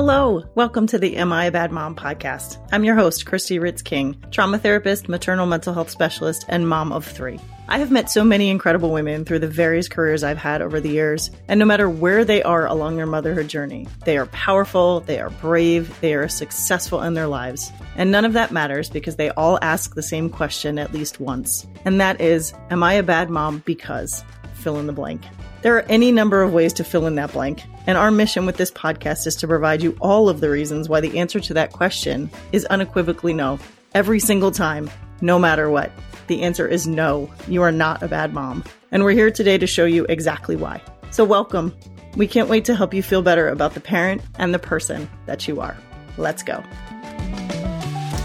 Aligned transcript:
Hello, 0.00 0.44
welcome 0.54 0.86
to 0.86 0.96
the 0.96 1.16
Am 1.16 1.32
I 1.32 1.46
a 1.46 1.50
Bad 1.50 1.72
Mom 1.72 1.96
podcast. 1.96 2.64
I'm 2.70 2.84
your 2.84 2.94
host, 2.94 3.26
Christy 3.26 3.58
Ritz 3.58 3.82
King, 3.82 4.16
trauma 4.30 4.56
therapist, 4.56 5.08
maternal 5.08 5.44
mental 5.44 5.74
health 5.74 5.90
specialist, 5.90 6.44
and 6.46 6.68
mom 6.68 6.92
of 6.92 7.04
three. 7.04 7.40
I 7.66 7.80
have 7.80 7.90
met 7.90 8.08
so 8.08 8.22
many 8.22 8.48
incredible 8.48 8.92
women 8.92 9.24
through 9.24 9.40
the 9.40 9.48
various 9.48 9.88
careers 9.88 10.22
I've 10.22 10.38
had 10.38 10.62
over 10.62 10.78
the 10.78 10.88
years, 10.88 11.32
and 11.48 11.58
no 11.58 11.66
matter 11.66 11.90
where 11.90 12.24
they 12.24 12.44
are 12.44 12.64
along 12.64 12.94
their 12.96 13.06
motherhood 13.06 13.48
journey, 13.48 13.88
they 14.04 14.16
are 14.16 14.26
powerful, 14.26 15.00
they 15.00 15.18
are 15.18 15.30
brave, 15.30 16.00
they 16.00 16.14
are 16.14 16.28
successful 16.28 17.02
in 17.02 17.14
their 17.14 17.26
lives. 17.26 17.72
And 17.96 18.12
none 18.12 18.24
of 18.24 18.34
that 18.34 18.52
matters 18.52 18.88
because 18.88 19.16
they 19.16 19.30
all 19.30 19.58
ask 19.62 19.96
the 19.96 20.02
same 20.04 20.30
question 20.30 20.78
at 20.78 20.92
least 20.94 21.18
once. 21.18 21.66
And 21.84 22.00
that 22.00 22.20
is, 22.20 22.54
Am 22.70 22.84
I 22.84 22.92
a 22.92 23.02
bad 23.02 23.30
mom 23.30 23.64
because? 23.66 24.22
Fill 24.54 24.78
in 24.78 24.86
the 24.86 24.92
blank. 24.92 25.22
There 25.60 25.76
are 25.76 25.84
any 25.88 26.12
number 26.12 26.40
of 26.42 26.52
ways 26.52 26.72
to 26.74 26.84
fill 26.84 27.08
in 27.08 27.16
that 27.16 27.32
blank, 27.32 27.64
and 27.88 27.98
our 27.98 28.12
mission 28.12 28.46
with 28.46 28.58
this 28.58 28.70
podcast 28.70 29.26
is 29.26 29.34
to 29.36 29.48
provide 29.48 29.82
you 29.82 29.96
all 30.00 30.28
of 30.28 30.38
the 30.38 30.50
reasons 30.50 30.88
why 30.88 31.00
the 31.00 31.18
answer 31.18 31.40
to 31.40 31.54
that 31.54 31.72
question 31.72 32.30
is 32.52 32.64
unequivocally 32.66 33.32
no. 33.32 33.58
Every 33.92 34.20
single 34.20 34.52
time, 34.52 34.88
no 35.20 35.36
matter 35.36 35.68
what. 35.68 35.90
The 36.28 36.42
answer 36.42 36.68
is 36.68 36.86
no, 36.86 37.28
you 37.48 37.62
are 37.62 37.72
not 37.72 38.04
a 38.04 38.08
bad 38.08 38.32
mom. 38.32 38.62
And 38.92 39.02
we're 39.02 39.12
here 39.12 39.32
today 39.32 39.58
to 39.58 39.66
show 39.66 39.84
you 39.84 40.06
exactly 40.08 40.54
why. 40.54 40.80
So, 41.10 41.24
welcome. 41.24 41.74
We 42.14 42.28
can't 42.28 42.48
wait 42.48 42.64
to 42.66 42.76
help 42.76 42.94
you 42.94 43.02
feel 43.02 43.22
better 43.22 43.48
about 43.48 43.74
the 43.74 43.80
parent 43.80 44.22
and 44.38 44.54
the 44.54 44.60
person 44.60 45.10
that 45.26 45.48
you 45.48 45.60
are. 45.60 45.76
Let's 46.18 46.44
go. 46.44 46.62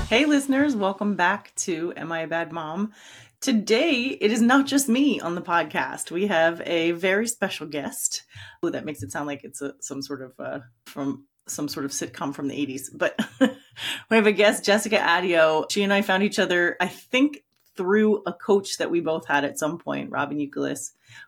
Hey, 0.07 0.25
listeners, 0.25 0.75
welcome 0.75 1.15
back 1.15 1.52
to 1.55 1.93
Am 1.97 2.11
I 2.11 2.19
a 2.19 2.27
Bad 2.27 2.52
Mom? 2.52 2.93
Today, 3.43 4.17
it 4.21 4.31
is 4.31 4.41
not 4.41 4.67
just 4.67 4.88
me 4.88 5.20
on 5.20 5.35
the 5.35 5.41
podcast. 5.41 6.11
We 6.11 6.27
have 6.27 6.61
a 6.65 6.91
very 6.91 7.27
special 7.27 7.67
guest. 7.67 8.23
Oh, 8.63 8.69
that 8.69 8.85
makes 8.85 9.03
it 9.03 9.11
sound 9.11 9.27
like 9.27 9.43
it's 9.43 9.61
a, 9.61 9.73
some 9.81 10.02
sort 10.02 10.21
of 10.21 10.31
uh, 10.39 10.59
from 10.85 11.25
some 11.45 11.67
sort 11.67 11.83
of 11.86 11.91
sitcom 11.91 12.33
from 12.33 12.47
the 12.47 12.55
80s. 12.55 12.83
But 12.94 13.19
we 14.09 14.16
have 14.16 14.27
a 14.27 14.31
guest, 14.31 14.64
Jessica 14.64 14.95
Addeo. 14.95 15.69
She 15.69 15.83
and 15.83 15.91
I 15.91 16.03
found 16.03 16.23
each 16.23 16.39
other, 16.39 16.77
I 16.80 16.88
think, 16.88 17.44
through 17.75 18.23
a 18.25 18.31
coach 18.31 18.77
that 18.77 18.89
we 18.89 19.02
both 19.02 19.27
had 19.27 19.44
at 19.44 19.59
some 19.59 19.77
point, 19.77 20.09
Robin 20.09 20.39
Euclid. 20.39 20.77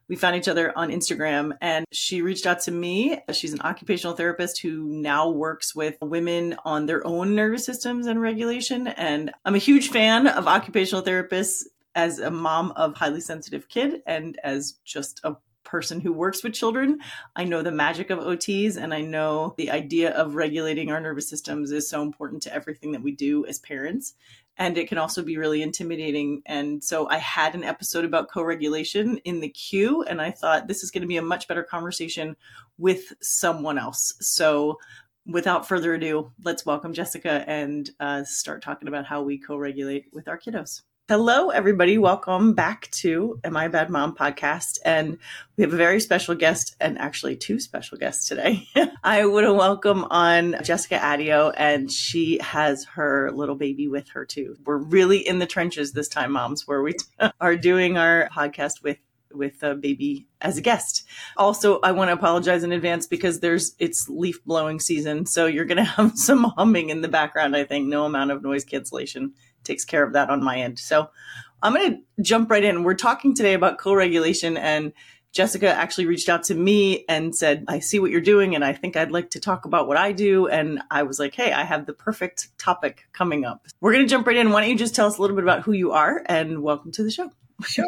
We 0.07 0.15
found 0.15 0.37
each 0.37 0.47
other 0.47 0.71
on 0.77 0.91
Instagram 0.91 1.57
and 1.59 1.85
she 1.91 2.21
reached 2.21 2.45
out 2.45 2.61
to 2.61 2.71
me. 2.71 3.19
She's 3.33 3.51
an 3.51 3.61
occupational 3.61 4.15
therapist 4.15 4.61
who 4.61 4.83
now 4.85 5.29
works 5.29 5.75
with 5.75 5.97
women 6.01 6.55
on 6.63 6.85
their 6.85 7.05
own 7.05 7.35
nervous 7.35 7.65
systems 7.65 8.07
and 8.07 8.21
regulation. 8.21 8.87
And 8.87 9.31
I'm 9.43 9.55
a 9.55 9.59
huge 9.59 9.89
fan 9.89 10.27
of 10.27 10.47
occupational 10.47 11.03
therapists 11.03 11.63
as 11.95 12.19
a 12.19 12.29
mom 12.29 12.71
of 12.71 12.95
highly 12.95 13.21
sensitive 13.21 13.67
kid 13.69 14.01
and 14.05 14.37
as 14.43 14.73
just 14.83 15.21
a 15.23 15.35
person 15.63 15.99
who 15.99 16.13
works 16.13 16.43
with 16.43 16.53
children, 16.53 16.99
I 17.35 17.43
know 17.43 17.61
the 17.61 17.71
magic 17.71 18.09
of 18.09 18.19
OTs 18.19 18.77
and 18.77 18.93
I 18.93 19.01
know 19.01 19.55
the 19.57 19.71
idea 19.71 20.11
of 20.11 20.35
regulating 20.35 20.91
our 20.91 21.01
nervous 21.01 21.27
systems 21.27 21.71
is 21.71 21.89
so 21.89 22.01
important 22.01 22.43
to 22.43 22.53
everything 22.53 22.91
that 22.91 23.01
we 23.01 23.11
do 23.11 23.45
as 23.45 23.59
parents. 23.59 24.13
And 24.57 24.77
it 24.77 24.87
can 24.87 24.97
also 24.97 25.21
be 25.21 25.37
really 25.37 25.61
intimidating. 25.61 26.41
And 26.45 26.81
so 26.81 27.09
I 27.09 27.17
had 27.17 27.55
an 27.55 27.65
episode 27.65 28.05
about 28.05 28.31
co 28.31 28.41
regulation 28.41 29.17
in 29.25 29.41
the 29.41 29.49
queue, 29.49 30.03
and 30.03 30.21
I 30.21 30.31
thought 30.31 30.69
this 30.69 30.81
is 30.81 30.91
going 30.91 31.01
to 31.01 31.09
be 31.09 31.17
a 31.17 31.21
much 31.21 31.49
better 31.49 31.63
conversation 31.63 32.37
with 32.77 33.11
someone 33.21 33.77
else. 33.77 34.13
So 34.21 34.79
without 35.25 35.67
further 35.67 35.93
ado, 35.95 36.31
let's 36.41 36.65
welcome 36.65 36.93
Jessica 36.93 37.43
and 37.47 37.89
uh, 37.99 38.23
start 38.23 38.61
talking 38.61 38.87
about 38.87 39.05
how 39.05 39.23
we 39.23 39.37
co 39.37 39.57
regulate 39.57 40.05
with 40.13 40.29
our 40.29 40.39
kiddos. 40.39 40.83
Hello, 41.07 41.49
everybody. 41.49 41.99
Welcome 41.99 42.55
back 42.55 42.89
to 42.93 43.39
Am 43.43 43.55
I 43.55 43.65
a 43.65 43.69
Bad 43.69 43.91
Mom 43.91 44.15
podcast. 44.15 44.79
And 44.83 45.19
we 45.55 45.63
have 45.63 45.71
a 45.71 45.77
very 45.77 45.99
special 45.99 46.33
guest 46.33 46.75
and 46.81 46.97
actually 46.97 47.35
two 47.35 47.59
special 47.59 47.99
guests 47.99 48.27
today. 48.27 48.67
I 49.03 49.27
want 49.27 49.45
to 49.45 49.53
welcome 49.53 50.05
on 50.05 50.55
Jessica 50.63 50.97
Addeo, 50.97 51.53
and 51.55 51.91
she 51.91 52.39
has 52.41 52.85
her 52.95 53.29
little 53.29 53.53
baby 53.53 53.87
with 53.87 54.09
her 54.13 54.25
too. 54.25 54.57
We're 54.65 54.77
really 54.77 55.19
in 55.19 55.37
the 55.37 55.45
trenches 55.45 55.91
this 55.91 56.07
time, 56.07 56.31
moms, 56.31 56.67
where 56.67 56.81
we 56.81 56.95
are 57.39 57.55
doing 57.55 57.99
our 57.99 58.27
podcast 58.35 58.81
with 58.81 58.97
with 59.31 59.61
a 59.61 59.75
baby 59.75 60.25
as 60.41 60.57
a 60.57 60.61
guest. 60.61 61.03
Also, 61.37 61.79
I 61.81 61.91
want 61.91 62.07
to 62.07 62.13
apologize 62.13 62.63
in 62.63 62.71
advance 62.71 63.05
because 63.05 63.41
there's 63.41 63.75
it's 63.77 64.09
leaf 64.09 64.43
blowing 64.43 64.79
season, 64.79 65.27
so 65.27 65.45
you're 65.45 65.65
going 65.65 65.77
to 65.83 65.83
have 65.83 66.17
some 66.17 66.45
humming 66.57 66.89
in 66.89 67.01
the 67.01 67.07
background. 67.07 67.55
I 67.55 67.63
think 67.63 67.85
no 67.85 68.05
amount 68.05 68.31
of 68.31 68.41
noise 68.41 68.65
cancellation 68.65 69.33
takes 69.65 69.85
care 69.85 70.03
of 70.03 70.13
that 70.13 70.29
on 70.29 70.43
my 70.43 70.57
end. 70.57 70.79
So 70.79 71.09
I'm 71.61 71.73
going 71.73 71.91
to 71.91 72.23
jump 72.23 72.49
right 72.51 72.63
in. 72.63 72.83
We're 72.83 72.93
talking 72.93 73.33
today 73.33 73.53
about 73.53 73.77
co-regulation 73.77 74.57
and 74.57 74.93
Jessica 75.35 75.67
actually 75.67 76.05
reached 76.05 76.29
out 76.29 76.43
to 76.43 76.55
me 76.55 77.03
and 77.09 77.35
said, 77.35 77.65
I 77.67 77.79
see 77.79 77.99
what 77.99 78.09
you're 78.09 78.21
doing 78.21 78.55
and 78.55 78.63
I 78.63 78.71
think 78.71 78.95
I'd 78.95 79.11
like 79.11 79.31
to 79.31 79.41
talk 79.41 79.65
about 79.65 79.85
what 79.85 79.97
I 79.97 80.13
do. 80.13 80.47
And 80.47 80.81
I 80.89 81.03
was 81.03 81.19
like, 81.19 81.35
hey, 81.35 81.51
I 81.51 81.65
have 81.65 81.85
the 81.85 81.93
perfect 81.93 82.57
topic 82.57 83.05
coming 83.11 83.43
up. 83.43 83.67
We're 83.81 83.91
going 83.91 84.05
to 84.05 84.09
jump 84.09 84.27
right 84.27 84.37
in. 84.37 84.51
Why 84.51 84.61
don't 84.61 84.69
you 84.69 84.77
just 84.77 84.95
tell 84.95 85.07
us 85.07 85.17
a 85.17 85.21
little 85.21 85.35
bit 85.35 85.43
about 85.43 85.63
who 85.63 85.73
you 85.73 85.91
are 85.91 86.23
and 86.27 86.63
welcome 86.63 86.93
to 86.93 87.03
the 87.03 87.11
show? 87.11 87.29
Sure. 87.65 87.85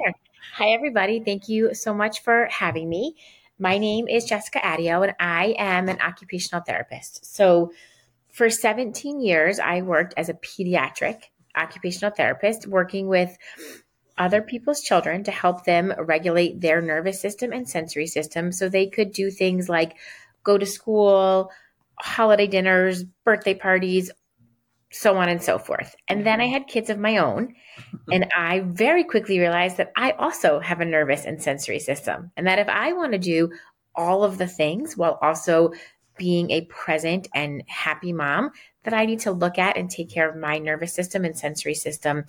Hi, 0.55 0.71
everybody. 0.71 1.21
Thank 1.21 1.47
you 1.47 1.73
so 1.73 1.93
much 1.93 2.21
for 2.21 2.49
having 2.51 2.89
me. 2.89 3.15
My 3.59 3.77
name 3.77 4.09
is 4.09 4.25
Jessica 4.25 4.59
Addeo 4.59 5.03
and 5.03 5.15
I 5.17 5.55
am 5.57 5.87
an 5.87 6.01
occupational 6.01 6.63
therapist. 6.67 7.33
So 7.33 7.71
for 8.27 8.49
17 8.49 9.21
years, 9.21 9.57
I 9.57 9.83
worked 9.83 10.13
as 10.17 10.27
a 10.27 10.33
pediatric 10.33 11.21
occupational 11.55 12.11
therapist 12.11 12.67
working 12.67 13.07
with 13.07 13.37
other 14.17 14.41
people's 14.41 14.81
children 14.81 15.23
to 15.23 15.31
help 15.31 15.63
them 15.63 15.93
regulate 15.99 16.59
their 16.59 16.81
nervous 16.81 17.21
system 17.21 17.53
and 17.53 17.69
sensory 17.69 18.07
system 18.07 18.51
so 18.51 18.67
they 18.67 18.87
could 18.87 19.11
do 19.11 19.29
things 19.29 19.69
like 19.69 19.95
go 20.43 20.57
to 20.57 20.65
school, 20.65 21.51
holiday 21.99 22.47
dinners, 22.47 23.03
birthday 23.23 23.53
parties, 23.53 24.11
so 24.91 25.17
on 25.17 25.29
and 25.29 25.41
so 25.41 25.59
forth. 25.59 25.95
And 26.07 26.25
then 26.25 26.41
I 26.41 26.45
had 26.45 26.67
kids 26.67 26.89
of 26.89 26.97
my 26.97 27.17
own, 27.17 27.53
and 28.11 28.27
I 28.35 28.61
very 28.61 29.03
quickly 29.03 29.39
realized 29.39 29.77
that 29.77 29.91
I 29.95 30.11
also 30.11 30.59
have 30.59 30.81
a 30.81 30.85
nervous 30.85 31.25
and 31.25 31.41
sensory 31.41 31.79
system, 31.79 32.31
and 32.37 32.47
that 32.47 32.59
if 32.59 32.69
I 32.69 32.93
want 32.93 33.11
to 33.11 33.19
do 33.19 33.51
all 33.95 34.23
of 34.23 34.37
the 34.37 34.47
things 34.47 34.95
while 34.95 35.17
also 35.21 35.71
being 36.17 36.51
a 36.51 36.61
present 36.65 37.27
and 37.33 37.63
happy 37.67 38.13
mom, 38.13 38.51
that 38.83 38.93
I 38.93 39.05
need 39.05 39.19
to 39.21 39.31
look 39.31 39.57
at 39.57 39.77
and 39.77 39.89
take 39.89 40.09
care 40.09 40.29
of 40.29 40.35
my 40.35 40.57
nervous 40.57 40.93
system 40.93 41.25
and 41.25 41.37
sensory 41.37 41.73
system 41.73 42.25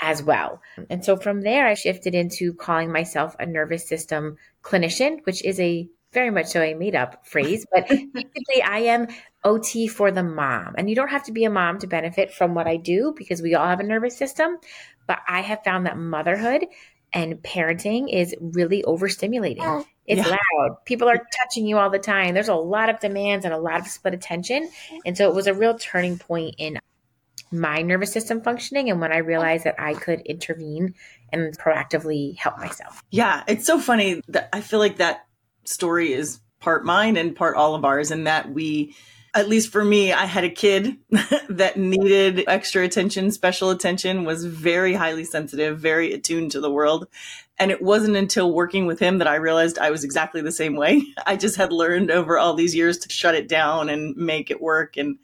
as 0.00 0.22
well. 0.22 0.60
And 0.90 1.04
so 1.04 1.16
from 1.16 1.40
there, 1.42 1.66
I 1.66 1.74
shifted 1.74 2.14
into 2.14 2.52
calling 2.54 2.92
myself 2.92 3.34
a 3.38 3.46
nervous 3.46 3.88
system 3.88 4.36
clinician, 4.62 5.24
which 5.24 5.44
is 5.44 5.58
a 5.60 5.88
very 6.12 6.30
much 6.30 6.46
so 6.46 6.62
a 6.62 6.74
made 6.74 6.94
up 6.94 7.26
phrase, 7.26 7.66
but 7.72 7.88
basically 7.88 8.62
I 8.64 8.78
am 8.80 9.08
OT 9.42 9.88
for 9.88 10.10
the 10.10 10.22
mom. 10.22 10.74
And 10.78 10.88
you 10.88 10.96
don't 10.96 11.08
have 11.08 11.24
to 11.24 11.32
be 11.32 11.44
a 11.44 11.50
mom 11.50 11.78
to 11.80 11.86
benefit 11.86 12.32
from 12.32 12.54
what 12.54 12.66
I 12.66 12.76
do 12.76 13.12
because 13.16 13.42
we 13.42 13.54
all 13.54 13.66
have 13.66 13.80
a 13.80 13.84
nervous 13.84 14.16
system. 14.16 14.58
But 15.06 15.18
I 15.28 15.40
have 15.40 15.64
found 15.64 15.86
that 15.86 15.98
motherhood 15.98 16.64
and 17.14 17.36
parenting 17.42 18.12
is 18.12 18.34
really 18.40 18.82
overstimulating. 18.82 19.62
Oh. 19.62 19.86
It's 20.06 20.26
yeah. 20.26 20.36
loud. 20.36 20.84
People 20.84 21.08
are 21.08 21.24
touching 21.38 21.66
you 21.66 21.78
all 21.78 21.88
the 21.88 21.98
time. 21.98 22.34
There's 22.34 22.48
a 22.48 22.54
lot 22.54 22.90
of 22.90 23.00
demands 23.00 23.46
and 23.46 23.54
a 23.54 23.58
lot 23.58 23.80
of 23.80 23.86
split 23.86 24.12
attention. 24.12 24.68
And 25.06 25.16
so 25.16 25.30
it 25.30 25.34
was 25.34 25.46
a 25.46 25.54
real 25.54 25.78
turning 25.78 26.18
point 26.18 26.56
in 26.58 26.78
my 27.50 27.80
nervous 27.82 28.12
system 28.12 28.42
functioning 28.42 28.90
and 28.90 29.00
when 29.00 29.12
I 29.12 29.20
oh. 29.20 29.24
realized 29.24 29.64
that 29.64 29.76
I 29.78 29.94
could 29.94 30.20
intervene 30.22 30.94
and 31.32 31.56
proactively 31.56 32.36
help 32.36 32.58
myself. 32.58 33.02
Yeah, 33.10 33.44
it's 33.46 33.64
so 33.64 33.78
funny 33.78 34.20
that 34.28 34.50
I 34.52 34.60
feel 34.60 34.80
like 34.80 34.98
that 34.98 35.24
story 35.64 36.12
is 36.12 36.40
part 36.60 36.84
mine 36.84 37.16
and 37.16 37.36
part 37.36 37.56
all 37.56 37.74
of 37.74 37.84
ours 37.84 38.10
and 38.10 38.26
that 38.26 38.52
we 38.52 38.94
at 39.34 39.48
least 39.48 39.72
for 39.72 39.84
me, 39.84 40.12
I 40.12 40.26
had 40.26 40.44
a 40.44 40.50
kid 40.50 40.96
that 41.48 41.76
needed 41.76 42.44
extra 42.46 42.84
attention, 42.84 43.32
special 43.32 43.70
attention, 43.70 44.24
was 44.24 44.44
very 44.44 44.94
highly 44.94 45.24
sensitive, 45.24 45.78
very 45.78 46.12
attuned 46.12 46.52
to 46.52 46.60
the 46.60 46.70
world. 46.70 47.08
And 47.58 47.70
it 47.70 47.82
wasn't 47.82 48.16
until 48.16 48.52
working 48.52 48.86
with 48.86 49.00
him 49.00 49.18
that 49.18 49.28
I 49.28 49.36
realized 49.36 49.78
I 49.78 49.90
was 49.90 50.04
exactly 50.04 50.40
the 50.40 50.52
same 50.52 50.76
way. 50.76 51.02
I 51.26 51.36
just 51.36 51.56
had 51.56 51.72
learned 51.72 52.10
over 52.10 52.38
all 52.38 52.54
these 52.54 52.74
years 52.74 52.98
to 52.98 53.10
shut 53.10 53.34
it 53.34 53.48
down 53.48 53.88
and 53.88 54.16
make 54.16 54.50
it 54.50 54.62
work 54.62 54.96
and 54.96 55.18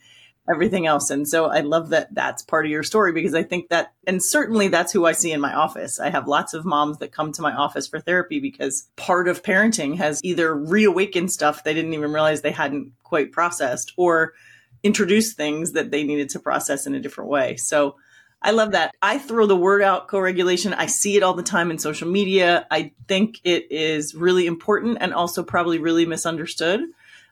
everything 0.53 0.87
else. 0.87 1.11
And 1.11 1.27
so 1.29 1.47
I 1.47 1.61
love 1.61 1.91
that 1.91 2.15
that's 2.15 2.43
part 2.43 2.65
of 2.67 2.71
your 2.71 2.83
story 2.83 3.13
because 3.13 3.35
I 3.35 3.43
think 3.43 3.69
that, 3.69 3.93
and 4.07 4.23
certainly 4.23 4.69
that's 4.69 4.93
who 4.93 5.07
I 5.07 5.13
see 5.13 5.33
in 5.33 5.41
my 5.41 5.55
office. 5.55 6.01
I 6.01 6.11
have 6.11 6.29
lots 6.29 6.55
of 6.55 6.65
moms 6.65 6.99
that 6.99 7.13
come 7.13 7.33
to 7.33 7.43
my 7.43 7.53
office 7.53 7.87
for 7.87 8.01
therapy 8.01 8.41
because 8.41 8.89
part 8.97 9.29
of 9.29 9.43
parenting 9.43 9.97
has 9.97 10.21
either 10.25 10.55
reawakened 10.55 11.33
stuff 11.33 11.65
they 11.65 11.75
didn't 11.75 11.95
even 11.95 12.13
realize 12.13 12.43
they 12.43 12.51
hadn't 12.51 12.93
quite 13.03 13.33
processed 13.33 13.93
or 13.97 14.35
introduced 14.83 15.37
things 15.37 15.73
that 15.73 15.91
they 15.91 16.05
needed 16.05 16.31
to 16.31 16.39
process 16.39 16.87
in 16.87 16.95
a 16.95 17.01
different 17.01 17.31
way. 17.31 17.57
So 17.57 17.97
I 18.43 18.53
love 18.53 18.73
that. 18.73 18.95
I 19.03 19.19
throw 19.19 19.47
the 19.47 19.57
word 19.57 19.83
out 19.83 20.09
co 20.09 20.19
regulation. 20.19 20.73
I 20.73 20.87
see 20.87 21.17
it 21.17 21.23
all 21.23 21.35
the 21.35 21.43
time 21.43 21.71
in 21.71 21.79
social 21.79 22.09
media. 22.09 22.67
I 22.71 22.93
think 23.07 23.41
it 23.45 23.71
is 23.71 24.15
really 24.15 24.47
important 24.47 24.99
and 25.01 25.13
also 25.13 25.43
probably 25.43 25.79
really 25.79 26.07
misunderstood. 26.07 26.81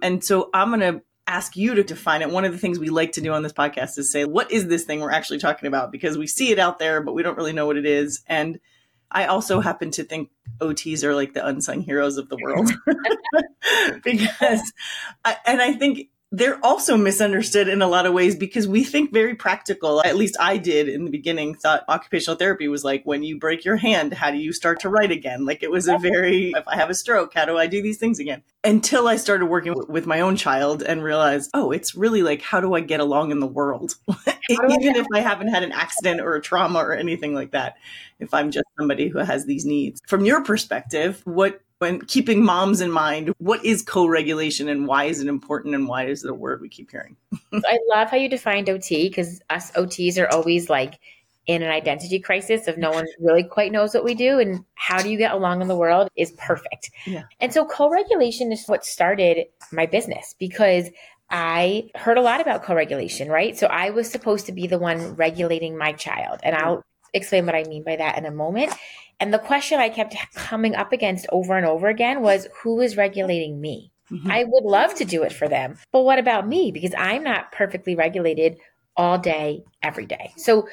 And 0.02 0.22
so 0.22 0.50
I'm 0.52 0.68
going 0.68 0.80
to 0.80 1.02
ask 1.28 1.56
you 1.56 1.74
to 1.74 1.84
define 1.84 2.22
it. 2.22 2.30
One 2.30 2.44
of 2.44 2.52
the 2.52 2.58
things 2.58 2.78
we 2.78 2.88
like 2.88 3.12
to 3.12 3.20
do 3.20 3.32
on 3.32 3.42
this 3.42 3.52
podcast 3.52 3.98
is 3.98 4.10
say, 4.10 4.24
what 4.24 4.50
is 4.50 4.66
this 4.66 4.84
thing 4.84 5.00
we're 5.00 5.10
actually 5.10 5.38
talking 5.38 5.66
about? 5.66 5.92
Because 5.92 6.16
we 6.16 6.26
see 6.26 6.50
it 6.50 6.58
out 6.58 6.78
there, 6.78 7.02
but 7.02 7.14
we 7.14 7.22
don't 7.22 7.36
really 7.36 7.52
know 7.52 7.66
what 7.66 7.76
it 7.76 7.86
is. 7.86 8.22
And 8.26 8.58
I 9.10 9.26
also 9.26 9.60
happen 9.60 9.90
to 9.92 10.04
think 10.04 10.30
OTs 10.60 11.04
are 11.04 11.14
like 11.14 11.34
the 11.34 11.46
unsung 11.46 11.82
heroes 11.82 12.16
of 12.16 12.28
the 12.28 12.38
world 12.42 12.70
because, 14.04 14.72
I, 15.24 15.36
and 15.46 15.62
I 15.62 15.74
think 15.74 16.08
they're 16.30 16.62
also 16.64 16.96
misunderstood 16.96 17.68
in 17.68 17.80
a 17.80 17.88
lot 17.88 18.04
of 18.04 18.12
ways 18.12 18.36
because 18.36 18.68
we 18.68 18.84
think 18.84 19.12
very 19.12 19.34
practical. 19.34 20.02
At 20.04 20.16
least 20.16 20.36
I 20.38 20.58
did 20.58 20.88
in 20.88 21.04
the 21.04 21.10
beginning, 21.10 21.54
thought 21.54 21.84
occupational 21.88 22.36
therapy 22.36 22.68
was 22.68 22.84
like 22.84 23.02
when 23.04 23.22
you 23.22 23.38
break 23.38 23.64
your 23.64 23.76
hand, 23.76 24.12
how 24.12 24.30
do 24.30 24.36
you 24.36 24.52
start 24.52 24.80
to 24.80 24.90
write 24.90 25.10
again? 25.10 25.46
Like 25.46 25.62
it 25.62 25.70
was 25.70 25.88
a 25.88 25.96
very, 25.96 26.50
if 26.50 26.68
I 26.68 26.76
have 26.76 26.90
a 26.90 26.94
stroke, 26.94 27.32
how 27.32 27.46
do 27.46 27.56
I 27.56 27.66
do 27.66 27.80
these 27.80 27.96
things 27.96 28.18
again? 28.18 28.42
Until 28.62 29.08
I 29.08 29.16
started 29.16 29.46
working 29.46 29.74
with 29.88 30.04
my 30.04 30.20
own 30.20 30.36
child 30.36 30.82
and 30.82 31.02
realized, 31.02 31.50
oh, 31.54 31.70
it's 31.70 31.94
really 31.94 32.22
like, 32.22 32.42
how 32.42 32.60
do 32.60 32.74
I 32.74 32.80
get 32.80 33.00
along 33.00 33.30
in 33.30 33.40
the 33.40 33.46
world? 33.46 33.94
Even 34.50 34.96
if 34.96 35.06
I 35.14 35.20
haven't 35.20 35.48
had 35.48 35.62
an 35.62 35.72
accident 35.72 36.20
or 36.20 36.34
a 36.34 36.42
trauma 36.42 36.80
or 36.80 36.92
anything 36.92 37.34
like 37.34 37.52
that, 37.52 37.76
if 38.20 38.34
I'm 38.34 38.50
just 38.50 38.66
somebody 38.78 39.08
who 39.08 39.18
has 39.18 39.46
these 39.46 39.64
needs. 39.64 40.02
From 40.06 40.24
your 40.24 40.42
perspective, 40.42 41.22
what 41.24 41.60
when 41.78 42.00
keeping 42.02 42.44
moms 42.44 42.80
in 42.80 42.90
mind, 42.90 43.32
what 43.38 43.64
is 43.64 43.82
co-regulation 43.82 44.68
and 44.68 44.86
why 44.86 45.04
is 45.04 45.20
it 45.20 45.28
important 45.28 45.74
and 45.74 45.86
why 45.86 46.06
is 46.06 46.24
it 46.24 46.30
a 46.30 46.34
word 46.34 46.60
we 46.60 46.68
keep 46.68 46.90
hearing? 46.90 47.16
I 47.52 47.78
love 47.88 48.10
how 48.10 48.16
you 48.16 48.28
defined 48.28 48.68
OT 48.68 49.08
because 49.08 49.40
us 49.50 49.70
OTs 49.72 50.18
are 50.18 50.28
always 50.28 50.68
like 50.68 50.98
in 51.46 51.62
an 51.62 51.70
identity 51.70 52.18
crisis 52.18 52.68
of 52.68 52.76
no 52.76 52.90
one 52.90 53.06
really 53.20 53.42
quite 53.42 53.72
knows 53.72 53.94
what 53.94 54.04
we 54.04 54.14
do 54.14 54.38
and 54.38 54.64
how 54.74 55.00
do 55.00 55.08
you 55.08 55.16
get 55.16 55.32
along 55.32 55.62
in 55.62 55.68
the 55.68 55.76
world 55.76 56.08
is 56.14 56.32
perfect. 56.32 56.90
Yeah. 57.06 57.22
And 57.40 57.52
so 57.52 57.64
co-regulation 57.64 58.52
is 58.52 58.66
what 58.66 58.84
started 58.84 59.46
my 59.72 59.86
business 59.86 60.34
because 60.38 60.90
I 61.30 61.90
heard 61.94 62.18
a 62.18 62.22
lot 62.22 62.40
about 62.40 62.64
co-regulation, 62.64 63.28
right? 63.28 63.56
So 63.56 63.66
I 63.66 63.90
was 63.90 64.10
supposed 64.10 64.46
to 64.46 64.52
be 64.52 64.66
the 64.66 64.78
one 64.78 65.14
regulating 65.14 65.76
my 65.76 65.92
child 65.92 66.40
and 66.42 66.54
I'll 66.54 66.84
explain 67.12 67.46
what 67.46 67.54
I 67.54 67.64
mean 67.64 67.82
by 67.82 67.96
that 67.96 68.18
in 68.18 68.26
a 68.26 68.30
moment. 68.30 68.72
And 69.20 69.34
the 69.34 69.38
question 69.38 69.80
I 69.80 69.88
kept 69.88 70.16
coming 70.34 70.74
up 70.74 70.92
against 70.92 71.26
over 71.30 71.56
and 71.56 71.66
over 71.66 71.88
again 71.88 72.22
was 72.22 72.46
who 72.62 72.80
is 72.80 72.96
regulating 72.96 73.60
me? 73.60 73.92
Mm-hmm. 74.10 74.30
I 74.30 74.44
would 74.46 74.64
love 74.64 74.94
to 74.96 75.04
do 75.04 75.22
it 75.22 75.32
for 75.32 75.48
them, 75.48 75.76
but 75.92 76.02
what 76.02 76.18
about 76.18 76.48
me? 76.48 76.72
Because 76.72 76.94
I'm 76.96 77.22
not 77.22 77.52
perfectly 77.52 77.94
regulated 77.94 78.58
all 78.96 79.18
day, 79.18 79.64
every 79.82 80.06
day. 80.06 80.32
So, 80.36 80.66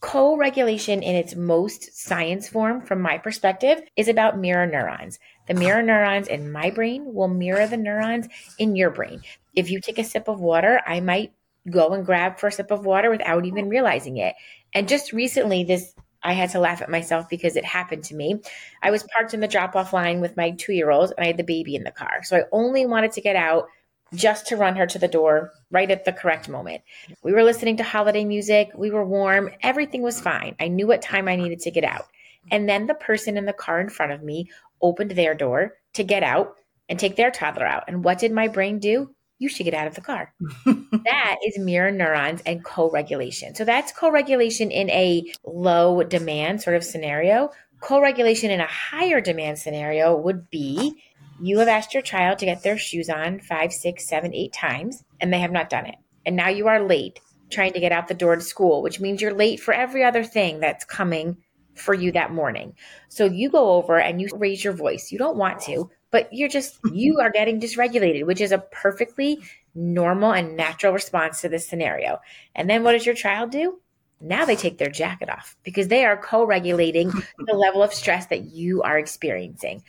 co 0.00 0.36
regulation 0.36 1.00
in 1.00 1.14
its 1.14 1.36
most 1.36 1.96
science 1.96 2.48
form, 2.48 2.82
from 2.82 3.00
my 3.00 3.18
perspective, 3.18 3.80
is 3.96 4.08
about 4.08 4.38
mirror 4.38 4.66
neurons. 4.66 5.20
The 5.46 5.54
mirror 5.54 5.82
neurons 5.82 6.26
in 6.26 6.50
my 6.50 6.70
brain 6.70 7.14
will 7.14 7.28
mirror 7.28 7.68
the 7.68 7.76
neurons 7.76 8.26
in 8.58 8.74
your 8.74 8.90
brain. 8.90 9.22
If 9.54 9.70
you 9.70 9.80
take 9.80 9.98
a 9.98 10.04
sip 10.04 10.26
of 10.26 10.40
water, 10.40 10.80
I 10.84 11.00
might 11.00 11.32
go 11.70 11.92
and 11.92 12.04
grab 12.04 12.38
for 12.38 12.48
a 12.48 12.52
sip 12.52 12.70
of 12.70 12.84
water 12.84 13.10
without 13.10 13.46
even 13.46 13.68
realizing 13.68 14.16
it. 14.16 14.34
And 14.74 14.88
just 14.88 15.12
recently, 15.12 15.64
this 15.64 15.94
I 16.24 16.34
had 16.34 16.50
to 16.50 16.60
laugh 16.60 16.82
at 16.82 16.90
myself 16.90 17.28
because 17.28 17.56
it 17.56 17.64
happened 17.64 18.04
to 18.04 18.14
me. 18.14 18.40
I 18.82 18.90
was 18.90 19.06
parked 19.14 19.34
in 19.34 19.40
the 19.40 19.48
drop 19.48 19.74
off 19.74 19.92
line 19.92 20.20
with 20.20 20.36
my 20.36 20.50
two 20.52 20.72
year 20.72 20.90
old 20.90 21.12
and 21.16 21.24
I 21.24 21.26
had 21.26 21.36
the 21.36 21.44
baby 21.44 21.74
in 21.74 21.84
the 21.84 21.90
car. 21.90 22.20
So 22.22 22.36
I 22.36 22.44
only 22.52 22.86
wanted 22.86 23.12
to 23.12 23.20
get 23.20 23.36
out 23.36 23.66
just 24.14 24.46
to 24.46 24.56
run 24.56 24.76
her 24.76 24.86
to 24.86 24.98
the 24.98 25.08
door 25.08 25.52
right 25.70 25.90
at 25.90 26.04
the 26.04 26.12
correct 26.12 26.48
moment. 26.48 26.82
We 27.22 27.32
were 27.32 27.42
listening 27.42 27.78
to 27.78 27.82
holiday 27.82 28.24
music. 28.24 28.70
We 28.76 28.90
were 28.90 29.04
warm. 29.04 29.50
Everything 29.62 30.02
was 30.02 30.20
fine. 30.20 30.54
I 30.60 30.68
knew 30.68 30.86
what 30.86 31.02
time 31.02 31.28
I 31.28 31.36
needed 31.36 31.60
to 31.60 31.70
get 31.70 31.84
out. 31.84 32.06
And 32.50 32.68
then 32.68 32.86
the 32.86 32.94
person 32.94 33.36
in 33.36 33.46
the 33.46 33.52
car 33.52 33.80
in 33.80 33.88
front 33.88 34.12
of 34.12 34.22
me 34.22 34.50
opened 34.80 35.12
their 35.12 35.34
door 35.34 35.74
to 35.94 36.04
get 36.04 36.22
out 36.22 36.56
and 36.88 36.98
take 36.98 37.16
their 37.16 37.30
toddler 37.30 37.66
out. 37.66 37.84
And 37.88 38.04
what 38.04 38.18
did 38.18 38.32
my 38.32 38.48
brain 38.48 38.78
do? 38.78 39.14
You 39.42 39.48
should 39.48 39.64
get 39.64 39.74
out 39.74 39.88
of 39.88 39.94
the 39.94 40.00
car. 40.00 40.32
that 40.66 41.36
is 41.44 41.58
mirror 41.58 41.90
neurons 41.90 42.40
and 42.46 42.64
co 42.64 42.88
regulation. 42.90 43.54
So 43.54 43.64
that's 43.64 43.92
co 43.92 44.10
regulation 44.10 44.70
in 44.70 44.88
a 44.90 45.24
low 45.44 46.02
demand 46.04 46.62
sort 46.62 46.76
of 46.76 46.84
scenario. 46.84 47.50
Co 47.80 48.00
regulation 48.00 48.50
in 48.52 48.60
a 48.60 48.66
higher 48.66 49.20
demand 49.20 49.58
scenario 49.58 50.16
would 50.16 50.48
be 50.48 50.94
you 51.42 51.58
have 51.58 51.68
asked 51.68 51.92
your 51.92 52.04
child 52.04 52.38
to 52.38 52.46
get 52.46 52.62
their 52.62 52.78
shoes 52.78 53.10
on 53.10 53.40
five, 53.40 53.72
six, 53.72 54.06
seven, 54.06 54.32
eight 54.32 54.52
times, 54.52 55.02
and 55.20 55.32
they 55.32 55.40
have 55.40 55.50
not 55.50 55.68
done 55.68 55.86
it. 55.86 55.96
And 56.24 56.36
now 56.36 56.48
you 56.48 56.68
are 56.68 56.80
late 56.80 57.18
trying 57.50 57.72
to 57.72 57.80
get 57.80 57.92
out 57.92 58.06
the 58.06 58.14
door 58.14 58.36
to 58.36 58.42
school, 58.42 58.80
which 58.80 59.00
means 59.00 59.20
you're 59.20 59.34
late 59.34 59.58
for 59.58 59.74
every 59.74 60.04
other 60.04 60.22
thing 60.22 60.60
that's 60.60 60.84
coming 60.84 61.36
for 61.74 61.94
you 61.94 62.12
that 62.12 62.32
morning. 62.32 62.74
So 63.08 63.24
you 63.24 63.50
go 63.50 63.72
over 63.72 63.98
and 63.98 64.20
you 64.20 64.28
raise 64.34 64.62
your 64.62 64.72
voice. 64.72 65.10
You 65.10 65.18
don't 65.18 65.36
want 65.36 65.60
to, 65.62 65.90
but 66.12 66.28
you're 66.32 66.48
just 66.48 66.78
you 66.92 67.18
are 67.18 67.30
getting 67.30 67.60
dysregulated 67.60 68.24
which 68.24 68.40
is 68.40 68.52
a 68.52 68.58
perfectly 68.58 69.40
normal 69.74 70.32
and 70.32 70.56
natural 70.56 70.92
response 70.92 71.40
to 71.40 71.48
this 71.48 71.66
scenario. 71.66 72.20
And 72.54 72.68
then 72.68 72.84
what 72.84 72.92
does 72.92 73.06
your 73.06 73.14
child 73.14 73.50
do? 73.50 73.80
Now 74.20 74.44
they 74.44 74.56
take 74.56 74.78
their 74.78 74.90
jacket 74.90 75.28
off 75.28 75.56
because 75.64 75.88
they 75.88 76.04
are 76.04 76.16
co-regulating 76.16 77.10
the 77.38 77.54
level 77.54 77.82
of 77.82 77.92
stress 77.92 78.26
that 78.26 78.44
you 78.44 78.82
are 78.82 78.98
experiencing. 78.98 79.82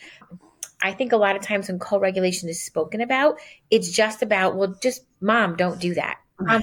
I 0.82 0.92
think 0.92 1.14
a 1.14 1.18
lot 1.18 1.36
of 1.36 1.44
times 1.44 1.68
when 1.68 1.80
co-regulation 1.80 2.50
is 2.50 2.64
spoken 2.64 3.02
about 3.02 3.40
it's 3.70 3.92
just 3.92 4.22
about 4.22 4.56
well 4.56 4.76
just 4.82 5.06
mom 5.22 5.56
don't 5.56 5.80
do 5.80 5.94
that. 5.94 6.20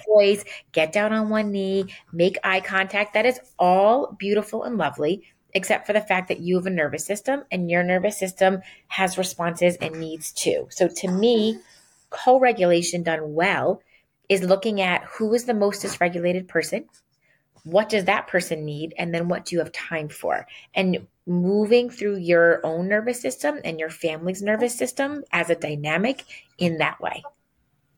Voice 0.07 0.45
get 0.73 0.93
down 0.93 1.13
on 1.13 1.31
one 1.31 1.53
knee 1.53 1.87
make 2.13 2.37
eye 2.43 2.61
contact. 2.61 3.15
That 3.15 3.25
is 3.25 3.41
all 3.59 4.17
beautiful 4.19 4.65
and 4.65 4.77
lovely 4.77 5.23
except 5.55 5.87
for 5.87 5.93
the 5.93 6.01
fact 6.01 6.29
that 6.29 6.41
you 6.41 6.57
have 6.57 6.67
a 6.67 6.71
nervous 6.71 7.05
system 7.05 7.45
and 7.51 7.71
your 7.71 7.83
nervous 7.83 8.19
system 8.19 8.63
has 8.89 9.19
responses 9.19 9.77
and 9.77 9.99
needs 9.99 10.33
too. 10.33 10.67
So 10.71 10.89
to 10.89 11.09
me, 11.09 11.59
co-regulation 12.11 13.03
done 13.03 13.35
well 13.35 13.83
is 14.29 14.43
looking 14.43 14.81
at 14.81 15.05
who 15.05 15.35
is 15.35 15.45
the 15.45 15.55
most 15.55 15.83
dysregulated 15.83 16.49
person, 16.49 16.85
what 17.65 17.89
does 17.89 18.07
that 18.07 18.27
person 18.27 18.65
need, 18.65 18.95
and 18.97 19.15
then 19.15 19.29
what 19.29 19.45
do 19.45 19.55
you 19.55 19.59
have 19.59 19.73
time 19.73 20.09
for? 20.09 20.47
And 20.75 21.07
moving 21.27 21.91
through 21.91 22.17
your 22.17 22.65
own 22.65 22.89
nervous 22.89 23.21
system 23.21 23.61
and 23.65 23.79
your 23.79 23.91
family's 23.91 24.43
nervous 24.43 24.77
system 24.77 25.25
as 25.33 25.51
a 25.51 25.55
dynamic 25.55 26.25
in 26.59 26.79
that 26.79 27.01
way. 27.01 27.23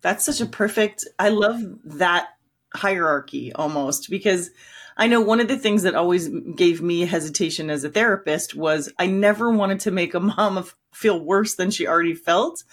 That's 0.00 0.24
such 0.24 0.40
a 0.40 0.46
perfect, 0.46 1.06
I 1.18 1.28
love 1.28 1.60
that 1.84 2.28
hierarchy 2.74 3.52
almost 3.52 4.10
because 4.10 4.50
I 4.96 5.06
know 5.06 5.20
one 5.20 5.40
of 5.40 5.48
the 5.48 5.58
things 5.58 5.82
that 5.82 5.94
always 5.94 6.28
gave 6.28 6.82
me 6.82 7.02
hesitation 7.02 7.70
as 7.70 7.84
a 7.84 7.90
therapist 7.90 8.54
was 8.54 8.92
I 8.98 9.06
never 9.06 9.50
wanted 9.50 9.80
to 9.80 9.90
make 9.90 10.14
a 10.14 10.20
mom 10.20 10.64
feel 10.92 11.18
worse 11.18 11.54
than 11.54 11.70
she 11.70 11.86
already 11.86 12.14
felt. 12.14 12.64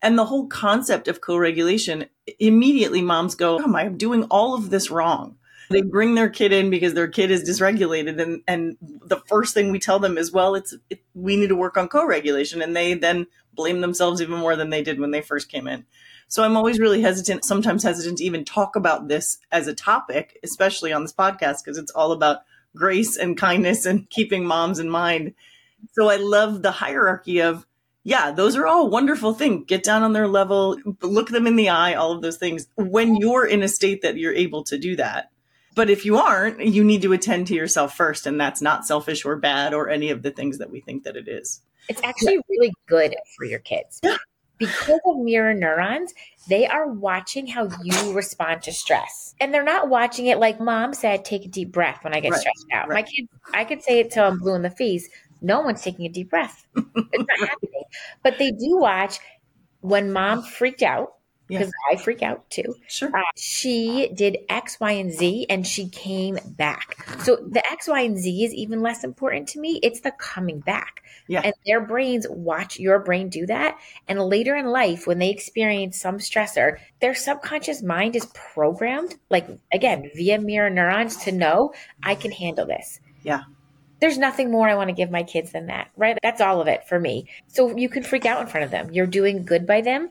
And 0.00 0.16
the 0.16 0.26
whole 0.26 0.46
concept 0.46 1.08
of 1.08 1.20
co-regulation, 1.20 2.06
immediately 2.38 3.02
moms 3.02 3.34
go, 3.34 3.58
I'm 3.58 3.96
doing 3.96 4.24
all 4.24 4.54
of 4.54 4.70
this 4.70 4.90
wrong. 4.90 5.36
They 5.70 5.82
bring 5.82 6.14
their 6.14 6.30
kid 6.30 6.52
in 6.52 6.70
because 6.70 6.94
their 6.94 7.08
kid 7.08 7.30
is 7.30 7.48
dysregulated. 7.48 8.20
And, 8.20 8.42
and 8.46 8.76
the 8.80 9.18
first 9.26 9.54
thing 9.54 9.70
we 9.70 9.78
tell 9.78 9.98
them 9.98 10.16
is, 10.16 10.32
well, 10.32 10.54
it's, 10.54 10.74
it, 10.88 11.02
we 11.14 11.36
need 11.36 11.48
to 11.48 11.56
work 11.56 11.76
on 11.76 11.88
co-regulation. 11.88 12.62
And 12.62 12.74
they 12.74 12.94
then 12.94 13.26
blame 13.52 13.80
themselves 13.80 14.22
even 14.22 14.38
more 14.38 14.56
than 14.56 14.70
they 14.70 14.82
did 14.82 15.00
when 15.00 15.10
they 15.10 15.20
first 15.20 15.50
came 15.50 15.66
in. 15.66 15.84
So 16.28 16.44
I'm 16.44 16.58
always 16.58 16.78
really 16.78 17.00
hesitant, 17.00 17.44
sometimes 17.44 17.82
hesitant 17.82 18.18
to 18.18 18.24
even 18.24 18.44
talk 18.44 18.76
about 18.76 19.08
this 19.08 19.38
as 19.50 19.66
a 19.66 19.74
topic, 19.74 20.38
especially 20.42 20.92
on 20.92 21.02
this 21.02 21.12
podcast, 21.12 21.64
because 21.64 21.78
it's 21.78 21.90
all 21.92 22.12
about 22.12 22.42
grace 22.76 23.16
and 23.16 23.36
kindness 23.36 23.86
and 23.86 24.08
keeping 24.10 24.44
moms 24.44 24.78
in 24.78 24.90
mind. 24.90 25.34
So 25.92 26.10
I 26.10 26.16
love 26.16 26.62
the 26.62 26.70
hierarchy 26.70 27.40
of, 27.40 27.66
yeah, 28.04 28.30
those 28.30 28.56
are 28.56 28.66
all 28.66 28.90
wonderful 28.90 29.32
things. 29.32 29.64
Get 29.66 29.82
down 29.82 30.02
on 30.02 30.12
their 30.12 30.28
level, 30.28 30.78
look 31.00 31.30
them 31.30 31.46
in 31.46 31.56
the 31.56 31.70
eye, 31.70 31.94
all 31.94 32.12
of 32.12 32.20
those 32.20 32.36
things 32.36 32.68
when 32.76 33.16
you're 33.16 33.46
in 33.46 33.62
a 33.62 33.68
state 33.68 34.02
that 34.02 34.18
you're 34.18 34.34
able 34.34 34.64
to 34.64 34.78
do 34.78 34.96
that. 34.96 35.30
But 35.74 35.88
if 35.88 36.04
you 36.04 36.18
aren't, 36.18 36.60
you 36.60 36.84
need 36.84 37.02
to 37.02 37.12
attend 37.12 37.46
to 37.46 37.54
yourself 37.54 37.96
first. 37.96 38.26
And 38.26 38.38
that's 38.38 38.60
not 38.60 38.86
selfish 38.86 39.24
or 39.24 39.36
bad 39.36 39.72
or 39.72 39.88
any 39.88 40.10
of 40.10 40.22
the 40.22 40.30
things 40.30 40.58
that 40.58 40.70
we 40.70 40.80
think 40.80 41.04
that 41.04 41.16
it 41.16 41.28
is. 41.28 41.62
It's 41.88 42.02
actually 42.02 42.40
really 42.50 42.72
good 42.86 43.14
for 43.36 43.46
your 43.46 43.60
kids. 43.60 44.00
Yeah 44.02 44.16
because 44.58 45.00
of 45.06 45.16
mirror 45.18 45.54
neurons, 45.54 46.12
they 46.48 46.66
are 46.66 46.88
watching 46.88 47.46
how 47.46 47.68
you 47.82 48.12
respond 48.12 48.62
to 48.62 48.72
stress. 48.72 49.34
And 49.40 49.54
they're 49.54 49.64
not 49.64 49.88
watching 49.88 50.26
it 50.26 50.38
like 50.38 50.60
mom 50.60 50.94
said, 50.94 51.24
take 51.24 51.44
a 51.44 51.48
deep 51.48 51.72
breath 51.72 52.02
when 52.02 52.14
I 52.14 52.20
get 52.20 52.32
right, 52.32 52.40
stressed 52.40 52.66
out. 52.72 52.88
Right. 52.88 52.94
My 52.94 53.02
kids, 53.02 53.28
I 53.54 53.64
could 53.64 53.82
say 53.82 54.00
it 54.00 54.10
till 54.10 54.24
I'm 54.24 54.38
blue 54.38 54.54
in 54.54 54.62
the 54.62 54.70
face. 54.70 55.08
No 55.40 55.60
one's 55.60 55.82
taking 55.82 56.06
a 56.06 56.08
deep 56.08 56.30
breath. 56.30 56.66
It's 56.76 56.86
not 56.94 57.38
happening. 57.48 57.84
But 58.22 58.38
they 58.38 58.50
do 58.50 58.78
watch 58.78 59.18
when 59.80 60.12
mom 60.12 60.42
freaked 60.42 60.82
out 60.82 61.17
because 61.48 61.68
yeah. 61.68 61.96
I 61.96 62.00
freak 62.00 62.22
out 62.22 62.48
too. 62.50 62.76
Sure. 62.86 63.10
Uh, 63.14 63.22
she 63.36 64.08
did 64.14 64.38
X, 64.48 64.78
Y, 64.78 64.92
and 64.92 65.12
Z 65.12 65.46
and 65.48 65.66
she 65.66 65.88
came 65.88 66.38
back. 66.44 66.96
So 67.24 67.36
the 67.36 67.66
X, 67.70 67.88
Y, 67.88 68.00
and 68.00 68.18
Z 68.18 68.44
is 68.44 68.54
even 68.54 68.82
less 68.82 69.02
important 69.02 69.48
to 69.48 69.60
me. 69.60 69.80
It's 69.82 70.00
the 70.00 70.12
coming 70.12 70.60
back. 70.60 71.02
Yeah. 71.26 71.42
And 71.44 71.54
their 71.66 71.80
brains 71.80 72.26
watch 72.28 72.78
your 72.78 72.98
brain 73.00 73.28
do 73.28 73.46
that. 73.46 73.78
And 74.06 74.20
later 74.20 74.54
in 74.56 74.66
life, 74.66 75.06
when 75.06 75.18
they 75.18 75.30
experience 75.30 76.00
some 76.00 76.18
stressor, 76.18 76.78
their 77.00 77.14
subconscious 77.14 77.82
mind 77.82 78.16
is 78.16 78.26
programmed, 78.26 79.16
like 79.30 79.48
again, 79.72 80.10
via 80.14 80.38
mirror 80.40 80.70
neurons 80.70 81.16
to 81.24 81.32
know 81.32 81.72
I 82.02 82.14
can 82.14 82.30
handle 82.30 82.66
this. 82.66 83.00
Yeah 83.22 83.42
there's 84.00 84.18
nothing 84.18 84.50
more 84.50 84.68
I 84.68 84.76
want 84.76 84.88
to 84.88 84.94
give 84.94 85.10
my 85.10 85.22
kids 85.22 85.50
than 85.50 85.66
that, 85.66 85.90
right? 85.96 86.16
That's 86.22 86.40
all 86.40 86.60
of 86.60 86.68
it 86.68 86.86
for 86.88 86.98
me. 87.00 87.26
So 87.48 87.76
you 87.76 87.88
can 87.88 88.02
freak 88.02 88.26
out 88.26 88.40
in 88.40 88.46
front 88.46 88.64
of 88.64 88.70
them. 88.70 88.92
You're 88.92 89.06
doing 89.06 89.44
good 89.44 89.66
by 89.66 89.80
them 89.80 90.10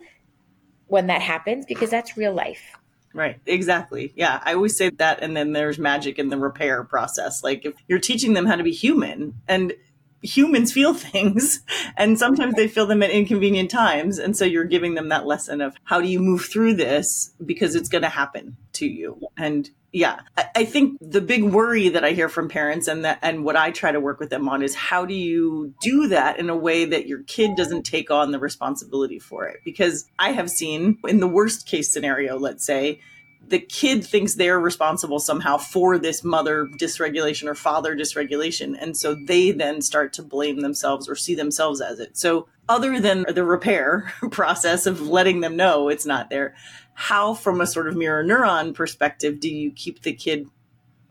when 0.87 1.07
that 1.07 1.21
happens 1.21 1.65
because 1.65 1.89
that's 1.89 2.17
real 2.17 2.33
life. 2.33 2.77
Right, 3.13 3.39
exactly. 3.45 4.13
Yeah, 4.15 4.41
I 4.43 4.53
always 4.53 4.77
say 4.77 4.89
that. 4.89 5.23
And 5.23 5.35
then 5.35 5.53
there's 5.53 5.79
magic 5.79 6.19
in 6.19 6.29
the 6.29 6.37
repair 6.37 6.83
process. 6.83 7.43
Like 7.43 7.65
if 7.65 7.73
you're 7.87 7.99
teaching 7.99 8.33
them 8.33 8.45
how 8.45 8.55
to 8.55 8.63
be 8.63 8.71
human, 8.71 9.35
and 9.47 9.73
humans 10.21 10.71
feel 10.71 10.93
things 10.93 11.61
and 11.95 12.17
sometimes 12.17 12.55
they 12.55 12.67
feel 12.67 12.85
them 12.85 13.03
at 13.03 13.09
inconvenient 13.09 13.71
times. 13.71 14.19
And 14.19 14.35
so 14.35 14.45
you're 14.45 14.65
giving 14.65 14.95
them 14.95 15.09
that 15.09 15.25
lesson 15.25 15.61
of 15.61 15.75
how 15.83 16.01
do 16.01 16.07
you 16.07 16.19
move 16.19 16.45
through 16.45 16.75
this 16.75 17.33
because 17.43 17.75
it's 17.75 17.89
going 17.89 18.01
to 18.03 18.09
happen 18.09 18.57
to 18.73 18.85
you. 18.85 19.19
And 19.37 19.69
yeah, 19.93 20.19
I, 20.55 20.65
think 20.65 20.97
the 20.99 21.21
big 21.21 21.43
worry 21.43 21.89
that 21.89 22.03
I 22.03 22.11
hear 22.11 22.27
from 22.27 22.49
parents 22.49 22.87
and 22.87 23.05
that, 23.05 23.19
and 23.21 23.45
what 23.45 23.55
I 23.55 23.71
try 23.71 23.91
to 23.91 23.99
work 23.99 24.19
with 24.19 24.29
them 24.29 24.47
on 24.49 24.61
is 24.61 24.75
how 24.75 25.05
do 25.05 25.13
you 25.13 25.73
do 25.81 26.09
that 26.09 26.39
in 26.39 26.49
a 26.49 26.55
way 26.55 26.85
that 26.85 27.07
your 27.07 27.23
kid 27.23 27.55
doesn't 27.55 27.83
take 27.83 28.11
on 28.11 28.31
the 28.31 28.39
responsibility 28.39 29.17
for 29.17 29.47
it? 29.47 29.61
Because 29.63 30.05
I 30.19 30.33
have 30.33 30.49
seen 30.49 30.97
in 31.07 31.19
the 31.19 31.27
worst 31.27 31.67
case 31.67 31.89
scenario, 31.91 32.37
let's 32.37 32.65
say, 32.65 32.99
the 33.47 33.59
kid 33.59 34.05
thinks 34.05 34.35
they're 34.35 34.59
responsible 34.59 35.19
somehow 35.19 35.57
for 35.57 35.97
this 35.97 36.23
mother 36.23 36.65
dysregulation 36.65 37.47
or 37.47 37.55
father 37.55 37.95
dysregulation. 37.95 38.75
And 38.79 38.97
so 38.97 39.15
they 39.15 39.51
then 39.51 39.81
start 39.81 40.13
to 40.13 40.23
blame 40.23 40.59
themselves 40.59 41.07
or 41.07 41.15
see 41.15 41.33
themselves 41.33 41.79
as 41.79 41.99
it. 41.99 42.17
So, 42.17 42.47
other 42.69 42.99
than 42.99 43.25
the 43.33 43.45
repair 43.45 44.11
process 44.31 44.85
of 44.85 45.07
letting 45.07 45.39
them 45.39 45.55
know 45.55 45.87
it's 45.87 46.05
not 46.05 46.29
there, 46.29 46.53
how, 46.99 47.35
from 47.35 47.61
a 47.61 47.67
sort 47.67 47.87
of 47.87 47.95
mirror 47.95 48.23
neuron 48.23 48.73
perspective, 48.73 49.39
do 49.39 49.53
you 49.53 49.71
keep 49.71 50.01
the 50.01 50.13
kid 50.13 50.47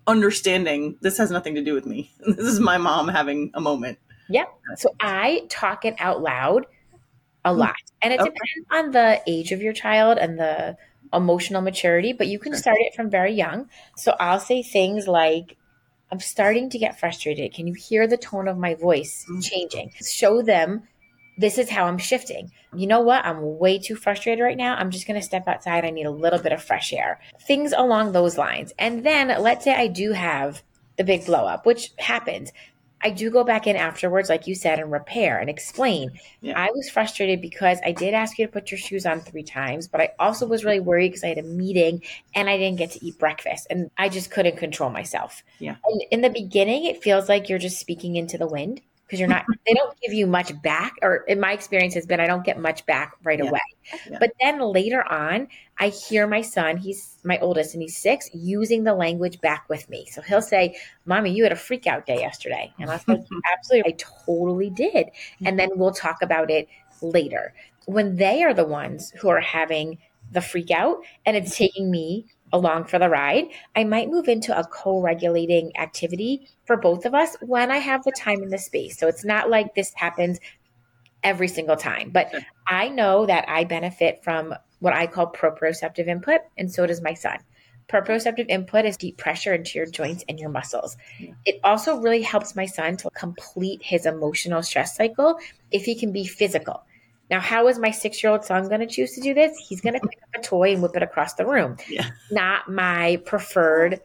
understanding 0.05 0.97
this 1.01 1.17
has 1.19 1.31
nothing 1.31 1.55
to 1.55 1.63
do 1.63 1.75
with 1.75 1.87
me? 1.87 2.11
This 2.27 2.47
is 2.47 2.59
my 2.59 2.77
mom 2.77 3.07
having 3.07 3.53
a 3.55 3.61
moment. 3.61 3.99
Yep. 4.29 4.49
So, 4.79 4.89
I 4.99 5.47
talk 5.49 5.85
it 5.85 5.95
out 6.01 6.23
loud 6.23 6.67
a 7.45 7.53
hmm. 7.53 7.61
lot. 7.61 7.77
And 8.03 8.13
it 8.13 8.21
okay. 8.21 8.31
depends 8.31 8.67
on 8.73 8.91
the 8.91 9.23
age 9.29 9.53
of 9.53 9.63
your 9.63 9.73
child 9.73 10.19
and 10.19 10.37
the 10.37 10.77
emotional 11.13 11.63
maturity, 11.63 12.13
but 12.13 12.27
you 12.27 12.41
can 12.41 12.57
start 12.57 12.79
it 12.81 12.95
from 12.97 13.09
very 13.09 13.33
young. 13.33 13.71
So 13.97 14.17
I'll 14.19 14.41
say 14.41 14.65
things 14.65 15.07
like, 15.07 15.57
I'm 16.11 16.19
starting 16.19 16.69
to 16.71 16.79
get 16.79 16.99
frustrated. 16.99 17.55
Can 17.55 17.69
you 17.69 17.75
hear 17.75 18.09
the 18.09 18.17
tone 18.17 18.49
of 18.49 18.59
my 18.59 18.75
voice 18.75 19.25
mm. 19.31 19.41
changing? 19.41 19.93
Show 20.05 20.43
them 20.43 20.83
this 21.37 21.59
is 21.59 21.69
how 21.69 21.85
I'm 21.85 21.99
shifting. 21.99 22.51
You 22.75 22.87
know 22.87 23.01
what? 23.01 23.25
I'm 23.25 23.59
way 23.59 23.79
too 23.79 23.97
frustrated 23.97 24.43
right 24.43 24.57
now. 24.57 24.75
I'm 24.77 24.91
just 24.91 25.07
going 25.07 25.21
to 25.21 25.27
step 25.27 25.47
outside. 25.47 25.85
I 25.85 25.91
need 25.91 26.07
a 26.07 26.11
little 26.11 26.39
bit 26.39 26.53
of 26.53 26.63
fresh 26.63 26.93
air. 26.93 27.21
Things 27.47 27.73
along 27.77 28.13
those 28.13 28.39
lines. 28.39 28.73
And 28.79 29.05
then 29.05 29.29
let's 29.41 29.65
say 29.65 29.75
I 29.75 29.89
do 29.89 30.13
have 30.13 30.63
the 30.97 31.05
big 31.05 31.27
blow 31.27 31.47
up, 31.47 31.67
which 31.67 31.93
happens. 31.99 32.53
I 33.03 33.11
do 33.11 33.31
go 33.31 33.45
back 33.45 33.67
in 33.67 33.77
afterwards, 33.77 34.31
like 34.31 34.47
you 34.47 34.55
said, 34.55 34.79
and 34.79 34.91
repair 34.91 35.39
and 35.39 35.51
explain. 35.51 36.19
Yeah. 36.41 36.59
I 36.59 36.71
was 36.75 36.89
frustrated 36.89 37.43
because 37.43 37.79
I 37.85 37.93
did 37.93 38.15
ask 38.15 38.39
you 38.39 38.47
to 38.47 38.53
put 38.53 38.71
your 38.71 38.79
shoes 38.79 39.05
on 39.05 39.21
three 39.21 39.43
times, 39.43 39.87
but 39.87 40.01
I 40.01 40.11
also 40.19 40.47
was 40.47 40.65
really 40.65 40.81
worried 40.81 41.11
because 41.11 41.23
I 41.23 41.29
had 41.29 41.39
a 41.39 41.43
meeting 41.43 42.03
and 42.35 42.49
I 42.49 42.57
didn't 42.57 42.79
get 42.79 42.93
to 42.93 43.05
eat 43.05 43.19
breakfast 43.19 43.67
and 43.69 43.91
I 43.99 44.09
just 44.09 44.31
couldn't 44.31 44.57
control 44.57 44.89
myself. 44.89 45.43
Yeah. 45.59 45.77
And 45.85 46.03
in 46.11 46.23
the 46.23 46.31
beginning, 46.31 46.87
it 46.87 47.03
feels 47.03 47.29
like 47.29 47.51
you're 47.51 47.59
just 47.59 47.79
speaking 47.79 48.17
into 48.17 48.39
the 48.39 48.47
wind 48.47 48.81
because 49.07 49.21
you're 49.21 49.29
not 49.29 49.45
they 49.67 49.75
don't 49.75 49.99
give 50.01 50.13
you 50.13 50.27
much 50.27 50.61
back 50.63 50.95
or 51.03 51.17
in 51.29 51.41
my 51.41 51.53
experience 51.53 51.95
has 51.95 52.07
been 52.07 52.21
i 52.21 52.27
don't 52.27 52.45
get 52.45 52.59
much 52.59 52.85
back 52.87 53.17
right 53.23 53.39
yeah. 53.39 53.49
away. 53.49 53.61
Oh, 53.93 53.99
yeah. 54.11 54.17
but 54.19 54.33
then 54.41 54.61
later 54.61 55.03
on 55.11 55.49
i 55.79 55.89
hear 55.89 56.27
my 56.27 56.41
son 56.41 56.77
he's 56.77 57.17
my 57.27 57.39
oldest 57.39 57.75
and 57.75 57.83
he's 57.83 57.97
six 57.97 58.31
using 58.33 58.85
the 58.85 58.95
language 58.95 59.41
back 59.41 59.69
with 59.69 59.89
me. 59.91 60.07
So 60.07 60.23
he'll 60.23 60.41
say 60.43 60.77
mommy 61.05 61.33
you 61.33 61.43
had 61.43 61.53
a 61.53 61.57
freak 61.57 61.87
out 61.87 62.07
day 62.07 62.21
yesterday. 62.21 62.73
And 62.79 62.89
i 62.89 62.95
was 62.95 63.07
like 63.09 63.21
absolutely 63.53 63.93
i 63.93 63.97
totally 63.99 64.71
did. 64.71 64.95
And 64.95 65.49
mm-hmm. 65.49 65.57
then 65.57 65.71
we'll 65.75 65.93
talk 65.93 66.23
about 66.23 66.51
it 66.51 66.69
later. 67.03 67.53
When 67.87 68.17
they 68.17 68.43
are 68.43 68.55
the 68.55 68.65
ones 68.65 69.13
who 69.21 69.29
are 69.29 69.41
having 69.41 69.99
the 70.33 70.41
freak 70.41 70.71
out 70.71 70.99
and 71.25 71.37
it's 71.37 71.55
mm-hmm. 71.55 71.65
taking 71.65 71.91
me 71.91 72.27
along 72.53 72.85
for 72.85 72.99
the 72.99 73.09
ride, 73.09 73.47
I 73.75 73.85
might 73.85 74.09
move 74.09 74.29
into 74.29 74.57
a 74.57 74.65
co 74.65 75.01
regulating 75.01 75.77
activity 75.77 76.49
for 76.65 76.77
both 76.77 77.05
of 77.05 77.15
us 77.15 77.37
when 77.41 77.71
I 77.71 77.79
have 77.79 78.05
the 78.05 78.13
time 78.13 78.43
and 78.43 78.53
the 78.53 78.59
space. 78.59 78.99
So 78.99 79.09
it's 79.09 79.25
not 79.25 79.51
like 79.51 79.75
this 79.75 79.93
happens 79.95 80.39
every 81.23 81.49
single 81.49 81.77
time, 81.77 82.11
but 82.11 82.33
I 82.67 82.89
know 82.89 83.27
that 83.27 83.49
I 83.49 83.65
benefit 83.65 84.23
from 84.23 84.55
what 84.79 84.95
I 84.95 85.07
call 85.07 85.33
proprioceptive 85.33 86.07
input, 86.07 86.41
and 86.57 86.71
so 86.71 86.87
does 86.87 87.01
my 87.01 87.15
son. 87.15 87.39
Proprioceptive 87.89 88.47
input 88.49 88.85
is 88.85 88.97
deep 88.97 89.17
pressure 89.17 89.55
into 89.55 89.79
your 89.79 89.87
joints 89.87 90.25
and 90.29 90.39
your 90.39 90.49
muscles. 90.49 90.97
Yeah. 91.21 91.33
It 91.45 91.61
also 91.63 91.99
really 91.99 92.23
helps 92.23 92.57
my 92.57 92.67
son 92.67 92.97
to 92.99 93.11
complete 93.11 93.81
his 93.83 94.07
emotional 94.07 94.63
stress 94.63 94.97
cycle 94.97 95.39
if 95.71 95.85
he 95.85 95.95
can 95.95 96.13
be 96.13 96.27
physical. 96.27 96.85
Now, 97.31 97.41
how 97.41 97.67
is 97.69 97.79
my 97.79 97.91
six 97.91 98.23
year 98.23 98.33
old 98.33 98.45
son 98.45 98.69
going 98.69 98.81
to 98.81 98.87
choose 98.87 99.13
to 99.13 99.21
do 99.21 99.35
this? 99.35 99.57
He's 99.59 99.81
going 99.81 99.95
to 99.95 100.01
pick 100.01 100.21
up 100.23 100.41
a 100.41 100.45
toy 100.45 100.73
and 100.73 100.83
whip 100.83 100.97
it 100.97 101.03
across 101.03 101.35
the 101.35 101.47
room. 101.47 101.77
Yeah. 101.89 102.09
Not 102.31 102.71
my 102.71 103.21
preferred 103.27 104.01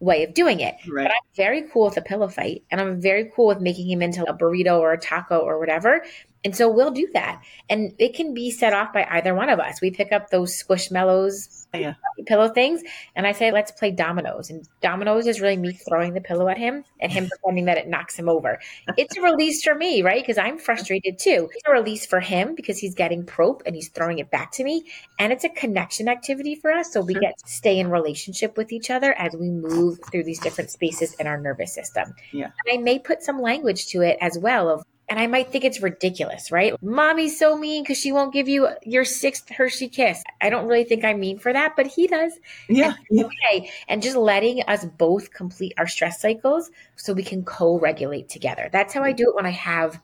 way 0.00 0.22
of 0.24 0.34
doing 0.34 0.60
it. 0.60 0.76
Right. 0.88 1.04
But 1.04 1.12
I'm 1.12 1.34
very 1.34 1.62
cool 1.72 1.86
with 1.86 1.96
a 1.96 2.02
pillow 2.02 2.28
fight 2.28 2.62
and 2.70 2.80
I'm 2.80 3.00
very 3.00 3.30
cool 3.34 3.46
with 3.46 3.60
making 3.60 3.90
him 3.90 4.02
into 4.02 4.28
a 4.28 4.36
burrito 4.36 4.78
or 4.78 4.92
a 4.92 4.98
taco 4.98 5.38
or 5.38 5.58
whatever. 5.58 6.04
And 6.44 6.54
so 6.54 6.68
we'll 6.68 6.90
do 6.90 7.08
that. 7.14 7.42
And 7.70 7.94
it 7.98 8.14
can 8.14 8.34
be 8.34 8.50
set 8.50 8.74
off 8.74 8.92
by 8.92 9.06
either 9.10 9.34
one 9.34 9.48
of 9.48 9.58
us. 9.58 9.80
We 9.80 9.90
pick 9.90 10.12
up 10.12 10.28
those 10.28 10.62
squishmallows 10.62 11.66
oh, 11.72 11.78
yeah. 11.78 11.94
pillow 12.26 12.48
things. 12.48 12.82
And 13.16 13.26
I 13.26 13.32
say, 13.32 13.50
let's 13.50 13.72
play 13.72 13.90
dominoes. 13.90 14.50
And 14.50 14.68
dominoes 14.82 15.26
is 15.26 15.40
really 15.40 15.56
me 15.56 15.72
throwing 15.72 16.12
the 16.12 16.20
pillow 16.20 16.48
at 16.48 16.58
him 16.58 16.84
and 17.00 17.10
him 17.10 17.28
pretending 17.28 17.64
that 17.64 17.78
it 17.78 17.88
knocks 17.88 18.14
him 18.14 18.28
over. 18.28 18.60
It's 18.98 19.16
a 19.16 19.22
release 19.22 19.64
for 19.64 19.74
me, 19.74 20.02
right? 20.02 20.22
Because 20.22 20.36
I'm 20.36 20.58
frustrated 20.58 21.18
too. 21.18 21.48
It's 21.54 21.66
a 21.66 21.72
release 21.72 22.04
for 22.04 22.20
him 22.20 22.54
because 22.54 22.78
he's 22.78 22.94
getting 22.94 23.24
prope 23.24 23.62
and 23.64 23.74
he's 23.74 23.88
throwing 23.88 24.18
it 24.18 24.30
back 24.30 24.52
to 24.52 24.64
me. 24.64 24.84
And 25.18 25.32
it's 25.32 25.44
a 25.44 25.48
connection 25.48 26.08
activity 26.08 26.56
for 26.56 26.70
us. 26.70 26.92
So 26.92 27.00
we 27.00 27.14
get 27.14 27.38
to 27.38 27.48
stay 27.48 27.78
in 27.78 27.88
relationship 27.88 28.58
with 28.58 28.70
each 28.70 28.90
other 28.90 29.14
as 29.14 29.34
we 29.34 29.48
move 29.48 29.98
through 30.10 30.24
these 30.24 30.40
different 30.40 30.70
spaces 30.70 31.14
in 31.14 31.26
our 31.26 31.40
nervous 31.40 31.74
system. 31.74 32.14
Yeah. 32.32 32.50
And 32.66 32.78
I 32.78 32.82
may 32.82 32.98
put 32.98 33.22
some 33.22 33.40
language 33.40 33.86
to 33.88 34.02
it 34.02 34.18
as 34.20 34.38
well 34.38 34.68
of 34.68 34.84
and 35.08 35.18
I 35.18 35.26
might 35.26 35.50
think 35.50 35.64
it's 35.64 35.82
ridiculous, 35.82 36.50
right? 36.50 36.74
Mommy's 36.82 37.38
so 37.38 37.56
mean 37.56 37.82
because 37.82 37.98
she 37.98 38.12
won't 38.12 38.32
give 38.32 38.48
you 38.48 38.68
your 38.82 39.04
sixth 39.04 39.50
Hershey 39.50 39.88
kiss. 39.88 40.22
I 40.40 40.50
don't 40.50 40.66
really 40.66 40.84
think 40.84 41.04
I'm 41.04 41.20
mean 41.20 41.38
for 41.38 41.52
that, 41.52 41.76
but 41.76 41.86
he 41.86 42.06
does. 42.06 42.32
Yeah. 42.68 42.94
And, 43.10 43.24
okay. 43.24 43.70
and 43.88 44.02
just 44.02 44.16
letting 44.16 44.62
us 44.62 44.84
both 44.84 45.32
complete 45.32 45.74
our 45.76 45.86
stress 45.86 46.20
cycles 46.20 46.70
so 46.96 47.12
we 47.12 47.22
can 47.22 47.44
co 47.44 47.78
regulate 47.78 48.28
together. 48.28 48.70
That's 48.72 48.94
how 48.94 49.02
I 49.02 49.12
do 49.12 49.24
it 49.28 49.34
when 49.34 49.46
I 49.46 49.50
have 49.50 50.00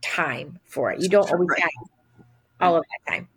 time 0.00 0.58
for 0.64 0.90
it. 0.90 1.00
You 1.00 1.08
don't 1.08 1.30
always 1.30 1.48
right. 1.50 1.60
have 1.60 1.70
all 2.60 2.76
of 2.76 2.84
that 2.84 3.12
time. 3.12 3.28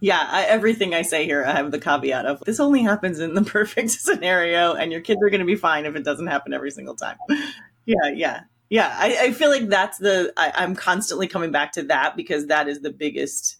Yeah, 0.00 0.26
I, 0.28 0.46
everything 0.46 0.94
I 0.94 1.02
say 1.02 1.26
here, 1.26 1.44
I 1.44 1.52
have 1.52 1.70
the 1.70 1.78
caveat 1.78 2.26
of 2.26 2.40
this 2.40 2.58
only 2.58 2.82
happens 2.82 3.20
in 3.20 3.34
the 3.34 3.42
perfect 3.44 3.92
scenario, 3.92 4.74
and 4.74 4.90
your 4.90 5.00
kids 5.00 5.20
are 5.22 5.30
going 5.30 5.40
to 5.40 5.46
be 5.46 5.54
fine 5.54 5.86
if 5.86 5.94
it 5.94 6.04
doesn't 6.04 6.26
happen 6.26 6.52
every 6.52 6.70
single 6.70 6.96
time. 6.96 7.16
Yeah, 7.84 8.10
yeah. 8.14 8.40
Yeah, 8.72 8.96
I, 8.98 9.18
I 9.20 9.32
feel 9.32 9.50
like 9.50 9.68
that's 9.68 9.98
the 9.98 10.32
I, 10.34 10.50
I'm 10.54 10.74
constantly 10.74 11.28
coming 11.28 11.50
back 11.50 11.72
to 11.72 11.82
that 11.82 12.16
because 12.16 12.46
that 12.46 12.68
is 12.68 12.80
the 12.80 12.90
biggest 12.90 13.58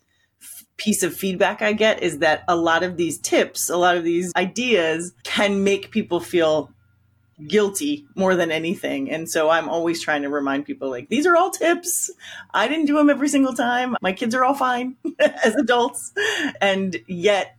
piece 0.78 1.02
of 1.02 1.14
feedback 1.14 1.60
I 1.60 1.74
get 1.74 2.02
is 2.02 2.20
that 2.20 2.44
a 2.48 2.56
lot 2.56 2.82
of 2.82 2.96
these 2.96 3.18
tips, 3.18 3.68
a 3.68 3.76
lot 3.76 3.98
of 3.98 4.04
these 4.04 4.32
ideas 4.36 5.12
can 5.22 5.64
make 5.64 5.90
people 5.90 6.18
feel 6.18 6.72
guilty 7.46 8.06
more 8.16 8.34
than 8.34 8.50
anything. 8.50 9.10
And 9.10 9.28
so 9.28 9.50
I'm 9.50 9.68
always 9.68 10.02
trying 10.02 10.22
to 10.22 10.30
remind 10.30 10.64
people 10.64 10.88
like 10.88 11.10
these 11.10 11.26
are 11.26 11.36
all 11.36 11.50
tips. 11.50 12.10
I 12.54 12.66
didn't 12.66 12.86
do 12.86 12.96
them 12.96 13.10
every 13.10 13.28
single 13.28 13.52
time. 13.52 13.96
My 14.00 14.14
kids 14.14 14.34
are 14.34 14.46
all 14.46 14.54
fine 14.54 14.96
as 15.18 15.54
adults. 15.56 16.14
And 16.58 16.96
yet 17.06 17.58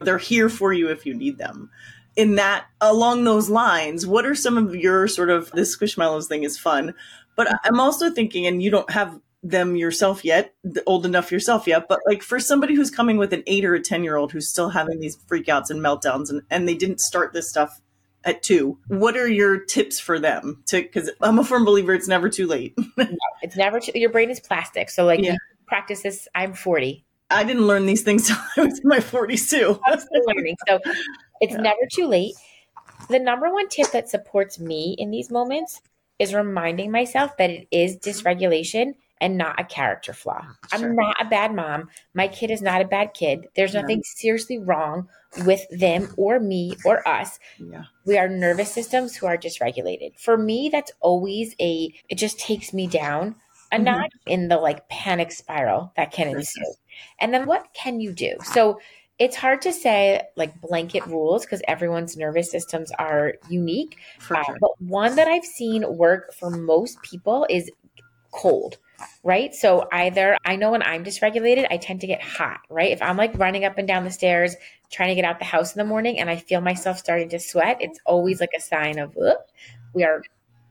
they're 0.00 0.16
here 0.16 0.48
for 0.48 0.72
you 0.72 0.88
if 0.88 1.04
you 1.04 1.12
need 1.12 1.36
them 1.36 1.68
in 2.16 2.36
that 2.36 2.66
along 2.80 3.24
those 3.24 3.48
lines, 3.48 4.06
what 4.06 4.26
are 4.26 4.34
some 4.34 4.58
of 4.58 4.74
your 4.74 5.06
sort 5.06 5.30
of 5.30 5.50
this 5.52 5.76
squishmallows 5.76 6.26
thing 6.26 6.42
is 6.42 6.58
fun, 6.58 6.94
but 7.36 7.48
I'm 7.64 7.78
also 7.78 8.10
thinking, 8.10 8.46
and 8.46 8.62
you 8.62 8.70
don't 8.70 8.90
have 8.90 9.20
them 9.42 9.76
yourself 9.76 10.24
yet, 10.24 10.54
old 10.86 11.06
enough 11.06 11.30
yourself 11.30 11.66
yet, 11.66 11.86
but 11.88 12.00
like 12.06 12.22
for 12.22 12.40
somebody 12.40 12.74
who's 12.74 12.90
coming 12.90 13.16
with 13.16 13.32
an 13.32 13.42
eight 13.46 13.64
or 13.64 13.74
a 13.74 13.80
10 13.80 14.02
year 14.02 14.16
old 14.16 14.32
who's 14.32 14.48
still 14.48 14.70
having 14.70 14.98
these 14.98 15.16
freakouts 15.16 15.70
and 15.70 15.80
meltdowns 15.80 16.30
and, 16.30 16.42
and 16.50 16.68
they 16.68 16.74
didn't 16.74 17.00
start 17.00 17.32
this 17.32 17.48
stuff 17.48 17.80
at 18.24 18.42
two, 18.42 18.78
what 18.88 19.16
are 19.16 19.28
your 19.28 19.58
tips 19.58 20.00
for 20.00 20.18
them 20.18 20.62
to, 20.66 20.82
cause 20.82 21.10
I'm 21.20 21.38
a 21.38 21.44
firm 21.44 21.64
believer 21.64 21.94
it's 21.94 22.08
never 22.08 22.28
too 22.28 22.46
late. 22.46 22.76
no, 22.96 23.06
it's 23.42 23.56
never, 23.56 23.78
too, 23.78 23.92
your 23.94 24.10
brain 24.10 24.30
is 24.30 24.40
plastic. 24.40 24.90
So 24.90 25.04
like 25.04 25.22
yeah. 25.22 25.36
practice 25.66 26.02
this. 26.02 26.26
I'm 26.34 26.54
40. 26.54 27.05
I 27.30 27.44
didn't 27.44 27.66
learn 27.66 27.86
these 27.86 28.02
things 28.02 28.26
till 28.28 28.36
I 28.56 28.66
was 28.66 28.78
in 28.80 28.88
my 28.88 28.98
40s 28.98 29.50
too. 29.50 29.80
I'm 29.84 29.98
still 29.98 30.22
learning. 30.26 30.56
So 30.68 30.80
it's 31.40 31.54
yeah. 31.54 31.60
never 31.60 31.80
too 31.92 32.06
late. 32.06 32.34
The 33.08 33.18
number 33.18 33.52
one 33.52 33.68
tip 33.68 33.92
that 33.92 34.08
supports 34.08 34.58
me 34.58 34.96
in 34.98 35.10
these 35.10 35.30
moments 35.30 35.80
is 36.18 36.34
reminding 36.34 36.90
myself 36.90 37.36
that 37.36 37.50
it 37.50 37.68
is 37.70 37.96
dysregulation 37.98 38.94
and 39.20 39.38
not 39.38 39.58
a 39.60 39.64
character 39.64 40.12
flaw. 40.12 40.42
Sure. 40.74 40.88
I'm 40.88 40.96
not 40.96 41.16
a 41.20 41.24
bad 41.24 41.54
mom. 41.54 41.88
My 42.14 42.28
kid 42.28 42.50
is 42.50 42.60
not 42.60 42.82
a 42.82 42.86
bad 42.86 43.14
kid. 43.14 43.48
There's 43.54 43.74
nothing 43.74 44.02
seriously 44.04 44.58
wrong 44.58 45.08
with 45.44 45.66
them 45.70 46.12
or 46.16 46.38
me 46.38 46.74
or 46.84 47.06
us. 47.08 47.38
Yeah. 47.58 47.84
We 48.04 48.18
are 48.18 48.28
nervous 48.28 48.72
systems 48.72 49.16
who 49.16 49.26
are 49.26 49.38
dysregulated. 49.38 50.18
For 50.18 50.36
me, 50.36 50.68
that's 50.70 50.92
always 51.00 51.54
a, 51.60 51.92
it 52.08 52.16
just 52.16 52.38
takes 52.38 52.72
me 52.72 52.86
down 52.86 53.36
a 53.72 53.76
mm-hmm. 53.76 53.84
notch 53.84 54.12
in 54.26 54.48
the 54.48 54.56
like 54.56 54.88
panic 54.88 55.32
spiral 55.32 55.92
that 55.96 56.12
can 56.12 56.28
ensue. 56.28 56.74
And 57.20 57.32
then 57.32 57.46
what 57.46 57.66
can 57.74 58.00
you 58.00 58.12
do? 58.12 58.36
So 58.42 58.80
it's 59.18 59.36
hard 59.36 59.62
to 59.62 59.72
say 59.72 60.22
like 60.36 60.60
blanket 60.60 61.06
rules 61.06 61.44
because 61.44 61.62
everyone's 61.66 62.16
nervous 62.16 62.50
systems 62.50 62.92
are 62.98 63.34
unique. 63.48 63.96
Uh, 64.30 64.42
But 64.60 64.70
one 64.80 65.16
that 65.16 65.28
I've 65.28 65.44
seen 65.44 65.96
work 65.96 66.34
for 66.34 66.50
most 66.50 67.00
people 67.02 67.46
is 67.48 67.70
cold, 68.30 68.76
right? 69.24 69.54
So 69.54 69.88
either 69.90 70.36
I 70.44 70.56
know 70.56 70.72
when 70.72 70.82
I'm 70.82 71.02
dysregulated, 71.02 71.66
I 71.70 71.78
tend 71.78 72.02
to 72.02 72.06
get 72.06 72.22
hot, 72.22 72.60
right? 72.68 72.92
If 72.92 73.00
I'm 73.00 73.16
like 73.16 73.38
running 73.38 73.64
up 73.64 73.78
and 73.78 73.88
down 73.88 74.04
the 74.04 74.10
stairs, 74.10 74.54
trying 74.90 75.08
to 75.08 75.14
get 75.14 75.24
out 75.24 75.38
the 75.38 75.46
house 75.46 75.74
in 75.74 75.78
the 75.78 75.84
morning 75.84 76.20
and 76.20 76.28
I 76.28 76.36
feel 76.36 76.60
myself 76.60 76.98
starting 76.98 77.30
to 77.30 77.38
sweat, 77.38 77.78
it's 77.80 77.98
always 78.04 78.40
like 78.40 78.52
a 78.54 78.60
sign 78.60 78.98
of 78.98 79.16
we 79.94 80.04
are 80.04 80.22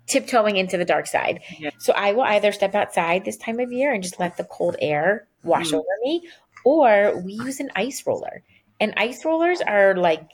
tiptoeing 0.08 0.58
into 0.58 0.78
the 0.78 0.86
dark 0.86 1.08
side. 1.08 1.42
Yeah. 1.60 1.72
So 1.78 1.94
I 1.94 2.12
will 2.14 2.24
either 2.24 2.52
step 2.52 2.76
outside 2.76 3.26
this 3.26 3.38
time 3.38 3.60
of 3.60 3.72
year 3.72 3.94
and 3.94 4.04
just 4.04 4.20
let 4.20 4.38
the 4.38 4.44
cold 4.44 4.76
air 4.80 5.28
wash 5.44 5.72
mm. 5.72 5.76
over 5.76 5.88
me, 6.04 6.28
or 6.64 7.22
we 7.24 7.34
use 7.34 7.60
an 7.60 7.72
ice 7.76 8.06
roller. 8.06 8.44
And 8.80 8.94
ice 8.98 9.24
rollers 9.24 9.62
are 9.62 9.96
like 9.96 10.30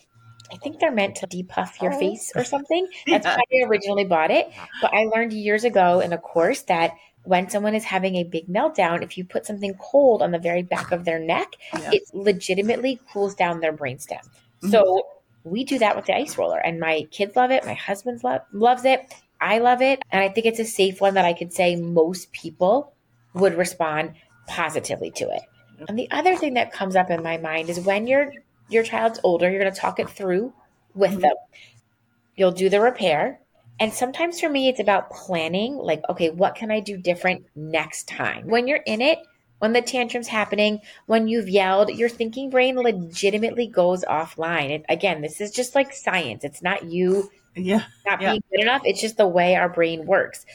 I 0.52 0.58
think 0.58 0.80
they're 0.80 0.92
meant 0.92 1.16
to 1.18 1.28
depuff 1.28 1.82
your 1.82 1.94
oh. 1.94 2.00
face 2.00 2.32
or 2.36 2.44
something. 2.44 2.88
That's 3.08 3.26
yeah. 3.26 3.38
why 3.38 3.44
I 3.54 3.68
originally 3.68 4.04
bought 4.04 4.32
it. 4.32 4.52
But 4.82 4.94
I 4.94 5.06
learned 5.06 5.34
years 5.34 5.64
ago 5.64 6.02
in 6.02 6.12
a 6.12 6.18
course 6.18 6.64
that 6.64 6.92
when 7.24 7.50
someone 7.50 7.76
is 7.76 7.84
having 7.84 8.16
a 8.16 8.24
big 8.24 8.48
meltdown, 8.48 9.04
if 9.04 9.18
you 9.18 9.24
put 9.24 9.46
something 9.46 9.76
cold 9.76 10.22
on 10.22 10.32
the 10.32 10.40
very 10.40 10.64
back 10.64 10.92
of 10.92 11.06
their 11.06 11.20
neck, 11.20 11.54
yeah. 11.74 11.92
it 11.94 12.04
legitimately 12.14 13.00
cools 13.14 13.36
down 13.36 13.60
their 13.60 13.74
brainstem. 13.74 14.20
Mm-hmm. 14.20 14.70
So 14.70 15.04
we 15.44 15.64
do 15.64 15.80
that 15.80 15.96
with 15.96 16.06
the 16.06 16.16
ice 16.16 16.38
roller, 16.38 16.60
and 16.60 16.80
my 16.80 17.08
kids 17.12 17.36
love 17.36 17.52
it. 17.52 17.66
My 17.66 17.74
husband 17.74 18.22
lo- 18.24 18.42
loves 18.52 18.86
it. 18.86 19.14
I 19.42 19.58
love 19.58 19.82
it, 19.82 20.02
and 20.12 20.22
I 20.22 20.30
think 20.30 20.46
it's 20.46 20.60
a 20.60 20.66
safe 20.66 21.02
one 21.02 21.16
that 21.16 21.26
I 21.26 21.34
could 21.34 21.52
say 21.52 21.76
most 21.76 22.32
people 22.32 22.94
would 23.34 23.58
respond 23.58 24.14
positively 24.48 25.12
to 25.12 25.26
it. 25.26 25.42
And 25.90 25.98
the 25.98 26.10
other 26.12 26.36
thing 26.36 26.54
that 26.54 26.72
comes 26.72 26.96
up 26.96 27.10
in 27.10 27.24
my 27.24 27.38
mind 27.38 27.70
is 27.70 27.80
when 27.80 28.06
your 28.06 28.32
your 28.70 28.84
child's 28.84 29.20
older, 29.24 29.50
you're 29.50 29.60
going 29.60 29.74
to 29.74 29.80
talk 29.80 30.00
it 30.00 30.10
through 30.10 30.54
with 30.94 31.12
mm-hmm. 31.12 31.22
them. 31.22 31.36
You'll 32.36 32.52
do 32.52 32.70
the 32.70 32.80
repair, 32.80 33.40
and 33.80 33.92
sometimes 33.92 34.40
for 34.40 34.48
me, 34.48 34.70
it's 34.70 34.80
about 34.80 35.10
planning 35.10 35.76
like, 35.76 36.04
okay, 36.08 36.30
what 36.30 36.54
can 36.54 36.70
I 36.70 36.80
do 36.80 36.98
different 36.98 37.46
next 37.56 38.08
time? 38.08 38.48
When 38.48 38.68
you're 38.68 38.84
in 38.86 39.02
it, 39.02 39.20
when 39.58 39.74
the 39.74 39.82
tantrum's 39.82 40.28
happening, 40.28 40.82
when 41.08 41.28
you've 41.28 41.50
yelled, 41.50 41.90
your 41.90 42.10
thinking 42.10 42.52
brain 42.52 42.76
legitimately 42.76 43.68
goes 43.68 44.04
offline. 44.04 44.74
And 44.74 44.86
again, 44.88 45.22
this 45.22 45.42
is 45.42 45.52
just 45.52 45.74
like 45.74 45.94
science. 45.94 46.44
It's 46.44 46.62
not 46.62 46.86
you 46.86 47.32
yeah, 47.56 47.84
not 48.06 48.22
yeah. 48.22 48.32
being 48.32 48.44
good 48.52 48.62
enough. 48.62 48.82
It's 48.86 49.02
just 49.02 49.18
the 49.18 49.28
way 49.28 49.56
our 49.56 49.70
brain 49.70 50.06
works. 50.06 50.46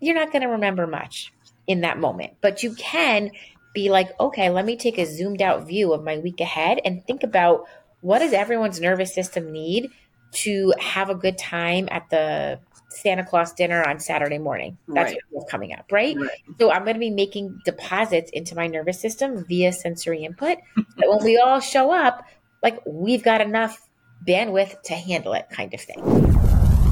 You're 0.00 0.14
not 0.14 0.32
going 0.32 0.42
to 0.42 0.48
remember 0.48 0.86
much 0.86 1.32
in 1.66 1.80
that 1.80 1.98
moment, 1.98 2.34
but 2.40 2.62
you 2.62 2.74
can 2.74 3.30
be 3.74 3.90
like, 3.90 4.08
okay, 4.20 4.50
let 4.50 4.64
me 4.64 4.76
take 4.76 4.98
a 4.98 5.06
zoomed 5.06 5.42
out 5.42 5.66
view 5.66 5.92
of 5.92 6.04
my 6.04 6.18
week 6.18 6.40
ahead 6.40 6.80
and 6.84 7.04
think 7.06 7.22
about 7.22 7.64
what 8.00 8.20
does 8.20 8.32
everyone's 8.32 8.80
nervous 8.80 9.14
system 9.14 9.50
need 9.50 9.90
to 10.32 10.72
have 10.78 11.10
a 11.10 11.14
good 11.14 11.38
time 11.38 11.88
at 11.90 12.08
the 12.10 12.58
Santa 12.90 13.24
Claus 13.24 13.52
dinner 13.52 13.82
on 13.82 13.98
Saturday 13.98 14.38
morning. 14.38 14.78
That's 14.86 15.12
right. 15.12 15.20
what's 15.30 15.50
coming 15.50 15.72
up, 15.72 15.90
right? 15.90 16.16
right? 16.16 16.30
So 16.58 16.70
I'm 16.70 16.84
going 16.84 16.94
to 16.94 17.00
be 17.00 17.10
making 17.10 17.60
deposits 17.64 18.30
into 18.32 18.54
my 18.54 18.66
nervous 18.66 19.00
system 19.00 19.44
via 19.44 19.72
sensory 19.72 20.24
input. 20.24 20.58
that 20.76 21.08
when 21.08 21.24
we 21.24 21.38
all 21.38 21.60
show 21.60 21.92
up, 21.92 22.24
like 22.62 22.80
we've 22.86 23.22
got 23.22 23.40
enough 23.40 23.80
bandwidth 24.26 24.80
to 24.82 24.94
handle 24.94 25.34
it, 25.34 25.46
kind 25.50 25.74
of 25.74 25.80
thing. 25.80 26.33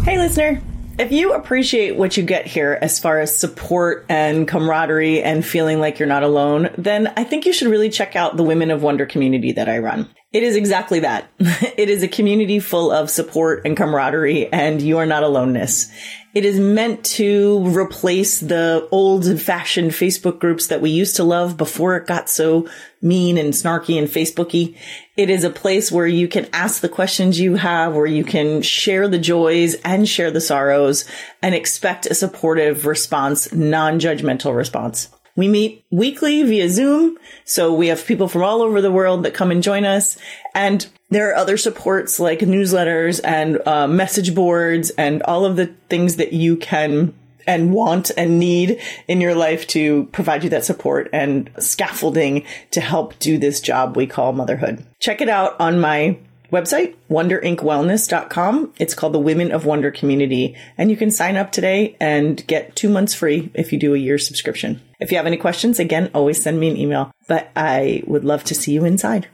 Hey, 0.04 0.18
listener. 0.18 0.60
If 0.98 1.12
you 1.12 1.32
appreciate 1.32 1.96
what 1.96 2.16
you 2.16 2.24
get 2.24 2.44
here 2.44 2.76
as 2.82 2.98
far 2.98 3.20
as 3.20 3.36
support 3.36 4.04
and 4.08 4.48
camaraderie 4.48 5.22
and 5.22 5.46
feeling 5.46 5.78
like 5.78 6.00
you're 6.00 6.08
not 6.08 6.24
alone, 6.24 6.70
then 6.76 7.12
I 7.16 7.22
think 7.22 7.46
you 7.46 7.52
should 7.52 7.68
really 7.68 7.88
check 7.88 8.16
out 8.16 8.36
the 8.36 8.42
Women 8.42 8.72
of 8.72 8.82
Wonder 8.82 9.06
community 9.06 9.52
that 9.52 9.68
I 9.68 9.78
run. 9.78 10.08
It 10.32 10.42
is 10.42 10.56
exactly 10.56 11.00
that. 11.00 11.30
it 11.38 11.90
is 11.90 12.02
a 12.02 12.08
community 12.08 12.58
full 12.58 12.90
of 12.90 13.10
support 13.10 13.62
and 13.66 13.76
camaraderie 13.76 14.50
and 14.50 14.80
you 14.80 14.98
are 14.98 15.06
not 15.06 15.22
aloneness. 15.22 15.92
It 16.34 16.46
is 16.46 16.58
meant 16.58 17.04
to 17.04 17.62
replace 17.76 18.40
the 18.40 18.88
old 18.90 19.26
fashioned 19.38 19.90
Facebook 19.90 20.38
groups 20.38 20.68
that 20.68 20.80
we 20.80 20.88
used 20.88 21.16
to 21.16 21.24
love 21.24 21.58
before 21.58 21.96
it 21.96 22.06
got 22.06 22.30
so 22.30 22.66
mean 23.02 23.36
and 23.36 23.52
snarky 23.52 23.98
and 23.98 24.08
Facebooky. 24.08 24.74
It 25.18 25.28
is 25.28 25.44
a 25.44 25.50
place 25.50 25.92
where 25.92 26.06
you 26.06 26.28
can 26.28 26.48
ask 26.54 26.80
the 26.80 26.88
questions 26.88 27.38
you 27.38 27.56
have, 27.56 27.92
where 27.92 28.06
you 28.06 28.24
can 28.24 28.62
share 28.62 29.08
the 29.08 29.18
joys 29.18 29.74
and 29.84 30.08
share 30.08 30.30
the 30.30 30.40
sorrows 30.40 31.04
and 31.42 31.54
expect 31.54 32.06
a 32.06 32.14
supportive 32.14 32.86
response, 32.86 33.52
non-judgmental 33.52 34.56
response. 34.56 35.10
We 35.36 35.48
meet 35.48 35.84
weekly 35.90 36.42
via 36.42 36.68
Zoom. 36.68 37.18
So 37.44 37.72
we 37.72 37.88
have 37.88 38.06
people 38.06 38.28
from 38.28 38.42
all 38.42 38.62
over 38.62 38.80
the 38.80 38.92
world 38.92 39.24
that 39.24 39.34
come 39.34 39.50
and 39.50 39.62
join 39.62 39.84
us. 39.84 40.18
And 40.54 40.86
there 41.10 41.30
are 41.30 41.36
other 41.36 41.56
supports 41.56 42.20
like 42.20 42.40
newsletters 42.40 43.20
and 43.24 43.66
uh, 43.66 43.86
message 43.86 44.34
boards 44.34 44.90
and 44.90 45.22
all 45.22 45.44
of 45.44 45.56
the 45.56 45.74
things 45.88 46.16
that 46.16 46.32
you 46.32 46.56
can 46.56 47.14
and 47.46 47.72
want 47.72 48.10
and 48.16 48.38
need 48.38 48.80
in 49.08 49.20
your 49.20 49.34
life 49.34 49.66
to 49.68 50.04
provide 50.12 50.44
you 50.44 50.50
that 50.50 50.64
support 50.64 51.08
and 51.12 51.50
scaffolding 51.58 52.44
to 52.70 52.80
help 52.80 53.18
do 53.18 53.38
this 53.38 53.60
job 53.60 53.96
we 53.96 54.06
call 54.06 54.32
motherhood. 54.32 54.84
Check 55.00 55.20
it 55.20 55.28
out 55.28 55.58
on 55.60 55.80
my 55.80 56.18
website, 56.52 56.94
wonderinkwellness.com. 57.10 58.74
It's 58.78 58.94
called 58.94 59.14
the 59.14 59.18
Women 59.18 59.50
of 59.50 59.64
Wonder 59.64 59.90
Community. 59.90 60.54
And 60.76 60.90
you 60.90 60.96
can 60.96 61.10
sign 61.10 61.36
up 61.36 61.50
today 61.50 61.96
and 61.98 62.46
get 62.46 62.76
two 62.76 62.90
months 62.90 63.14
free 63.14 63.50
if 63.54 63.72
you 63.72 63.78
do 63.78 63.94
a 63.94 63.98
year 63.98 64.18
subscription. 64.18 64.80
If 65.02 65.10
you 65.10 65.16
have 65.16 65.26
any 65.26 65.36
questions, 65.36 65.80
again, 65.80 66.12
always 66.14 66.40
send 66.40 66.60
me 66.60 66.68
an 66.70 66.76
email, 66.76 67.10
but 67.26 67.50
I 67.56 68.04
would 68.06 68.24
love 68.24 68.44
to 68.44 68.54
see 68.54 68.70
you 68.70 68.84
inside. 68.84 69.26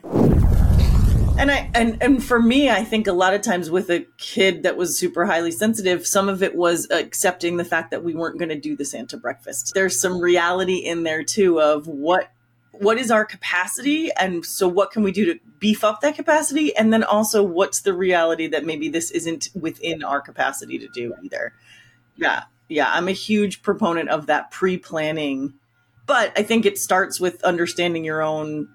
And 1.39 1.51
I 1.51 1.71
and 1.75 2.03
and 2.03 2.25
for 2.25 2.41
me, 2.41 2.71
I 2.71 2.83
think 2.83 3.07
a 3.07 3.13
lot 3.13 3.35
of 3.35 3.43
times 3.43 3.71
with 3.71 3.91
a 3.91 4.07
kid 4.17 4.63
that 4.63 4.79
was 4.79 4.99
super 4.99 5.27
highly 5.27 5.51
sensitive, 5.51 6.07
some 6.07 6.31
of 6.31 6.43
it 6.43 6.57
was 6.57 6.89
accepting 6.91 7.59
the 7.59 7.67
fact 7.67 7.91
that 7.91 8.03
we 8.03 8.15
weren't 8.15 8.39
going 8.39 8.49
to 8.49 8.59
do 8.59 8.77
the 8.77 8.87
Santa 8.87 9.19
breakfast. 9.19 9.73
There's 9.75 10.01
some 10.01 10.21
reality 10.21 10.77
in 10.77 11.03
there 11.03 11.23
too 11.23 11.61
of 11.61 11.87
what 11.87 12.33
what 12.73 12.97
is 12.97 13.11
our 13.11 13.27
capacity 13.27 14.11
and 14.13 14.47
so 14.47 14.67
what 14.69 14.91
can 14.91 15.03
we 15.03 15.13
do 15.13 15.27
to 15.27 15.39
beef 15.59 15.85
up 15.85 16.01
that 16.01 16.15
capacity 16.15 16.75
and 16.77 16.93
then 16.93 17.05
also 17.05 17.43
what's 17.43 17.81
the 17.83 17.93
reality 17.93 18.47
that 18.47 18.65
maybe 18.65 18.89
this 18.89 19.11
isn't 19.11 19.49
within 19.55 20.03
our 20.05 20.21
capacity 20.21 20.79
to 20.79 20.87
do 20.95 21.13
either 21.25 21.53
yeah 22.17 22.45
yeah 22.69 22.91
i'm 22.93 23.09
a 23.09 23.13
huge 23.13 23.63
proponent 23.63 24.09
of 24.09 24.27
that 24.27 24.51
pre-planning 24.51 25.55
but 26.07 26.33
i 26.37 26.43
think 26.43 26.65
it 26.65 26.79
starts 26.79 27.21
with 27.21 27.43
understanding 27.45 28.05
your 28.05 28.23
own 28.23 28.69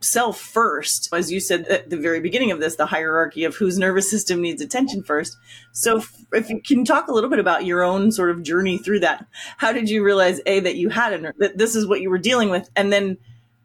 self 0.00 0.38
first 0.38 1.08
as 1.14 1.32
you 1.32 1.40
said 1.40 1.66
at 1.68 1.88
the 1.88 1.96
very 1.96 2.20
beginning 2.20 2.50
of 2.50 2.60
this 2.60 2.76
the 2.76 2.86
hierarchy 2.86 3.44
of 3.44 3.56
whose 3.56 3.78
nervous 3.78 4.10
system 4.10 4.42
needs 4.42 4.60
attention 4.60 5.02
first 5.02 5.36
so 5.72 6.02
if 6.32 6.50
you 6.50 6.60
can 6.60 6.84
talk 6.84 7.08
a 7.08 7.12
little 7.12 7.30
bit 7.30 7.38
about 7.38 7.64
your 7.64 7.82
own 7.82 8.12
sort 8.12 8.30
of 8.30 8.42
journey 8.42 8.76
through 8.76 9.00
that 9.00 9.24
how 9.56 9.72
did 9.72 9.88
you 9.88 10.04
realize 10.04 10.40
a 10.44 10.60
that 10.60 10.76
you 10.76 10.90
had 10.90 11.12
a 11.14 11.32
that 11.38 11.56
this 11.56 11.74
is 11.74 11.86
what 11.86 12.02
you 12.02 12.10
were 12.10 12.18
dealing 12.18 12.50
with 12.50 12.68
and 12.76 12.92
then 12.92 13.16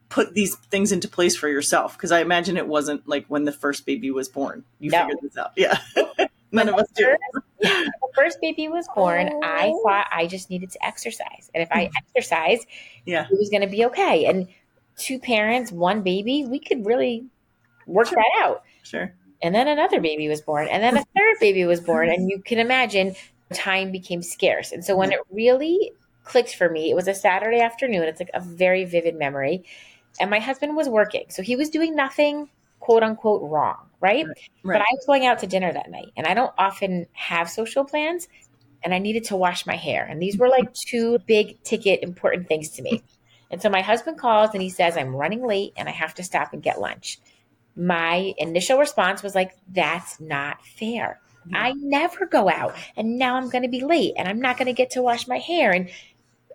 put 0.10 0.34
these 0.34 0.56
things 0.56 0.92
into 0.92 1.08
place 1.08 1.36
for 1.36 1.48
yourself? 1.48 1.96
Because 1.96 2.12
I 2.12 2.20
imagine 2.20 2.58
it 2.58 2.68
wasn't 2.68 3.08
like 3.08 3.26
when 3.28 3.46
the 3.46 3.52
first 3.52 3.86
baby 3.86 4.12
was 4.12 4.28
born. 4.28 4.66
You 4.80 4.92
no. 4.92 5.02
figured 5.02 5.20
this 5.22 5.38
out. 5.38 5.52
Yeah. 5.56 5.78
None 6.52 6.70
of 6.70 6.76
us 6.76 6.88
do. 6.96 7.16
the 7.60 7.92
first 8.16 8.40
baby 8.42 8.68
was 8.68 8.88
born, 8.96 9.30
oh. 9.32 9.42
I 9.44 9.74
thought 9.84 10.08
I 10.12 10.28
just 10.28 10.50
needed 10.50 10.72
to 10.72 10.86
exercise. 10.86 11.50
And 11.54 11.62
if 11.62 11.72
I 11.72 11.86
hmm. 11.86 11.92
exercise, 11.98 12.66
yeah. 13.06 13.26
it 13.30 13.38
was 13.38 13.50
going 13.50 13.62
to 13.62 13.68
be 13.68 13.86
okay. 13.86 14.26
And 14.26 14.48
two 14.98 15.20
parents, 15.20 15.72
one 15.72 16.02
baby, 16.02 16.46
we 16.48 16.60
could 16.60 16.86
really 16.86 17.26
work 17.86 18.08
sure. 18.08 18.18
that 18.18 18.44
out. 18.44 18.64
Sure. 18.84 19.14
And 19.42 19.54
then 19.56 19.68
another 19.68 20.02
baby 20.02 20.28
was 20.28 20.42
born. 20.42 20.68
And 20.68 20.84
then 20.84 20.98
a 20.98 21.06
third 21.18 21.36
baby 21.40 21.66
was 21.66 21.80
born. 21.80 22.10
And 22.10 22.30
you 22.30 22.42
can 22.42 22.60
imagine 22.60 23.16
time 23.54 23.92
became 23.92 24.22
scarce. 24.22 24.72
And 24.72 24.84
so 24.84 24.96
when 24.96 25.12
it 25.12 25.20
really 25.32 25.92
clicked 26.24 26.56
for 26.56 26.70
me, 26.70 26.92
it 26.92 26.96
was 26.96 27.08
a 27.08 27.14
Saturday 27.14 27.60
afternoon. 27.60 28.04
It's 28.04 28.20
like 28.20 28.32
a 28.34 28.42
very 28.42 28.86
vivid 28.86 29.16
memory 29.16 29.64
and 30.20 30.30
my 30.30 30.40
husband 30.40 30.76
was 30.76 30.90
working. 30.90 31.26
So 31.30 31.42
he 31.42 31.56
was 31.56 31.70
doing 31.70 31.96
nothing 31.96 32.50
quote 32.90 33.04
unquote 33.04 33.44
wrong, 33.44 33.88
right? 34.02 34.26
right? 34.26 34.36
But 34.64 34.82
I 34.82 34.88
was 34.94 35.06
going 35.06 35.28
out 35.28 35.38
to 35.40 35.48
dinner 35.48 35.72
that 35.72 35.92
night 35.92 36.08
and 36.18 36.26
I 36.26 36.34
don't 36.34 36.52
often 36.58 37.06
have 37.14 37.48
social 37.48 37.86
plans 37.86 38.28
and 38.84 38.96
I 38.96 38.98
needed 38.98 39.26
to 39.26 39.36
wash 39.36 39.68
my 39.68 39.76
hair. 39.76 40.08
And 40.10 40.20
these 40.20 40.40
were 40.40 40.50
like 40.50 40.74
two 40.74 41.20
big 41.28 41.62
ticket 41.62 42.02
important 42.02 42.48
things 42.48 42.70
to 42.72 42.82
me. 42.82 43.04
And 43.52 43.62
so 43.62 43.70
my 43.70 43.82
husband 43.82 44.18
calls 44.18 44.50
and 44.54 44.62
he 44.64 44.72
says, 44.72 44.98
I'm 44.98 45.16
running 45.16 45.46
late 45.46 45.74
and 45.78 45.88
I 45.88 45.92
have 45.92 46.16
to 46.16 46.24
stop 46.24 46.52
and 46.52 46.64
get 46.64 46.82
lunch. 46.82 47.20
My 47.76 48.34
initial 48.40 48.80
response 48.80 49.22
was 49.22 49.36
like, 49.36 49.56
that's 49.72 50.20
not 50.20 50.66
fair. 50.66 51.20
Mm-hmm. 51.46 51.56
I 51.56 51.74
never 51.76 52.26
go 52.26 52.50
out 52.50 52.76
and 52.98 53.20
now 53.20 53.36
I'm 53.36 53.50
going 53.50 53.62
to 53.62 53.70
be 53.70 53.82
late 53.82 54.14
and 54.18 54.28
I'm 54.28 54.42
not 54.42 54.58
going 54.58 54.66
to 54.66 54.74
get 54.74 54.90
to 54.92 55.04
wash 55.04 55.28
my 55.28 55.38
hair. 55.38 55.72
And 55.74 55.92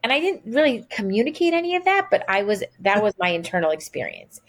and 0.03 0.13
I 0.13 0.19
didn't 0.19 0.53
really 0.53 0.85
communicate 0.91 1.55
any 1.55 1.77
of 1.77 1.85
that, 1.85 2.09
but 2.11 2.29
I 2.29 2.43
was 2.43 2.65
that 2.81 3.05
was 3.05 3.15
my 3.21 3.29
internal 3.29 3.71
experience. 3.71 4.41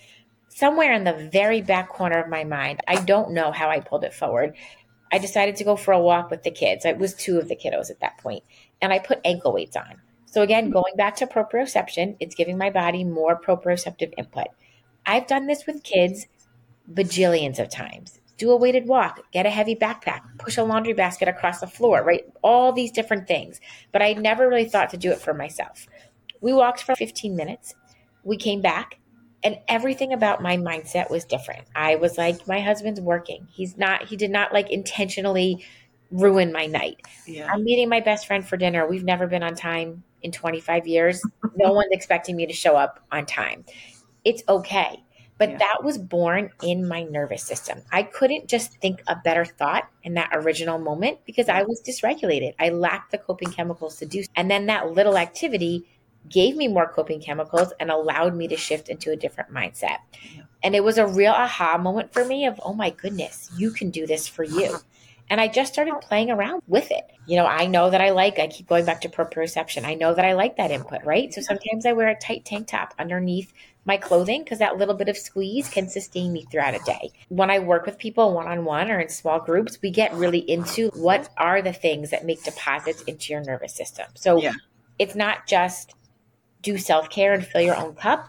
Somewhere 0.56 0.94
in 0.94 1.04
the 1.04 1.30
very 1.34 1.62
back 1.62 1.90
corner 1.90 2.18
of 2.18 2.30
my 2.30 2.46
mind, 2.46 2.80
I 2.88 2.96
don't 3.04 3.34
know 3.34 3.52
how 3.52 3.70
I 3.70 3.82
pulled 3.82 4.06
it 4.06 4.14
forward. 4.14 4.56
I 5.12 5.18
decided 5.18 5.58
to 5.58 5.66
go 5.66 5.76
for 5.76 5.92
a 5.92 6.00
walk 6.00 6.32
with 6.32 6.44
the 6.44 6.50
kids. 6.50 6.86
It 6.86 6.98
was 6.98 7.14
two 7.14 7.38
of 7.38 7.50
the 7.50 7.58
kiddos 7.58 7.92
at 7.92 8.00
that 8.00 8.20
point, 8.20 8.42
and 8.82 8.94
I 8.94 9.00
put 9.00 9.20
ankle 9.26 9.52
weights 9.52 9.76
on. 9.76 10.00
So 10.28 10.44
again, 10.44 10.70
going 10.70 10.96
back 10.96 11.18
to 11.18 11.28
proprioception, 11.28 12.16
it's 12.22 12.36
giving 12.36 12.58
my 12.58 12.70
body 12.70 13.04
more 13.04 13.38
proprioceptive 13.38 14.14
input. 14.18 14.48
I've 15.06 15.28
done 15.28 15.48
this 15.48 15.66
with 15.68 15.84
kids 15.84 16.26
bajillions 16.90 17.60
of 17.60 17.70
times. 17.70 18.22
do 18.38 18.50
a 18.52 18.56
weighted 18.56 18.88
walk, 18.88 19.30
get 19.34 19.46
a 19.46 19.50
heavy 19.50 19.76
backpack, 19.76 20.22
push 20.38 20.56
a 20.56 20.64
laundry 20.64 20.94
basket 20.94 21.28
across 21.28 21.60
the 21.60 21.68
floor, 21.68 22.02
right? 22.02 22.24
All 22.42 22.72
these 22.72 22.94
different 22.94 23.28
things. 23.28 23.60
But 23.92 24.02
I 24.02 24.14
never 24.14 24.48
really 24.48 24.70
thought 24.70 24.92
to 24.92 24.98
do 24.98 25.12
it 25.12 25.20
for 25.20 25.34
myself. 25.34 25.86
We 26.40 26.54
walked 26.54 26.82
for 26.82 26.96
15 26.96 27.36
minutes. 27.36 27.76
We 28.24 28.38
came 28.38 28.62
back 28.62 29.00
and 29.46 29.60
everything 29.68 30.12
about 30.12 30.42
my 30.42 30.58
mindset 30.58 31.12
was 31.12 31.24
different. 31.24 31.68
I 31.76 31.96
was 31.98 32.18
like, 32.18 32.48
my 32.48 32.60
husband's 32.60 33.00
working. 33.00 33.48
He's 33.52 33.78
not, 33.78 34.06
he 34.08 34.18
did 34.18 34.32
not 34.32 34.52
like 34.52 34.72
intentionally 34.72 35.64
ruin 36.10 36.52
my 36.52 36.66
night. 36.66 37.02
Yeah. 37.28 37.52
I'm 37.54 37.64
meeting 37.64 37.88
my 37.88 38.00
best 38.00 38.26
friend 38.26 38.46
for 38.46 38.58
dinner. 38.58 38.88
We've 38.88 39.04
never 39.04 39.28
been 39.28 39.44
on 39.44 39.54
time 39.54 40.04
in 40.24 40.32
25 40.32 40.88
years. 40.88 41.22
no 41.56 41.74
one's 41.74 41.92
expecting 41.92 42.36
me 42.36 42.48
to 42.48 42.54
show 42.54 42.76
up 42.76 43.06
on 43.12 43.28
time. 43.28 43.66
It's 44.24 44.42
okay. 44.50 45.04
But 45.38 45.52
yeah. 45.52 45.58
that 45.60 45.84
was 45.84 46.00
born 46.00 46.50
in 46.64 46.88
my 46.88 47.04
nervous 47.04 47.44
system. 47.44 47.84
I 47.92 48.02
couldn't 48.02 48.48
just 48.48 48.82
think 48.82 49.04
a 49.06 49.16
better 49.16 49.46
thought 49.46 49.88
in 50.02 50.16
that 50.16 50.30
original 50.34 50.80
moment 50.80 51.20
because 51.26 51.50
I 51.50 51.64
was 51.64 51.84
dysregulated. 51.86 52.56
I 52.58 52.70
lacked 52.70 53.12
the 53.12 53.20
coping 53.20 53.52
chemicals 53.52 53.98
to 53.98 54.08
do. 54.08 54.24
So. 54.24 54.30
And 54.36 54.50
then 54.50 54.66
that 54.68 54.94
little 54.94 55.18
activity 55.20 55.86
gave 56.30 56.56
me 56.56 56.68
more 56.68 56.88
coping 56.88 57.22
chemicals 57.22 57.74
and 57.80 57.92
allowed 57.92 58.36
me 58.36 58.48
to 58.48 58.58
shift 58.58 58.90
into 58.90 59.12
a 59.12 59.16
different 59.16 59.54
mindset. 59.54 59.98
And 60.64 60.76
it 60.76 60.84
was 60.84 60.98
a 60.98 61.08
real 61.08 61.34
aha 61.34 61.78
moment 61.78 62.14
for 62.14 62.26
me 62.26 62.46
of, 62.46 62.60
oh 62.64 62.74
my 62.74 62.90
goodness, 62.90 63.52
you 63.58 63.72
can 63.72 63.92
do 63.92 64.08
this 64.08 64.28
for 64.28 64.44
you. 64.44 64.78
And 65.30 65.42
I 65.42 65.48
just 65.48 65.74
started 65.74 65.96
playing 66.02 66.30
around 66.30 66.62
with 66.68 66.92
it. 66.92 67.04
You 67.26 67.38
know, 67.38 67.46
I 67.46 67.66
know 67.66 67.90
that 67.90 68.02
I 68.02 68.12
like, 68.12 68.38
I 68.38 68.48
keep 68.48 68.68
going 68.68 68.86
back 68.86 69.02
to 69.02 69.10
proprioception. 69.10 69.84
I 69.84 69.96
know 69.96 70.14
that 70.14 70.26
I 70.26 70.34
like 70.34 70.58
that 70.58 70.72
input, 70.72 71.04
right? 71.04 71.34
So 71.34 71.42
sometimes 71.42 71.86
I 71.86 71.94
wear 71.94 72.10
a 72.10 72.20
tight 72.20 72.46
tank 72.46 72.68
top 72.68 72.94
underneath 73.00 73.52
my 73.86 73.98
clothing 73.98 74.44
because 74.44 74.60
that 74.60 74.78
little 74.78 74.96
bit 74.96 75.10
of 75.10 75.18
squeeze 75.18 75.70
can 75.70 75.88
sustain 75.90 76.34
me 76.34 76.46
throughout 76.52 76.76
a 76.76 76.84
day. 76.86 77.12
When 77.30 77.50
I 77.50 77.60
work 77.60 77.86
with 77.86 77.98
people 77.98 78.34
one 78.34 78.48
on 78.48 78.66
one 78.66 78.92
or 78.92 79.00
in 79.00 79.10
small 79.10 79.40
groups, 79.40 79.80
we 79.82 79.92
get 79.92 80.14
really 80.14 80.40
into 80.40 80.90
what 80.90 81.30
are 81.38 81.62
the 81.62 81.74
things 81.74 82.12
that 82.12 82.26
make 82.26 82.44
deposits 82.44 83.02
into 83.04 83.34
your 83.34 83.44
nervous 83.44 83.76
system. 83.76 84.08
So 84.16 84.42
yeah. 84.42 84.54
it's 85.00 85.16
not 85.16 85.48
just 85.48 85.94
do 86.66 86.78
self 86.80 87.10
care 87.10 87.32
and 87.34 87.46
fill 87.46 87.62
your 87.62 87.78
own 87.78 87.94
cup. 87.94 88.28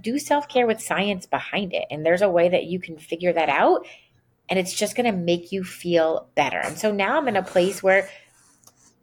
Do 0.00 0.18
self 0.18 0.48
care 0.48 0.66
with 0.66 0.80
science 0.80 1.26
behind 1.26 1.74
it. 1.74 1.84
And 1.90 2.04
there's 2.04 2.22
a 2.22 2.30
way 2.30 2.48
that 2.48 2.64
you 2.64 2.80
can 2.80 2.98
figure 2.98 3.32
that 3.32 3.48
out 3.48 3.86
and 4.48 4.58
it's 4.58 4.72
just 4.72 4.96
going 4.96 5.10
to 5.10 5.16
make 5.16 5.52
you 5.52 5.62
feel 5.62 6.28
better. 6.34 6.58
And 6.58 6.78
so 6.78 6.90
now 6.90 7.18
I'm 7.18 7.28
in 7.28 7.36
a 7.36 7.42
place 7.42 7.82
where 7.82 8.08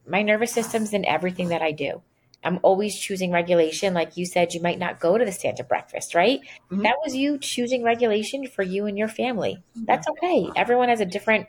my 0.08 0.24
nervous 0.24 0.52
system's 0.52 0.94
in 0.94 1.06
everything 1.06 1.50
that 1.50 1.62
I 1.62 1.72
do. 1.72 2.02
I'm 2.44 2.60
always 2.64 2.98
choosing 2.98 3.32
regulation. 3.32 3.94
Like 3.94 4.18
you 4.18 4.26
said, 4.26 4.54
you 4.54 4.62
might 4.62 4.80
not 4.80 5.00
go 5.00 5.18
to 5.18 5.26
the 5.26 5.32
Santa 5.32 5.64
breakfast, 5.64 6.16
right? 6.16 6.40
Mm-hmm. 6.72 6.84
That 6.84 6.96
was 7.04 7.16
you 7.16 7.38
choosing 7.38 7.84
regulation 7.84 8.48
for 8.48 8.64
you 8.64 8.86
and 8.86 8.98
your 8.98 9.08
family. 9.08 9.64
That's 9.76 10.08
okay. 10.08 10.50
Everyone 10.56 10.90
has 10.90 11.02
a 11.02 11.06
different 11.06 11.48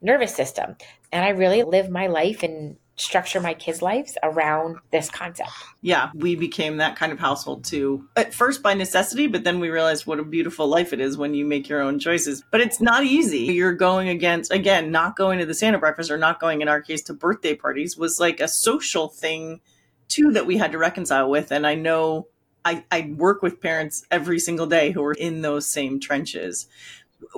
nervous 0.00 0.34
system. 0.34 0.76
And 1.12 1.24
I 1.24 1.30
really 1.30 1.62
live 1.62 1.90
my 1.90 2.06
life 2.06 2.42
and 2.42 2.76
structure 2.98 3.40
my 3.40 3.54
kids' 3.54 3.80
lives 3.80 4.18
around 4.22 4.78
this 4.90 5.08
concept. 5.10 5.50
Yeah, 5.80 6.10
we 6.14 6.34
became 6.34 6.78
that 6.78 6.96
kind 6.96 7.12
of 7.12 7.18
household 7.18 7.64
too. 7.64 8.08
At 8.16 8.34
first 8.34 8.62
by 8.62 8.74
necessity, 8.74 9.26
but 9.26 9.44
then 9.44 9.60
we 9.60 9.70
realized 9.70 10.06
what 10.06 10.18
a 10.18 10.24
beautiful 10.24 10.66
life 10.66 10.92
it 10.92 11.00
is 11.00 11.16
when 11.16 11.34
you 11.34 11.44
make 11.44 11.68
your 11.68 11.80
own 11.80 11.98
choices. 11.98 12.42
But 12.50 12.60
it's 12.60 12.80
not 12.80 13.04
easy. 13.04 13.44
You're 13.54 13.74
going 13.74 14.08
against, 14.08 14.52
again, 14.52 14.90
not 14.90 15.16
going 15.16 15.38
to 15.38 15.46
the 15.46 15.54
Santa 15.54 15.78
breakfast 15.78 16.10
or 16.10 16.18
not 16.18 16.40
going, 16.40 16.60
in 16.60 16.68
our 16.68 16.82
case, 16.82 17.02
to 17.02 17.14
birthday 17.14 17.54
parties 17.54 17.96
was 17.96 18.20
like 18.20 18.40
a 18.40 18.48
social 18.48 19.08
thing 19.08 19.60
too 20.08 20.32
that 20.32 20.46
we 20.46 20.56
had 20.56 20.72
to 20.72 20.78
reconcile 20.78 21.30
with. 21.30 21.52
And 21.52 21.66
I 21.66 21.74
know 21.74 22.28
I, 22.64 22.84
I 22.90 23.12
work 23.16 23.42
with 23.42 23.60
parents 23.60 24.04
every 24.10 24.38
single 24.38 24.66
day 24.66 24.90
who 24.90 25.04
are 25.04 25.12
in 25.12 25.42
those 25.42 25.66
same 25.66 26.00
trenches 26.00 26.66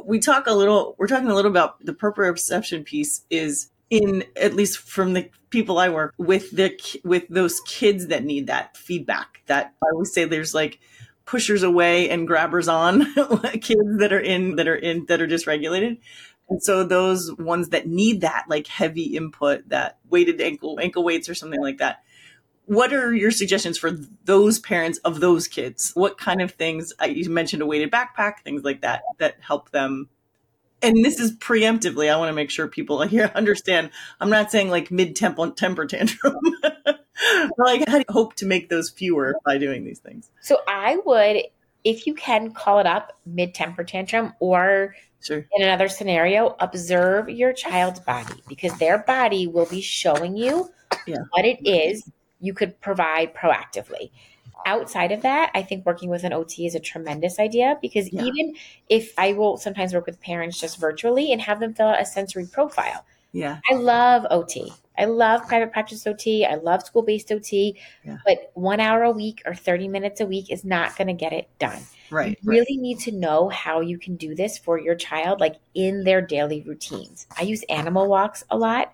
we 0.04 0.18
talk 0.18 0.46
a 0.46 0.52
little 0.52 0.94
we're 0.98 1.06
talking 1.06 1.30
a 1.30 1.34
little 1.34 1.50
about 1.50 1.84
the 1.84 1.92
proprioception 1.92 2.84
piece 2.84 3.24
is 3.30 3.70
in 3.88 4.24
at 4.36 4.54
least 4.54 4.78
from 4.78 5.12
the 5.14 5.28
people 5.50 5.78
I 5.78 5.88
work 5.88 6.14
with 6.16 6.50
the 6.52 6.78
with 7.04 7.28
those 7.28 7.60
kids 7.66 8.06
that 8.06 8.24
need 8.24 8.46
that 8.46 8.76
feedback. 8.76 9.42
That 9.46 9.74
I 9.82 9.86
always 9.92 10.12
say 10.12 10.24
there's 10.24 10.54
like 10.54 10.78
pushers 11.26 11.62
away 11.62 12.08
and 12.08 12.26
grabbers 12.26 12.68
on 12.68 13.12
kids 13.60 13.98
that 13.98 14.12
are 14.12 14.20
in 14.20 14.56
that 14.56 14.68
are 14.68 14.76
in 14.76 15.06
that 15.06 15.20
are 15.20 15.26
dysregulated. 15.26 15.98
And 16.48 16.62
so 16.62 16.82
those 16.82 17.32
ones 17.36 17.68
that 17.68 17.86
need 17.86 18.22
that 18.22 18.46
like 18.48 18.66
heavy 18.66 19.16
input, 19.16 19.68
that 19.68 19.98
weighted 20.08 20.40
ankle 20.40 20.78
ankle 20.80 21.04
weights 21.04 21.28
or 21.28 21.34
something 21.34 21.60
like 21.60 21.78
that. 21.78 22.02
What 22.66 22.92
are 22.92 23.12
your 23.12 23.32
suggestions 23.32 23.78
for 23.78 23.90
those 24.24 24.60
parents 24.60 24.98
of 24.98 25.18
those 25.18 25.48
kids? 25.48 25.90
What 25.94 26.18
kind 26.18 26.40
of 26.40 26.52
things 26.52 26.92
uh, 27.02 27.06
you 27.06 27.28
mentioned 27.28 27.62
a 27.62 27.66
weighted 27.66 27.90
backpack, 27.90 28.40
things 28.44 28.62
like 28.62 28.82
that 28.82 29.02
that 29.18 29.38
help 29.40 29.70
them 29.70 30.08
and 30.82 31.04
this 31.04 31.20
is 31.20 31.32
preemptively. 31.32 32.10
I 32.10 32.16
want 32.16 32.28
to 32.28 32.34
make 32.34 32.50
sure 32.50 32.68
people 32.68 33.02
here 33.06 33.30
understand. 33.34 33.90
I'm 34.20 34.30
not 34.30 34.50
saying 34.50 34.70
like 34.70 34.90
mid 34.90 35.16
temper 35.16 35.86
tantrum. 35.86 36.38
like, 37.58 37.88
how 37.88 37.98
do 37.98 38.04
you 38.08 38.12
hope 38.12 38.34
to 38.36 38.46
make 38.46 38.68
those 38.68 38.90
fewer 38.90 39.34
by 39.44 39.58
doing 39.58 39.84
these 39.84 39.98
things? 39.98 40.30
So 40.40 40.58
I 40.66 40.98
would, 41.04 41.44
if 41.84 42.06
you 42.06 42.14
can, 42.14 42.52
call 42.52 42.78
it 42.78 42.86
up 42.86 43.18
mid 43.26 43.54
temper 43.54 43.84
tantrum, 43.84 44.34
or 44.40 44.94
sure. 45.20 45.46
in 45.56 45.62
another 45.62 45.88
scenario, 45.88 46.56
observe 46.60 47.28
your 47.28 47.52
child's 47.52 48.00
body 48.00 48.42
because 48.48 48.76
their 48.78 48.98
body 48.98 49.46
will 49.46 49.66
be 49.66 49.80
showing 49.80 50.36
you 50.36 50.70
yeah. 51.06 51.18
what 51.30 51.44
it 51.44 51.58
is 51.64 52.10
you 52.40 52.54
could 52.54 52.80
provide 52.80 53.34
proactively 53.34 54.10
outside 54.66 55.12
of 55.12 55.22
that, 55.22 55.50
I 55.54 55.62
think 55.62 55.86
working 55.86 56.10
with 56.10 56.24
an 56.24 56.32
OT 56.32 56.66
is 56.66 56.74
a 56.74 56.80
tremendous 56.80 57.38
idea 57.38 57.78
because 57.80 58.12
yeah. 58.12 58.22
even 58.22 58.54
if 58.88 59.12
I 59.18 59.32
will 59.32 59.56
sometimes 59.56 59.94
work 59.94 60.06
with 60.06 60.20
parents 60.20 60.60
just 60.60 60.78
virtually 60.78 61.32
and 61.32 61.40
have 61.42 61.60
them 61.60 61.74
fill 61.74 61.88
out 61.88 62.00
a 62.00 62.06
sensory 62.06 62.46
profile. 62.46 63.04
Yeah. 63.32 63.60
I 63.70 63.74
love 63.74 64.26
OT. 64.30 64.72
I 64.98 65.06
love 65.06 65.46
private 65.46 65.72
practice 65.72 66.06
OT. 66.06 66.44
I 66.44 66.56
love 66.56 66.82
school 66.82 67.02
based 67.02 67.32
OT. 67.32 67.78
Yeah. 68.04 68.18
But 68.24 68.50
one 68.54 68.80
hour 68.80 69.02
a 69.02 69.10
week 69.10 69.42
or 69.46 69.54
30 69.54 69.88
minutes 69.88 70.20
a 70.20 70.26
week 70.26 70.50
is 70.50 70.64
not 70.64 70.96
going 70.96 71.08
to 71.08 71.14
get 71.14 71.32
it 71.32 71.48
done. 71.58 71.80
Right. 72.10 72.38
You 72.42 72.50
really 72.50 72.76
right. 72.76 72.82
need 72.82 72.98
to 73.00 73.12
know 73.12 73.48
how 73.48 73.80
you 73.80 73.98
can 73.98 74.16
do 74.16 74.34
this 74.34 74.58
for 74.58 74.78
your 74.78 74.96
child, 74.96 75.40
like 75.40 75.56
in 75.74 76.04
their 76.04 76.20
daily 76.20 76.60
routines. 76.62 77.26
I 77.38 77.42
use 77.42 77.62
animal 77.68 78.08
walks 78.08 78.44
a 78.50 78.58
lot, 78.58 78.92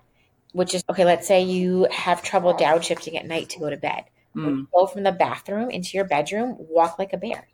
which 0.53 0.73
is 0.73 0.83
okay, 0.89 1.03
let's 1.03 1.27
say 1.27 1.43
you 1.43 1.87
have 1.91 2.23
trouble 2.23 2.53
downshifting 2.53 3.17
at 3.17 3.25
night 3.25 3.49
to 3.49 3.59
go 3.59 3.69
to 3.69 3.77
bed 3.77 4.05
Mm. 4.37 4.67
Go 4.71 4.85
from 4.85 5.03
the 5.03 5.11
bathroom 5.11 5.69
into 5.69 5.97
your 5.97 6.05
bedroom, 6.05 6.55
walk 6.59 6.99
like 6.99 7.13
a 7.13 7.17
bear. 7.17 7.47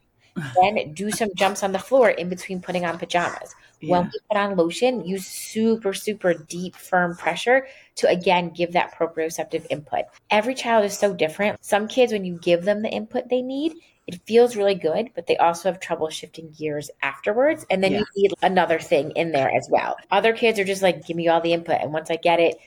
then 0.61 0.93
do 0.93 1.11
some 1.11 1.29
jumps 1.35 1.63
on 1.63 1.71
the 1.71 1.79
floor 1.79 2.09
in 2.09 2.29
between 2.29 2.61
putting 2.61 2.85
on 2.85 2.97
pajamas. 2.97 3.55
Yeah. 3.79 3.91
When 3.91 4.05
we 4.05 4.19
put 4.29 4.37
on 4.37 4.55
lotion, 4.55 5.05
use 5.05 5.25
super, 5.25 5.93
super 5.93 6.33
deep, 6.33 6.75
firm 6.75 7.15
pressure 7.15 7.67
to 7.95 8.07
again 8.07 8.49
give 8.49 8.73
that 8.73 8.93
proprioceptive 8.95 9.65
input. 9.69 10.05
Every 10.29 10.55
child 10.55 10.85
is 10.85 10.97
so 10.97 11.13
different. 11.13 11.63
Some 11.63 11.87
kids, 11.87 12.11
when 12.11 12.25
you 12.25 12.37
give 12.41 12.63
them 12.63 12.81
the 12.81 12.89
input 12.89 13.29
they 13.29 13.41
need, 13.41 13.75
it 14.07 14.21
feels 14.25 14.55
really 14.55 14.75
good, 14.75 15.09
but 15.15 15.27
they 15.27 15.37
also 15.37 15.69
have 15.71 15.79
trouble 15.79 16.09
shifting 16.09 16.53
gears 16.57 16.91
afterwards. 17.01 17.65
And 17.69 17.83
then 17.83 17.93
yeah. 17.93 17.99
you 17.99 18.05
need 18.15 18.33
another 18.41 18.79
thing 18.79 19.11
in 19.11 19.31
there 19.31 19.49
as 19.55 19.67
well. 19.71 19.95
Other 20.11 20.33
kids 20.33 20.59
are 20.59 20.65
just 20.65 20.81
like, 20.81 21.05
give 21.05 21.15
me 21.15 21.29
all 21.29 21.39
the 21.39 21.53
input. 21.53 21.79
And 21.81 21.93
once 21.93 22.11
I 22.11 22.17
get 22.17 22.39
it, 22.39 22.57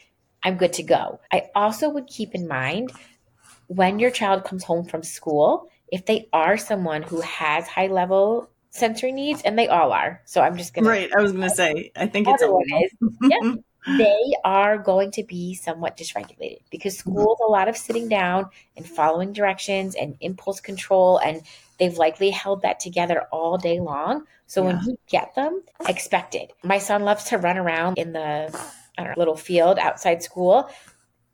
I'm 0.43 0.57
good 0.57 0.73
to 0.75 0.83
go. 0.83 1.21
I 1.33 1.51
also 1.55 1.91
would 1.91 2.07
keep 2.07 2.35
in 2.35 2.49
mind 2.49 2.91
when 3.69 3.99
your 3.99 4.11
child 4.11 4.45
comes 4.45 4.65
home 4.65 4.85
from 4.85 5.03
school, 5.03 5.69
if 5.89 6.07
they 6.07 6.29
are 6.33 6.57
someone 6.57 7.03
who 7.03 7.21
has 7.21 7.67
high 7.67 7.87
level 7.87 8.49
sensory 8.71 9.13
needs, 9.13 9.43
and 9.43 9.59
they 9.59 9.69
all 9.69 9.93
are. 9.93 10.21
So 10.25 10.43
I'm 10.43 10.57
just 10.57 10.75
gonna 10.75 10.89
Right. 10.89 11.11
I 11.17 11.23
was 11.23 11.33
gonna 11.33 11.51
say, 11.51 11.91
I 11.97 12.07
think 12.07 12.29
it's 12.29 12.43
everyone 12.43 12.65
is. 12.83 12.93
yeah. 13.23 13.55
They 13.99 14.33
are 14.45 14.79
going 14.79 15.13
to 15.13 15.23
be 15.23 15.55
somewhat 15.55 15.97
dysregulated 15.97 16.63
because 16.71 16.97
mm-hmm. 16.99 17.13
school 17.13 17.35
is 17.35 17.47
a 17.47 17.51
lot 17.51 17.69
of 17.69 17.77
sitting 17.77 18.09
down 18.09 18.51
and 18.77 18.85
following 18.85 19.33
directions 19.33 19.95
and 19.95 20.17
impulse 20.21 20.61
control 20.61 21.19
and 21.19 21.43
they've 21.79 21.97
likely 21.97 22.31
held 22.31 22.63
that 22.63 22.81
together 22.81 23.29
all 23.31 23.59
day 23.59 23.79
long. 23.79 24.25
So 24.49 24.63
yeah. 24.63 24.75
when 24.75 24.85
you 24.85 24.99
get 25.09 25.37
them, 25.37 25.63
expect 25.89 26.35
it. 26.35 26.53
My 26.65 26.79
son 26.79 27.03
loves 27.05 27.25
to 27.27 27.39
run 27.39 27.59
around 27.59 27.99
in 27.99 28.13
the 28.13 28.51
know, 28.99 29.13
little 29.17 29.37
field 29.37 29.79
outside 29.79 30.23
school. 30.23 30.69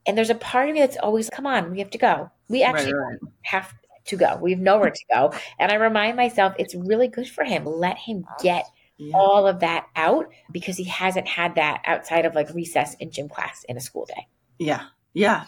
And 0.07 0.17
there's 0.17 0.31
a 0.31 0.35
part 0.35 0.69
of 0.69 0.75
me 0.75 0.81
that's 0.81 0.97
always, 0.97 1.31
come 1.31 1.47
on, 1.47 1.71
we 1.71 1.79
have 1.79 1.91
to 1.91 1.99
go. 1.99 2.31
We 2.49 2.63
actually 2.63 2.95
right, 2.95 3.19
right. 3.23 3.33
have 3.43 3.73
to 4.07 4.17
go. 4.17 4.39
We 4.41 4.51
have 4.53 4.61
nowhere 4.61 4.91
to 4.91 5.05
go. 5.13 5.33
And 5.59 5.71
I 5.71 5.77
remind 5.77 6.17
myself 6.17 6.55
it's 6.59 6.75
really 6.75 7.09
good 7.09 7.29
for 7.29 7.45
him. 7.45 7.65
Let 7.65 7.99
him 7.99 8.25
get 8.43 8.67
yeah. 8.99 9.17
all 9.17 9.47
of 9.47 9.61
that 9.61 9.87
out 9.95 10.27
because 10.51 10.77
he 10.77 10.85
hasn't 10.85 11.29
had 11.29 11.55
that 11.55 11.83
outside 11.87 12.25
of 12.25 12.35
like 12.35 12.53
recess 12.53 12.97
and 13.01 13.13
gym 13.13 13.29
class 13.29 13.65
in 13.69 13.77
a 13.77 13.81
school 13.81 14.07
day. 14.07 14.27
Yeah. 14.59 14.85
Yeah. 15.15 15.45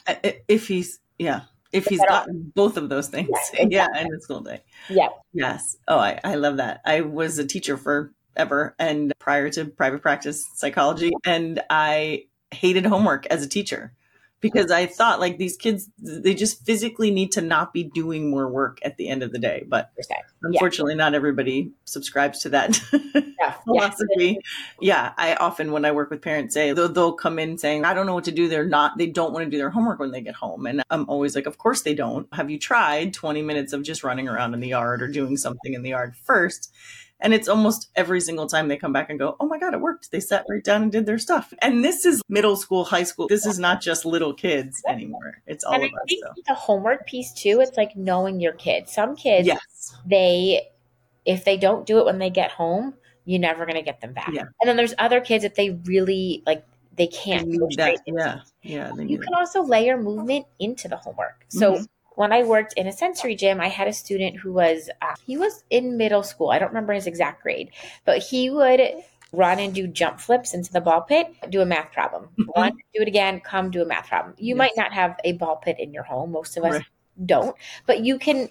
If 0.48 0.68
he's, 0.68 1.00
yeah. 1.18 1.42
If 1.72 1.86
he's 1.86 2.00
got 2.00 2.28
both 2.30 2.76
of 2.76 2.88
those 2.88 3.08
things. 3.08 3.28
Yeah, 3.30 3.38
exactly. 3.62 3.74
yeah, 3.74 4.02
in 4.02 4.08
the 4.08 4.20
school 4.20 4.40
day. 4.40 4.62
Yeah. 4.88 5.08
Yes. 5.32 5.76
Oh, 5.88 5.98
I, 5.98 6.20
I 6.22 6.36
love 6.36 6.58
that. 6.58 6.80
I 6.84 7.00
was 7.00 7.38
a 7.38 7.44
teacher 7.44 7.76
for 7.76 8.12
ever 8.36 8.74
and 8.78 9.12
prior 9.18 9.48
to 9.50 9.64
private 9.64 10.02
practice 10.02 10.44
psychology 10.54 11.12
and 11.24 11.60
I 11.70 12.26
hated 12.52 12.86
homework 12.86 13.26
as 13.26 13.44
a 13.44 13.48
teacher 13.48 13.92
because 14.44 14.70
I 14.70 14.84
thought 14.84 15.20
like 15.20 15.38
these 15.38 15.56
kids, 15.56 15.88
they 15.96 16.34
just 16.34 16.66
physically 16.66 17.10
need 17.10 17.32
to 17.32 17.40
not 17.40 17.72
be 17.72 17.82
doing 17.82 18.30
more 18.30 18.46
work 18.46 18.78
at 18.82 18.98
the 18.98 19.08
end 19.08 19.22
of 19.22 19.32
the 19.32 19.38
day. 19.38 19.64
But 19.66 19.90
unfortunately, 20.42 20.92
yeah. 20.92 20.98
not 20.98 21.14
everybody 21.14 21.72
subscribes 21.86 22.40
to 22.40 22.50
that 22.50 22.78
yeah. 23.40 23.52
philosophy. 23.64 24.38
Yeah. 24.82 25.14
I 25.16 25.36
often, 25.36 25.72
when 25.72 25.86
I 25.86 25.92
work 25.92 26.10
with 26.10 26.20
parents, 26.20 26.52
say 26.52 26.74
they'll, 26.74 26.90
they'll 26.90 27.14
come 27.14 27.38
in 27.38 27.56
saying, 27.56 27.86
I 27.86 27.94
don't 27.94 28.04
know 28.04 28.12
what 28.12 28.24
to 28.24 28.32
do. 28.32 28.46
They're 28.46 28.66
not, 28.66 28.98
they 28.98 29.06
don't 29.06 29.32
want 29.32 29.46
to 29.46 29.50
do 29.50 29.56
their 29.56 29.70
homework 29.70 29.98
when 29.98 30.10
they 30.10 30.20
get 30.20 30.34
home. 30.34 30.66
And 30.66 30.82
I'm 30.90 31.08
always 31.08 31.34
like, 31.34 31.46
of 31.46 31.56
course 31.56 31.80
they 31.80 31.94
don't. 31.94 32.28
Have 32.34 32.50
you 32.50 32.58
tried 32.58 33.14
20 33.14 33.40
minutes 33.40 33.72
of 33.72 33.82
just 33.82 34.04
running 34.04 34.28
around 34.28 34.52
in 34.52 34.60
the 34.60 34.68
yard 34.68 35.00
or 35.00 35.08
doing 35.08 35.38
something 35.38 35.72
in 35.72 35.82
the 35.82 35.90
yard 35.90 36.16
first? 36.22 36.70
And 37.24 37.32
it's 37.32 37.48
almost 37.48 37.88
every 37.96 38.20
single 38.20 38.46
time 38.46 38.68
they 38.68 38.76
come 38.76 38.92
back 38.92 39.08
and 39.08 39.18
go, 39.18 39.34
Oh 39.40 39.46
my 39.46 39.58
God, 39.58 39.72
it 39.72 39.80
worked. 39.80 40.10
They 40.10 40.20
sat 40.20 40.44
right 40.48 40.62
down 40.62 40.82
and 40.82 40.92
did 40.92 41.06
their 41.06 41.18
stuff. 41.18 41.54
And 41.62 41.82
this 41.82 42.04
is 42.04 42.20
middle 42.28 42.54
school, 42.54 42.84
high 42.84 43.02
school. 43.02 43.28
This 43.28 43.46
is 43.46 43.58
not 43.58 43.80
just 43.80 44.04
little 44.04 44.34
kids 44.34 44.82
anymore. 44.86 45.42
It's 45.46 45.64
all 45.64 45.72
and 45.72 45.84
of 45.84 45.90
I 45.90 45.94
us. 45.94 46.02
Think 46.06 46.22
so. 46.22 46.32
The 46.46 46.54
homework 46.54 47.06
piece 47.06 47.32
too, 47.32 47.60
it's 47.62 47.78
like 47.78 47.96
knowing 47.96 48.40
your 48.40 48.52
kids. 48.52 48.92
Some 48.92 49.16
kids, 49.16 49.46
yes. 49.46 49.96
they, 50.04 50.68
if 51.24 51.46
they 51.46 51.56
don't 51.56 51.86
do 51.86 51.98
it 51.98 52.04
when 52.04 52.18
they 52.18 52.28
get 52.28 52.50
home, 52.50 52.92
you're 53.24 53.40
never 53.40 53.64
going 53.64 53.76
to 53.76 53.82
get 53.82 54.02
them 54.02 54.12
back. 54.12 54.28
Yeah. 54.30 54.42
And 54.60 54.68
then 54.68 54.76
there's 54.76 54.92
other 54.98 55.22
kids 55.22 55.44
that 55.44 55.54
they 55.54 55.70
really 55.86 56.42
like, 56.46 56.66
they 56.96 57.06
can't 57.08 57.50
they 57.50 57.76
that, 57.76 57.98
yeah 58.06 58.40
yeah 58.62 58.94
you 58.94 59.18
can 59.18 59.34
also 59.34 59.64
layer 59.64 60.00
movement 60.00 60.46
into 60.60 60.86
the 60.86 60.96
homework 60.96 61.44
so 61.48 61.72
mm-hmm 61.72 61.84
when 62.14 62.32
I 62.32 62.42
worked 62.42 62.74
in 62.74 62.86
a 62.86 62.92
sensory 62.92 63.34
gym, 63.34 63.60
I 63.60 63.68
had 63.68 63.88
a 63.88 63.92
student 63.92 64.36
who 64.36 64.52
was 64.52 64.90
uh, 65.02 65.14
he 65.26 65.36
was 65.36 65.64
in 65.70 65.96
middle 65.96 66.22
school. 66.22 66.50
I 66.50 66.58
don't 66.58 66.68
remember 66.68 66.92
his 66.92 67.06
exact 67.06 67.42
grade, 67.42 67.70
but 68.04 68.18
he 68.18 68.50
would 68.50 68.80
run 69.32 69.58
and 69.58 69.74
do 69.74 69.86
jump 69.86 70.20
flips 70.20 70.54
into 70.54 70.72
the 70.72 70.80
ball 70.80 71.02
pit, 71.02 71.26
do 71.50 71.60
a 71.60 71.66
math 71.66 71.92
problem. 71.92 72.28
Mm-hmm. 72.38 72.76
Do 72.94 73.02
it 73.02 73.08
again, 73.08 73.40
come 73.40 73.70
do 73.70 73.82
a 73.82 73.86
math 73.86 74.08
problem. 74.08 74.34
You 74.38 74.54
yes. 74.54 74.58
might 74.58 74.76
not 74.76 74.92
have 74.92 75.18
a 75.24 75.32
ball 75.32 75.56
pit 75.56 75.76
in 75.78 75.92
your 75.92 76.04
home. 76.04 76.32
Most 76.32 76.56
of 76.56 76.64
us 76.64 76.74
right. 76.74 76.84
don't, 77.26 77.56
but 77.86 78.04
you 78.04 78.18
can 78.18 78.48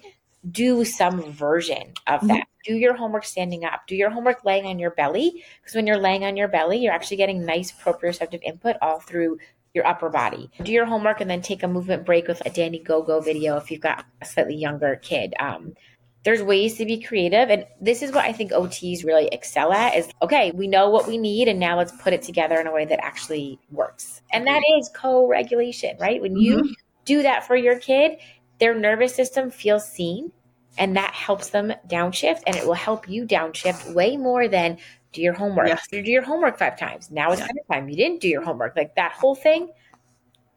do 0.50 0.84
some 0.84 1.22
version 1.22 1.94
of 2.06 2.20
mm-hmm. 2.20 2.28
that. 2.28 2.46
Do 2.64 2.74
your 2.74 2.94
homework 2.94 3.24
standing 3.24 3.64
up. 3.64 3.82
Do 3.86 3.94
your 3.94 4.08
homework 4.08 4.44
laying 4.44 4.66
on 4.66 4.78
your 4.78 4.92
belly 4.92 5.44
because 5.60 5.74
when 5.74 5.86
you're 5.86 5.98
laying 5.98 6.24
on 6.24 6.34
your 6.36 6.48
belly, 6.48 6.78
you're 6.78 6.94
actually 6.94 7.18
getting 7.18 7.44
nice 7.44 7.70
proprioceptive 7.70 8.42
input 8.42 8.76
all 8.80 9.00
through 9.00 9.38
your 9.74 9.86
upper 9.86 10.08
body. 10.08 10.50
Do 10.62 10.72
your 10.72 10.86
homework 10.86 11.20
and 11.20 11.28
then 11.28 11.42
take 11.42 11.62
a 11.62 11.68
movement 11.68 12.06
break 12.06 12.28
with 12.28 12.40
a 12.46 12.50
Danny 12.50 12.78
Go 12.78 13.02
Go 13.02 13.20
video 13.20 13.56
if 13.56 13.70
you've 13.70 13.80
got 13.80 14.06
a 14.22 14.24
slightly 14.24 14.54
younger 14.54 14.96
kid. 14.96 15.34
Um, 15.38 15.74
there's 16.22 16.42
ways 16.42 16.78
to 16.78 16.86
be 16.86 17.00
creative. 17.00 17.50
And 17.50 17.66
this 17.80 18.00
is 18.00 18.12
what 18.12 18.24
I 18.24 18.32
think 18.32 18.52
OTs 18.52 19.04
really 19.04 19.28
excel 19.28 19.72
at 19.72 19.94
is 19.94 20.08
okay, 20.22 20.52
we 20.52 20.68
know 20.68 20.88
what 20.88 21.06
we 21.06 21.18
need 21.18 21.48
and 21.48 21.60
now 21.60 21.76
let's 21.76 21.92
put 21.92 22.12
it 22.12 22.22
together 22.22 22.58
in 22.58 22.66
a 22.66 22.72
way 22.72 22.86
that 22.86 23.04
actually 23.04 23.58
works. 23.70 24.22
And 24.32 24.46
that 24.46 24.62
is 24.78 24.90
co-regulation, 24.94 25.96
right? 26.00 26.22
When 26.22 26.36
you 26.36 26.56
mm-hmm. 26.56 26.72
do 27.04 27.22
that 27.22 27.46
for 27.46 27.56
your 27.56 27.78
kid, 27.78 28.18
their 28.58 28.74
nervous 28.74 29.14
system 29.14 29.50
feels 29.50 29.86
seen 29.86 30.32
and 30.78 30.96
that 30.96 31.12
helps 31.12 31.50
them 31.50 31.72
downshift 31.86 32.42
and 32.46 32.56
it 32.56 32.66
will 32.66 32.74
help 32.74 33.08
you 33.08 33.26
downshift 33.26 33.94
way 33.94 34.16
more 34.16 34.48
than 34.48 34.78
do 35.14 35.22
your 35.22 35.32
homework. 35.32 35.68
Yes. 35.68 35.86
You 35.90 36.02
do 36.02 36.10
your 36.10 36.22
homework 36.22 36.58
five 36.58 36.78
times. 36.78 37.10
Now 37.10 37.32
it's 37.32 37.40
yeah. 37.40 37.48
time. 37.70 37.88
You 37.88 37.96
didn't 37.96 38.20
do 38.20 38.28
your 38.28 38.42
homework. 38.42 38.76
Like 38.76 38.96
that 38.96 39.12
whole 39.12 39.34
thing, 39.34 39.70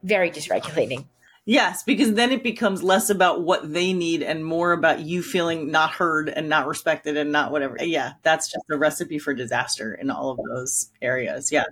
very 0.03 0.29
dysregulating. 0.29 1.05
Yes, 1.45 1.83
because 1.83 2.13
then 2.13 2.33
it 2.33 2.43
becomes 2.43 2.83
less 2.83 3.09
about 3.09 3.41
what 3.41 3.71
they 3.71 3.93
need 3.93 4.21
and 4.21 4.43
more 4.43 4.73
about 4.73 4.99
you 4.99 5.23
feeling 5.23 5.71
not 5.71 5.91
heard 5.91 6.27
and 6.27 6.49
not 6.49 6.67
respected 6.67 7.15
and 7.15 7.31
not 7.31 7.53
whatever. 7.53 7.77
Yeah, 7.79 8.13
that's 8.21 8.51
just 8.51 8.65
a 8.69 8.77
recipe 8.77 9.17
for 9.17 9.33
disaster 9.33 9.93
in 9.93 10.09
all 10.09 10.31
of 10.31 10.39
those 10.49 10.91
areas. 11.01 11.49
Yeah. 11.49 11.63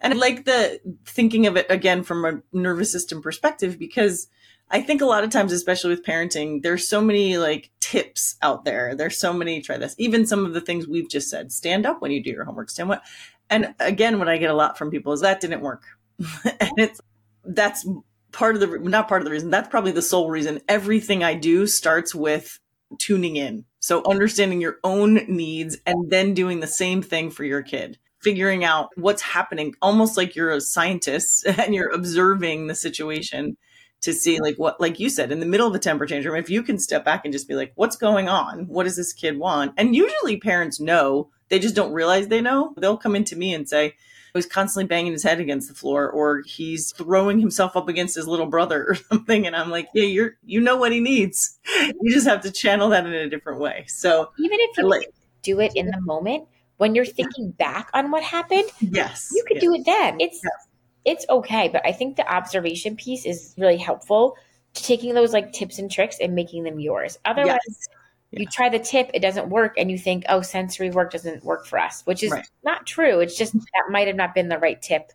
And 0.00 0.12
I 0.12 0.16
like 0.18 0.44
the 0.44 0.80
thinking 1.06 1.46
of 1.46 1.56
it 1.56 1.64
again 1.70 2.02
from 2.02 2.26
a 2.26 2.42
nervous 2.52 2.92
system 2.92 3.22
perspective 3.22 3.78
because 3.78 4.28
I 4.70 4.80
think 4.80 5.00
a 5.00 5.06
lot 5.06 5.24
of 5.24 5.30
times, 5.30 5.52
especially 5.52 5.90
with 5.90 6.04
parenting, 6.04 6.62
there's 6.62 6.88
so 6.88 7.00
many 7.00 7.38
like 7.38 7.70
tips 7.80 8.36
out 8.42 8.64
there. 8.64 8.94
There's 8.94 9.16
so 9.16 9.32
many, 9.32 9.60
try 9.60 9.78
this. 9.78 9.94
Even 9.98 10.26
some 10.26 10.44
of 10.44 10.54
the 10.54 10.60
things 10.60 10.88
we've 10.88 11.08
just 11.08 11.30
said, 11.30 11.52
stand 11.52 11.86
up 11.86 12.02
when 12.02 12.10
you 12.10 12.22
do 12.22 12.30
your 12.30 12.44
homework, 12.44 12.70
stand 12.70 12.88
what. 12.88 13.02
And 13.48 13.74
again, 13.78 14.18
what 14.18 14.28
I 14.28 14.38
get 14.38 14.50
a 14.50 14.54
lot 14.54 14.76
from 14.76 14.90
people 14.90 15.12
is 15.12 15.20
that 15.20 15.40
didn't 15.40 15.60
work. 15.60 15.84
and 16.44 16.72
it's, 16.78 17.00
that's 17.44 17.86
part 18.32 18.56
of 18.56 18.60
the, 18.60 18.78
not 18.80 19.06
part 19.06 19.20
of 19.20 19.24
the 19.24 19.30
reason, 19.30 19.50
that's 19.50 19.68
probably 19.68 19.92
the 19.92 20.02
sole 20.02 20.30
reason. 20.30 20.60
Everything 20.68 21.22
I 21.22 21.34
do 21.34 21.68
starts 21.68 22.12
with 22.12 22.58
tuning 22.98 23.36
in. 23.36 23.64
So 23.78 24.02
understanding 24.04 24.60
your 24.60 24.78
own 24.82 25.14
needs 25.28 25.78
and 25.86 26.10
then 26.10 26.34
doing 26.34 26.58
the 26.58 26.66
same 26.66 27.02
thing 27.02 27.30
for 27.30 27.44
your 27.44 27.62
kid 27.62 27.98
figuring 28.22 28.64
out 28.64 28.88
what's 28.96 29.22
happening 29.22 29.72
almost 29.80 30.16
like 30.16 30.34
you're 30.34 30.50
a 30.50 30.60
scientist 30.60 31.46
and 31.58 31.74
you're 31.74 31.92
observing 31.92 32.66
the 32.66 32.74
situation 32.74 33.56
to 34.02 34.12
see 34.12 34.40
like 34.40 34.56
what 34.56 34.80
like 34.80 35.00
you 35.00 35.08
said 35.08 35.32
in 35.32 35.40
the 35.40 35.46
middle 35.46 35.66
of 35.66 35.74
a 35.74 35.78
temper 35.78 36.06
tantrum 36.06 36.36
if 36.36 36.50
you 36.50 36.62
can 36.62 36.78
step 36.78 37.04
back 37.04 37.24
and 37.24 37.32
just 37.32 37.48
be 37.48 37.54
like 37.54 37.72
what's 37.74 37.96
going 37.96 38.28
on? 38.28 38.66
What 38.68 38.84
does 38.84 38.96
this 38.96 39.12
kid 39.12 39.38
want? 39.38 39.72
And 39.76 39.96
usually 39.96 40.36
parents 40.38 40.80
know 40.80 41.30
they 41.48 41.58
just 41.58 41.76
don't 41.76 41.92
realize 41.92 42.28
they 42.28 42.40
know. 42.40 42.74
They'll 42.76 42.96
come 42.96 43.16
into 43.16 43.36
me 43.36 43.54
and 43.54 43.68
say 43.68 43.94
he's 44.34 44.46
constantly 44.46 44.86
banging 44.86 45.12
his 45.12 45.22
head 45.22 45.40
against 45.40 45.68
the 45.68 45.74
floor 45.74 46.10
or 46.10 46.42
he's 46.44 46.92
throwing 46.92 47.40
himself 47.40 47.76
up 47.76 47.88
against 47.88 48.14
his 48.14 48.28
little 48.28 48.46
brother 48.46 48.84
or 48.88 48.94
something 48.94 49.46
and 49.46 49.56
i'm 49.56 49.70
like 49.70 49.88
yeah 49.94 50.04
you're 50.04 50.36
you 50.44 50.60
know 50.60 50.76
what 50.76 50.92
he 50.92 51.00
needs. 51.00 51.58
You 52.00 52.12
just 52.12 52.26
have 52.26 52.42
to 52.42 52.50
channel 52.50 52.90
that 52.90 53.06
in 53.06 53.12
a 53.12 53.28
different 53.28 53.60
way. 53.60 53.84
So 53.88 54.30
even 54.38 54.58
if 54.60 54.78
you 54.78 54.88
like, 54.88 55.12
do 55.42 55.60
it 55.60 55.72
in 55.74 55.86
the 55.86 56.00
moment 56.00 56.46
when 56.76 56.94
you're 56.94 57.04
thinking 57.04 57.50
back 57.50 57.90
on 57.94 58.10
what 58.10 58.22
happened 58.22 58.64
yes 58.80 59.30
you 59.32 59.44
could 59.46 59.56
yes. 59.56 59.62
do 59.62 59.74
it 59.74 59.82
then. 59.84 60.20
It's 60.20 60.40
yes 60.42 60.68
it's 61.06 61.24
okay. 61.30 61.68
But 61.68 61.86
I 61.86 61.92
think 61.92 62.16
the 62.16 62.30
observation 62.30 62.96
piece 62.96 63.24
is 63.24 63.54
really 63.56 63.78
helpful 63.78 64.36
to 64.74 64.82
taking 64.82 65.14
those 65.14 65.32
like 65.32 65.52
tips 65.52 65.78
and 65.78 65.90
tricks 65.90 66.18
and 66.20 66.34
making 66.34 66.64
them 66.64 66.78
yours. 66.78 67.18
Otherwise, 67.24 67.58
yes. 67.66 67.88
yeah. 68.32 68.40
you 68.40 68.46
try 68.46 68.68
the 68.68 68.78
tip, 68.78 69.10
it 69.14 69.20
doesn't 69.20 69.48
work, 69.48 69.74
and 69.78 69.90
you 69.90 69.96
think, 69.96 70.24
oh, 70.28 70.42
sensory 70.42 70.90
work 70.90 71.12
doesn't 71.12 71.44
work 71.44 71.64
for 71.64 71.78
us, 71.78 72.02
which 72.02 72.22
is 72.22 72.32
right. 72.32 72.46
not 72.64 72.86
true. 72.86 73.20
It's 73.20 73.38
just 73.38 73.54
that 73.54 73.90
might 73.90 74.08
have 74.08 74.16
not 74.16 74.34
been 74.34 74.48
the 74.48 74.58
right 74.58 74.82
tip 74.82 75.12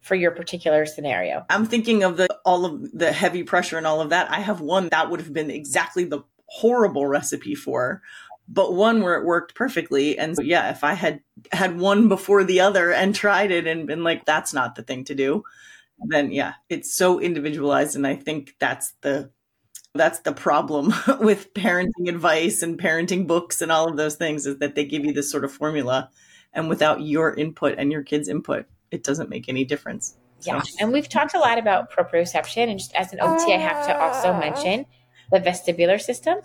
for 0.00 0.14
your 0.14 0.30
particular 0.30 0.86
scenario. 0.86 1.44
I'm 1.50 1.66
thinking 1.66 2.04
of 2.04 2.16
the 2.16 2.28
all 2.44 2.64
of 2.64 2.92
the 2.92 3.12
heavy 3.12 3.42
pressure 3.42 3.78
and 3.78 3.86
all 3.86 4.00
of 4.00 4.10
that. 4.10 4.30
I 4.30 4.40
have 4.40 4.60
one 4.60 4.88
that 4.90 5.10
would 5.10 5.20
have 5.20 5.32
been 5.32 5.50
exactly 5.50 6.04
the 6.04 6.22
horrible 6.46 7.06
recipe 7.06 7.54
for 7.54 8.02
but 8.52 8.74
one 8.74 9.00
where 9.00 9.14
it 9.14 9.24
worked 9.24 9.54
perfectly. 9.54 10.18
And 10.18 10.36
so, 10.36 10.42
yeah, 10.42 10.70
if 10.70 10.82
I 10.82 10.94
had 10.94 11.20
had 11.52 11.78
one 11.78 12.08
before 12.08 12.42
the 12.42 12.60
other 12.60 12.92
and 12.92 13.14
tried 13.14 13.52
it 13.52 13.66
and 13.66 13.86
been 13.86 14.02
like, 14.02 14.24
that's 14.24 14.52
not 14.52 14.74
the 14.74 14.82
thing 14.82 15.04
to 15.04 15.14
do, 15.14 15.44
then 16.08 16.32
yeah, 16.32 16.54
it's 16.68 16.92
so 16.92 17.20
individualized. 17.20 17.94
And 17.94 18.06
I 18.06 18.16
think 18.16 18.56
that's 18.58 18.92
the, 19.02 19.30
that's 19.94 20.20
the 20.20 20.32
problem 20.32 20.92
with 21.20 21.54
parenting 21.54 22.08
advice 22.08 22.62
and 22.62 22.78
parenting 22.78 23.28
books 23.28 23.60
and 23.60 23.70
all 23.70 23.88
of 23.88 23.96
those 23.96 24.16
things 24.16 24.46
is 24.46 24.58
that 24.58 24.74
they 24.74 24.84
give 24.84 25.04
you 25.04 25.12
this 25.12 25.30
sort 25.30 25.44
of 25.44 25.52
formula 25.52 26.10
and 26.52 26.68
without 26.68 27.00
your 27.00 27.32
input 27.32 27.76
and 27.78 27.92
your 27.92 28.02
kids 28.02 28.28
input, 28.28 28.66
it 28.90 29.04
doesn't 29.04 29.30
make 29.30 29.48
any 29.48 29.64
difference. 29.64 30.16
So. 30.40 30.54
Yeah. 30.54 30.62
And 30.80 30.92
we've 30.92 31.08
talked 31.08 31.34
a 31.34 31.38
lot 31.38 31.58
about 31.58 31.92
proprioception 31.92 32.68
and 32.68 32.80
just 32.80 32.94
as 32.96 33.12
an 33.12 33.20
OT, 33.20 33.54
I 33.54 33.58
have 33.58 33.86
to 33.86 33.96
also 33.96 34.32
mention 34.32 34.86
the 35.30 35.38
vestibular 35.38 36.00
system 36.00 36.40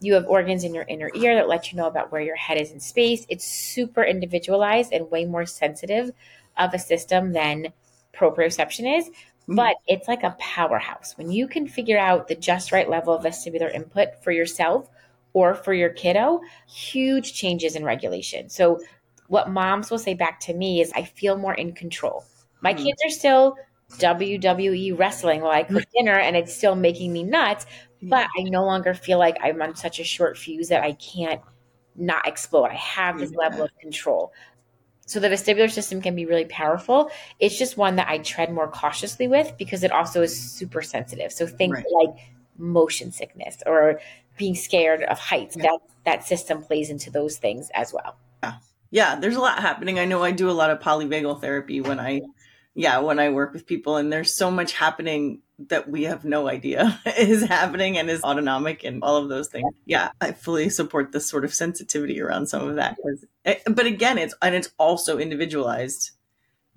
you 0.00 0.14
have 0.14 0.26
organs 0.26 0.64
in 0.64 0.74
your 0.74 0.84
inner 0.88 1.10
ear 1.14 1.34
that 1.34 1.48
let 1.48 1.70
you 1.70 1.78
know 1.78 1.86
about 1.86 2.12
where 2.12 2.20
your 2.20 2.36
head 2.36 2.60
is 2.60 2.70
in 2.70 2.80
space. 2.80 3.26
It's 3.28 3.46
super 3.46 4.04
individualized 4.04 4.92
and 4.92 5.10
way 5.10 5.24
more 5.24 5.46
sensitive 5.46 6.10
of 6.56 6.74
a 6.74 6.78
system 6.78 7.32
than 7.32 7.72
proprioception 8.14 8.98
is, 8.98 9.08
mm-hmm. 9.08 9.56
but 9.56 9.76
it's 9.86 10.08
like 10.08 10.22
a 10.22 10.36
powerhouse. 10.38 11.14
When 11.16 11.30
you 11.30 11.48
can 11.48 11.66
figure 11.66 11.98
out 11.98 12.28
the 12.28 12.34
just 12.34 12.72
right 12.72 12.88
level 12.88 13.14
of 13.14 13.24
vestibular 13.24 13.72
input 13.72 14.22
for 14.22 14.32
yourself 14.32 14.88
or 15.32 15.54
for 15.54 15.74
your 15.74 15.90
kiddo, 15.90 16.40
huge 16.68 17.34
changes 17.34 17.76
in 17.76 17.84
regulation. 17.84 18.48
So, 18.48 18.80
what 19.28 19.50
moms 19.50 19.90
will 19.90 19.98
say 19.98 20.14
back 20.14 20.38
to 20.40 20.54
me 20.54 20.80
is, 20.80 20.92
I 20.94 21.02
feel 21.02 21.36
more 21.36 21.54
in 21.54 21.72
control. 21.72 22.24
My 22.60 22.72
mm-hmm. 22.72 22.84
kids 22.84 22.98
are 23.04 23.10
still 23.10 23.56
WWE 23.94 24.98
wrestling 24.98 25.40
while 25.40 25.52
I 25.52 25.62
cook 25.62 25.84
dinner 25.96 26.18
and 26.18 26.36
it's 26.36 26.56
still 26.56 26.74
making 26.74 27.12
me 27.12 27.22
nuts, 27.22 27.66
but 28.02 28.28
I 28.38 28.42
no 28.42 28.64
longer 28.64 28.94
feel 28.94 29.18
like 29.18 29.38
I'm 29.42 29.60
on 29.62 29.74
such 29.74 30.00
a 30.00 30.04
short 30.04 30.36
fuse 30.36 30.68
that 30.68 30.82
I 30.82 30.92
can't 30.92 31.40
not 31.96 32.26
explode. 32.26 32.66
I 32.66 32.74
have 32.74 33.18
this 33.18 33.32
level 33.32 33.64
of 33.64 33.78
control. 33.78 34.32
So 35.06 35.20
the 35.20 35.28
vestibular 35.28 35.70
system 35.70 36.02
can 36.02 36.16
be 36.16 36.26
really 36.26 36.44
powerful. 36.46 37.10
It's 37.38 37.56
just 37.56 37.76
one 37.76 37.96
that 37.96 38.08
I 38.08 38.18
tread 38.18 38.52
more 38.52 38.68
cautiously 38.68 39.28
with 39.28 39.56
because 39.56 39.84
it 39.84 39.92
also 39.92 40.22
is 40.22 40.38
super 40.38 40.82
sensitive. 40.82 41.32
So 41.32 41.46
think 41.46 41.74
right. 41.74 41.84
like 41.94 42.16
motion 42.58 43.12
sickness 43.12 43.62
or 43.66 44.00
being 44.36 44.54
scared 44.54 45.04
of 45.04 45.18
heights. 45.18 45.56
Yeah. 45.56 45.62
That 45.62 45.78
that 46.04 46.24
system 46.24 46.62
plays 46.62 46.90
into 46.90 47.10
those 47.10 47.38
things 47.38 47.70
as 47.74 47.92
well. 47.92 48.16
Yeah. 48.42 48.54
Yeah, 48.90 49.16
there's 49.16 49.36
a 49.36 49.40
lot 49.40 49.60
happening. 49.60 49.98
I 49.98 50.04
know 50.04 50.22
I 50.22 50.30
do 50.30 50.48
a 50.48 50.52
lot 50.52 50.70
of 50.70 50.80
polyvagal 50.80 51.40
therapy 51.40 51.80
when 51.80 52.00
I 52.00 52.22
yeah, 52.74 52.98
when 52.98 53.18
I 53.18 53.30
work 53.30 53.52
with 53.52 53.66
people 53.66 53.96
and 53.96 54.12
there's 54.12 54.36
so 54.36 54.50
much 54.50 54.72
happening 54.72 55.40
that 55.58 55.88
we 55.88 56.04
have 56.04 56.24
no 56.24 56.48
idea 56.48 57.00
is 57.18 57.42
happening 57.44 57.98
and 57.98 58.10
is 58.10 58.22
autonomic 58.22 58.84
and 58.84 59.02
all 59.02 59.16
of 59.16 59.28
those 59.28 59.48
things. 59.48 59.72
Yeah, 59.84 60.10
I 60.20 60.32
fully 60.32 60.68
support 60.68 61.12
this 61.12 61.28
sort 61.28 61.44
of 61.44 61.54
sensitivity 61.54 62.20
around 62.20 62.48
some 62.48 62.68
of 62.68 62.76
that. 62.76 62.96
Eh, 63.44 63.56
but 63.66 63.86
again, 63.86 64.18
it's 64.18 64.34
and 64.42 64.54
it's 64.54 64.70
also 64.78 65.18
individualized 65.18 66.12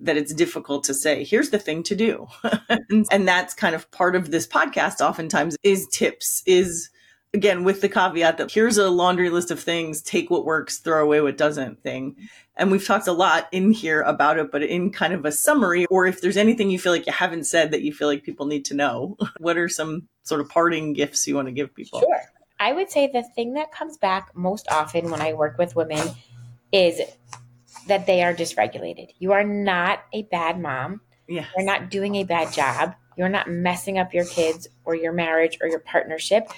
that 0.02 0.16
it's 0.16 0.32
difficult 0.32 0.84
to 0.84 0.94
say, 0.94 1.24
here's 1.24 1.50
the 1.50 1.58
thing 1.58 1.82
to 1.82 1.94
do. 1.94 2.26
and, 2.88 3.06
and 3.10 3.28
that's 3.28 3.52
kind 3.52 3.74
of 3.74 3.90
part 3.90 4.16
of 4.16 4.30
this 4.30 4.46
podcast 4.46 5.00
oftentimes 5.00 5.56
is 5.62 5.86
tips, 5.88 6.42
is 6.46 6.88
again 7.34 7.64
with 7.64 7.80
the 7.80 7.88
caveat 7.88 8.38
that 8.38 8.50
here's 8.50 8.78
a 8.78 8.90
laundry 8.90 9.30
list 9.30 9.50
of 9.50 9.60
things 9.60 10.02
take 10.02 10.30
what 10.30 10.44
works 10.44 10.78
throw 10.78 11.02
away 11.02 11.20
what 11.20 11.38
doesn't 11.38 11.80
thing 11.82 12.16
and 12.60 12.70
we've 12.70 12.86
talked 12.86 13.08
a 13.08 13.12
lot 13.12 13.48
in 13.50 13.72
here 13.72 14.02
about 14.02 14.38
it 14.38 14.52
but 14.52 14.62
in 14.62 14.90
kind 14.90 15.12
of 15.12 15.24
a 15.24 15.32
summary 15.32 15.86
or 15.86 16.06
if 16.06 16.20
there's 16.20 16.36
anything 16.36 16.70
you 16.70 16.78
feel 16.78 16.92
like 16.92 17.06
you 17.06 17.12
haven't 17.12 17.44
said 17.44 17.72
that 17.72 17.82
you 17.82 17.92
feel 17.92 18.06
like 18.06 18.22
people 18.22 18.46
need 18.46 18.64
to 18.66 18.74
know 18.74 19.16
what 19.38 19.56
are 19.56 19.68
some 19.68 20.06
sort 20.22 20.40
of 20.40 20.48
parting 20.48 20.92
gifts 20.92 21.26
you 21.26 21.34
want 21.34 21.48
to 21.48 21.52
give 21.52 21.74
people? 21.74 21.98
Sure. 21.98 22.20
I 22.60 22.72
would 22.74 22.90
say 22.90 23.08
the 23.10 23.24
thing 23.34 23.54
that 23.54 23.72
comes 23.72 23.96
back 23.96 24.36
most 24.36 24.68
often 24.70 25.10
when 25.10 25.22
i 25.22 25.32
work 25.32 25.56
with 25.58 25.74
women 25.74 26.06
is 26.70 27.00
that 27.88 28.06
they 28.06 28.22
are 28.22 28.34
dysregulated. 28.34 29.08
You 29.18 29.32
are 29.32 29.42
not 29.42 30.04
a 30.12 30.22
bad 30.24 30.60
mom. 30.60 31.00
Yeah 31.26 31.46
you're 31.56 31.66
not 31.66 31.90
doing 31.90 32.16
a 32.16 32.24
bad 32.24 32.52
job. 32.52 32.94
You're 33.16 33.28
not 33.28 33.50
messing 33.50 33.98
up 33.98 34.14
your 34.14 34.26
kids 34.26 34.68
or 34.84 34.94
your 34.94 35.12
marriage 35.12 35.58
or 35.60 35.68
your 35.68 35.80
partnership. 35.80 36.48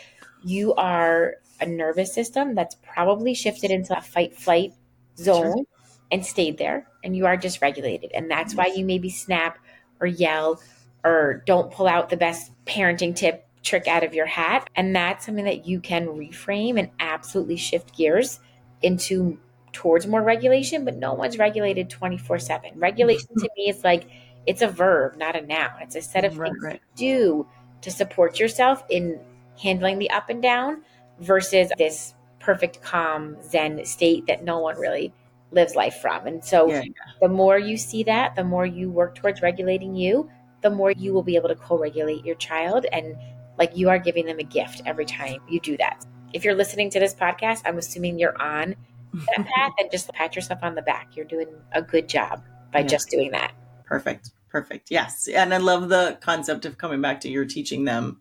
You 0.45 0.75
are 0.75 1.35
a 1.61 1.67
nervous 1.67 2.13
system 2.13 2.55
that's 2.55 2.75
probably 2.83 3.35
shifted 3.35 3.71
into 3.71 3.97
a 3.97 4.01
fight 4.01 4.37
flight 4.37 4.73
zone. 5.17 5.57
sure. 5.59 5.67
And 6.13 6.25
stayed 6.25 6.59
there 6.59 6.87
and 7.03 7.17
you 7.17 7.27
are 7.27 7.37
dysregulated. 7.37 8.11
And 8.15 8.31
that's 8.31 8.55
why 8.55 8.67
you 8.67 8.85
maybe 8.85 9.11
snap 9.11 9.59
or 9.99 10.07
yell 10.07 10.63
or 11.03 11.43
don't 11.47 11.73
pull 11.73 11.89
out 11.89 12.11
the 12.11 12.17
best 12.17 12.53
parenting 12.67 13.17
tip 13.17 13.49
trick 13.63 13.89
out 13.89 14.05
of 14.05 14.15
your 14.15 14.27
hat. 14.27 14.69
And 14.77 14.95
that's 14.95 15.27
something 15.27 15.47
that 15.47 15.67
you 15.67 15.81
can 15.81 16.07
reframe 16.09 16.79
and 16.79 16.91
absolutely 17.01 17.57
shift 17.57 17.97
gears 17.97 18.39
into 18.83 19.39
towards 19.73 20.07
more 20.07 20.23
regulation 20.23 20.85
but 20.85 20.97
no 20.97 21.15
one's 21.15 21.39
regulated 21.39 21.89
24/7 21.89 22.73
regulation 22.75 23.29
to 23.39 23.49
me 23.57 23.71
is 23.71 23.83
like 23.83 24.07
it's 24.45 24.61
a 24.61 24.69
verb 24.69 25.17
not 25.17 25.35
a 25.35 25.41
noun. 25.41 25.71
It's 25.81 25.97
a 25.97 26.03
set 26.03 26.27
of 26.27 26.37
right, 26.37 26.51
things 26.51 26.63
right. 26.63 26.81
to 26.81 26.97
do 26.97 27.47
to 27.81 27.91
support 27.91 28.39
yourself 28.39 28.85
in 28.91 29.19
handling 29.61 29.99
the 29.99 30.11
up 30.11 30.29
and 30.29 30.43
down 30.43 30.83
versus 31.21 31.71
this 31.79 32.15
perfect 32.39 32.83
calm 32.83 33.37
zen 33.43 33.85
state 33.87 34.27
that 34.27 34.45
no 34.45 34.59
one 34.59 34.77
really 34.77 35.13
lives 35.53 35.75
life 35.75 35.97
from. 36.01 36.27
And 36.27 36.45
so 36.45 36.69
yeah, 36.69 36.83
the 37.21 37.29
more 37.29 37.59
you 37.59 37.77
see 37.77 38.03
that 38.05 38.35
the 38.35 38.45
more 38.45 38.67
you 38.67 38.91
work 38.91 39.15
towards 39.15 39.43
regulating 39.43 39.95
you 39.95 40.29
the 40.63 40.71
more 40.71 40.93
you 40.93 41.13
will 41.13 41.23
be 41.23 41.37
able 41.37 41.49
to 41.49 41.57
co-regulate 41.57 42.25
your 42.25 42.37
child. 42.37 42.87
And 42.93 43.17
like 43.59 43.77
you 43.77 43.91
are 43.91 43.99
giving 43.99 44.27
them 44.27 44.39
a 44.39 44.45
gift 44.45 44.83
every 44.87 45.05
time 45.05 45.41
you 45.49 45.61
do 45.61 45.77
that. 45.77 46.07
If 46.33 46.45
you're 46.45 46.55
listening 46.55 46.89
to 46.91 47.01
this 47.01 47.15
podcast 47.15 47.63
i'm 47.67 47.79
assuming 47.79 48.19
you're 48.19 48.41
on 48.41 48.75
that 49.13 49.47
path 49.57 49.73
and 49.79 49.91
just 49.91 50.11
pat 50.13 50.35
yourself 50.35 50.61
on 50.63 50.75
the 50.75 50.83
back. 50.83 51.15
You're 51.15 51.27
doing 51.27 51.49
a 51.73 51.83
good 51.83 52.09
job 52.09 52.43
by 52.73 52.81
yeah. 52.81 52.87
just 52.87 53.11
doing 53.11 53.33
that. 53.33 53.53
Perfect. 53.85 54.31
Perfect. 54.49 54.91
Yes. 54.91 55.29
And 55.29 55.53
i 55.53 55.59
love 55.59 55.89
the 55.89 56.19
concept 56.21 56.65
of 56.65 56.79
coming 56.79 57.01
back 57.01 57.21
to 57.21 57.29
you're 57.29 57.45
teaching 57.45 57.85
them 57.85 58.21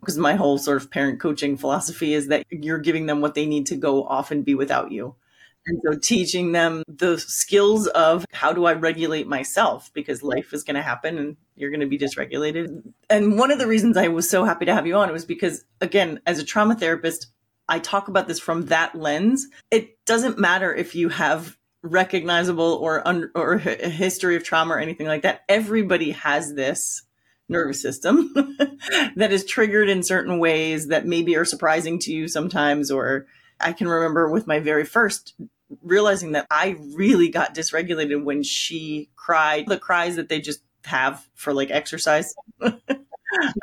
because 0.00 0.18
my 0.18 0.34
whole 0.34 0.58
sort 0.58 0.82
of 0.82 0.90
parent 0.90 1.18
coaching 1.20 1.56
philosophy 1.56 2.14
is 2.14 2.28
that 2.28 2.44
you're 2.50 2.78
giving 2.78 3.06
them 3.06 3.20
what 3.20 3.34
they 3.34 3.46
need 3.46 3.66
to 3.66 3.76
go 3.76 4.04
off 4.04 4.30
and 4.30 4.44
be 4.44 4.54
without 4.54 4.92
you. 4.92 5.14
And 5.66 5.80
so 5.84 5.98
teaching 5.98 6.52
them 6.52 6.82
the 6.86 7.18
skills 7.18 7.86
of 7.88 8.26
how 8.32 8.52
do 8.52 8.66
I 8.66 8.74
regulate 8.74 9.26
myself 9.26 9.90
because 9.94 10.22
life 10.22 10.52
is 10.52 10.62
going 10.62 10.76
to 10.76 10.82
happen 10.82 11.16
and 11.16 11.36
you're 11.56 11.70
going 11.70 11.80
to 11.80 11.86
be 11.86 11.98
dysregulated. 11.98 12.82
And 13.08 13.38
one 13.38 13.50
of 13.50 13.58
the 13.58 13.66
reasons 13.66 13.96
I 13.96 14.08
was 14.08 14.28
so 14.28 14.44
happy 14.44 14.66
to 14.66 14.74
have 14.74 14.86
you 14.86 14.96
on 14.96 15.10
was 15.12 15.24
because, 15.24 15.64
again, 15.80 16.20
as 16.26 16.38
a 16.38 16.44
trauma 16.44 16.74
therapist, 16.74 17.28
I 17.68 17.78
talk 17.78 18.08
about 18.08 18.28
this 18.28 18.38
from 18.38 18.66
that 18.66 18.94
lens. 18.94 19.46
It 19.70 20.04
doesn't 20.04 20.38
matter 20.38 20.74
if 20.74 20.94
you 20.94 21.08
have 21.08 21.56
recognizable 21.82 22.78
or 22.80 23.06
un- 23.06 23.30
or 23.34 23.54
a 23.54 23.88
history 23.88 24.36
of 24.36 24.44
trauma 24.44 24.74
or 24.74 24.78
anything 24.78 25.06
like 25.06 25.22
that. 25.22 25.44
Everybody 25.48 26.10
has 26.12 26.54
this 26.54 27.02
nervous 27.48 27.80
system 27.80 28.32
that 29.16 29.32
is 29.32 29.44
triggered 29.44 29.88
in 29.88 30.02
certain 30.02 30.38
ways 30.38 30.88
that 30.88 31.06
maybe 31.06 31.36
are 31.36 31.44
surprising 31.44 31.98
to 32.00 32.12
you 32.12 32.26
sometimes. 32.26 32.90
Or 32.90 33.26
I 33.60 33.72
can 33.72 33.88
remember 33.88 34.30
with 34.30 34.46
my 34.46 34.60
very 34.60 34.84
first 34.84 35.34
realizing 35.82 36.32
that 36.32 36.46
I 36.50 36.76
really 36.94 37.28
got 37.28 37.54
dysregulated 37.54 38.22
when 38.24 38.42
she 38.42 39.10
cried 39.16 39.66
the 39.66 39.78
cries 39.78 40.16
that 40.16 40.28
they 40.28 40.40
just 40.40 40.60
have 40.84 41.26
for 41.34 41.52
like 41.52 41.70
exercise. 41.70 42.34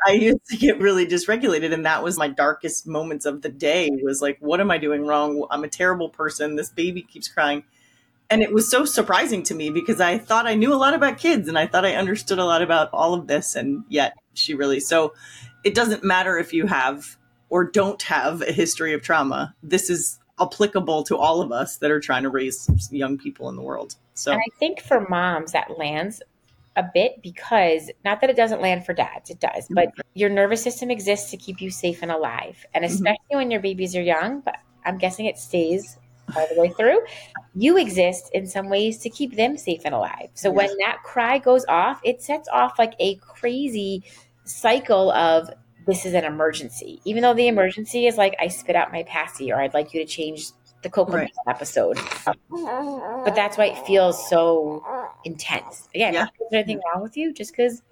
I 0.06 0.12
used 0.12 0.46
to 0.50 0.56
get 0.56 0.80
really 0.80 1.06
dysregulated 1.06 1.72
and 1.72 1.86
that 1.86 2.02
was 2.02 2.18
my 2.18 2.28
darkest 2.28 2.86
moments 2.86 3.24
of 3.24 3.40
the 3.40 3.48
day 3.48 3.90
was 4.02 4.20
like 4.20 4.36
what 4.40 4.60
am 4.60 4.70
I 4.70 4.78
doing 4.78 5.06
wrong? 5.06 5.46
I'm 5.50 5.64
a 5.64 5.68
terrible 5.68 6.10
person. 6.10 6.56
This 6.56 6.68
baby 6.68 7.02
keeps 7.02 7.28
crying 7.28 7.64
and 8.32 8.40
it 8.40 8.50
was 8.50 8.70
so 8.70 8.86
surprising 8.86 9.42
to 9.42 9.54
me 9.54 9.68
because 9.68 10.00
I 10.00 10.16
thought 10.16 10.46
I 10.46 10.54
knew 10.54 10.72
a 10.72 10.76
lot 10.76 10.94
about 10.94 11.18
kids 11.18 11.48
and 11.48 11.58
I 11.58 11.66
thought 11.66 11.84
I 11.84 11.96
understood 11.96 12.38
a 12.38 12.46
lot 12.46 12.62
about 12.62 12.88
all 12.94 13.12
of 13.12 13.26
this. 13.26 13.56
And 13.56 13.84
yet 13.90 14.14
she 14.32 14.54
really, 14.54 14.80
so 14.80 15.12
it 15.64 15.74
doesn't 15.74 16.02
matter 16.02 16.38
if 16.38 16.54
you 16.54 16.66
have 16.66 17.18
or 17.50 17.64
don't 17.64 18.00
have 18.04 18.40
a 18.40 18.50
history 18.50 18.94
of 18.94 19.02
trauma. 19.02 19.54
This 19.62 19.90
is 19.90 20.18
applicable 20.40 21.04
to 21.04 21.16
all 21.16 21.40
of 21.40 21.52
us 21.52 21.76
that 21.78 21.90
are 21.90 22.00
trying 22.00 22.22
to 22.22 22.30
raise 22.30 22.68
young 22.90 23.18
people 23.18 23.48
in 23.48 23.56
the 23.56 23.62
world. 23.62 23.96
So 24.14 24.32
and 24.32 24.40
I 24.40 24.58
think 24.58 24.80
for 24.80 25.06
moms 25.08 25.52
that 25.52 25.78
lands 25.78 26.22
a 26.76 26.84
bit 26.94 27.22
because 27.22 27.90
not 28.04 28.20
that 28.20 28.30
it 28.30 28.36
doesn't 28.36 28.62
land 28.62 28.86
for 28.86 28.94
dads, 28.94 29.30
it 29.30 29.40
does, 29.40 29.66
but 29.70 29.92
your 30.14 30.30
nervous 30.30 30.62
system 30.62 30.90
exists 30.90 31.30
to 31.30 31.36
keep 31.36 31.60
you 31.60 31.70
safe 31.70 32.02
and 32.02 32.10
alive. 32.10 32.64
And 32.74 32.84
mm-hmm. 32.84 32.94
especially 32.94 33.18
mm-hmm. 33.30 33.38
when 33.38 33.50
your 33.50 33.60
babies 33.60 33.94
are 33.94 34.02
young, 34.02 34.40
but 34.40 34.56
I'm 34.84 34.98
guessing 34.98 35.26
it 35.26 35.38
stays 35.38 35.98
all 36.34 36.46
the 36.54 36.60
way 36.60 36.70
through, 36.70 37.00
you 37.54 37.76
exist 37.76 38.30
in 38.32 38.46
some 38.46 38.68
ways 38.68 38.98
to 38.98 39.10
keep 39.10 39.36
them 39.36 39.56
safe 39.56 39.82
and 39.84 39.94
alive. 39.94 40.28
So 40.34 40.48
yes. 40.48 40.56
when 40.56 40.78
that 40.78 41.02
cry 41.04 41.38
goes 41.38 41.64
off, 41.68 42.00
it 42.04 42.22
sets 42.22 42.48
off 42.48 42.78
like 42.78 42.94
a 42.98 43.16
crazy 43.16 44.04
cycle 44.44 45.10
of 45.12 45.50
this 45.86 46.06
is 46.06 46.14
an 46.14 46.24
emergency. 46.24 47.00
Even 47.04 47.22
though 47.22 47.34
the 47.34 47.48
emergency 47.48 48.06
is 48.06 48.16
like 48.16 48.34
I 48.40 48.48
spit 48.48 48.76
out 48.76 48.92
my 48.92 49.02
passy 49.04 49.52
or 49.52 49.60
I'd 49.60 49.74
like 49.74 49.94
you 49.94 50.00
to 50.00 50.06
change 50.06 50.48
the 50.82 50.90
cocoa 50.90 51.12
right. 51.12 51.32
episode. 51.48 51.96
But 52.24 53.34
that's 53.34 53.56
why 53.56 53.66
it 53.66 53.86
feels 53.86 54.28
so 54.28 54.84
intense. 55.24 55.88
Again, 55.94 56.14
yeah. 56.14 56.24
is 56.24 56.50
there 56.50 56.60
anything 56.60 56.80
wrong 56.92 57.02
with 57.02 57.16
you 57.16 57.32
just 57.32 57.52
because 57.52 57.82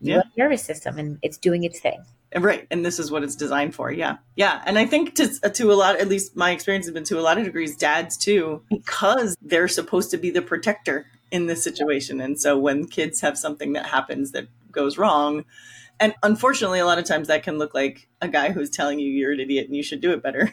you 0.00 0.12
yeah. 0.12 0.16
have 0.18 0.26
a 0.36 0.40
nervous 0.40 0.62
system 0.62 0.98
and 0.98 1.18
it's 1.22 1.38
doing 1.38 1.64
its 1.64 1.80
thing. 1.80 2.04
Right. 2.34 2.66
And 2.70 2.84
this 2.84 2.98
is 2.98 3.10
what 3.10 3.22
it's 3.22 3.34
designed 3.34 3.74
for. 3.74 3.90
Yeah. 3.90 4.18
Yeah. 4.36 4.62
And 4.66 4.78
I 4.78 4.86
think 4.86 5.14
to, 5.14 5.30
uh, 5.42 5.48
to 5.48 5.72
a 5.72 5.74
lot, 5.74 5.96
at 5.96 6.08
least 6.08 6.36
my 6.36 6.50
experience 6.50 6.86
has 6.86 6.92
been 6.92 7.04
to 7.04 7.18
a 7.18 7.22
lot 7.22 7.38
of 7.38 7.44
degrees, 7.44 7.74
dads 7.76 8.16
too, 8.16 8.62
because 8.68 9.36
they're 9.40 9.68
supposed 9.68 10.10
to 10.10 10.18
be 10.18 10.30
the 10.30 10.42
protector 10.42 11.06
in 11.30 11.46
this 11.46 11.64
situation. 11.64 12.20
And 12.20 12.38
so 12.38 12.58
when 12.58 12.86
kids 12.86 13.20
have 13.22 13.38
something 13.38 13.72
that 13.72 13.86
happens 13.86 14.32
that 14.32 14.46
goes 14.70 14.98
wrong, 14.98 15.44
and 16.00 16.14
unfortunately, 16.22 16.78
a 16.78 16.86
lot 16.86 16.98
of 16.98 17.04
times 17.04 17.28
that 17.28 17.42
can 17.42 17.58
look 17.58 17.74
like 17.74 18.08
a 18.20 18.28
guy 18.28 18.52
who's 18.52 18.70
telling 18.70 18.98
you 18.98 19.10
you're 19.10 19.32
an 19.32 19.40
idiot 19.40 19.66
and 19.66 19.76
you 19.76 19.82
should 19.82 20.00
do 20.00 20.12
it 20.12 20.22
better. 20.22 20.52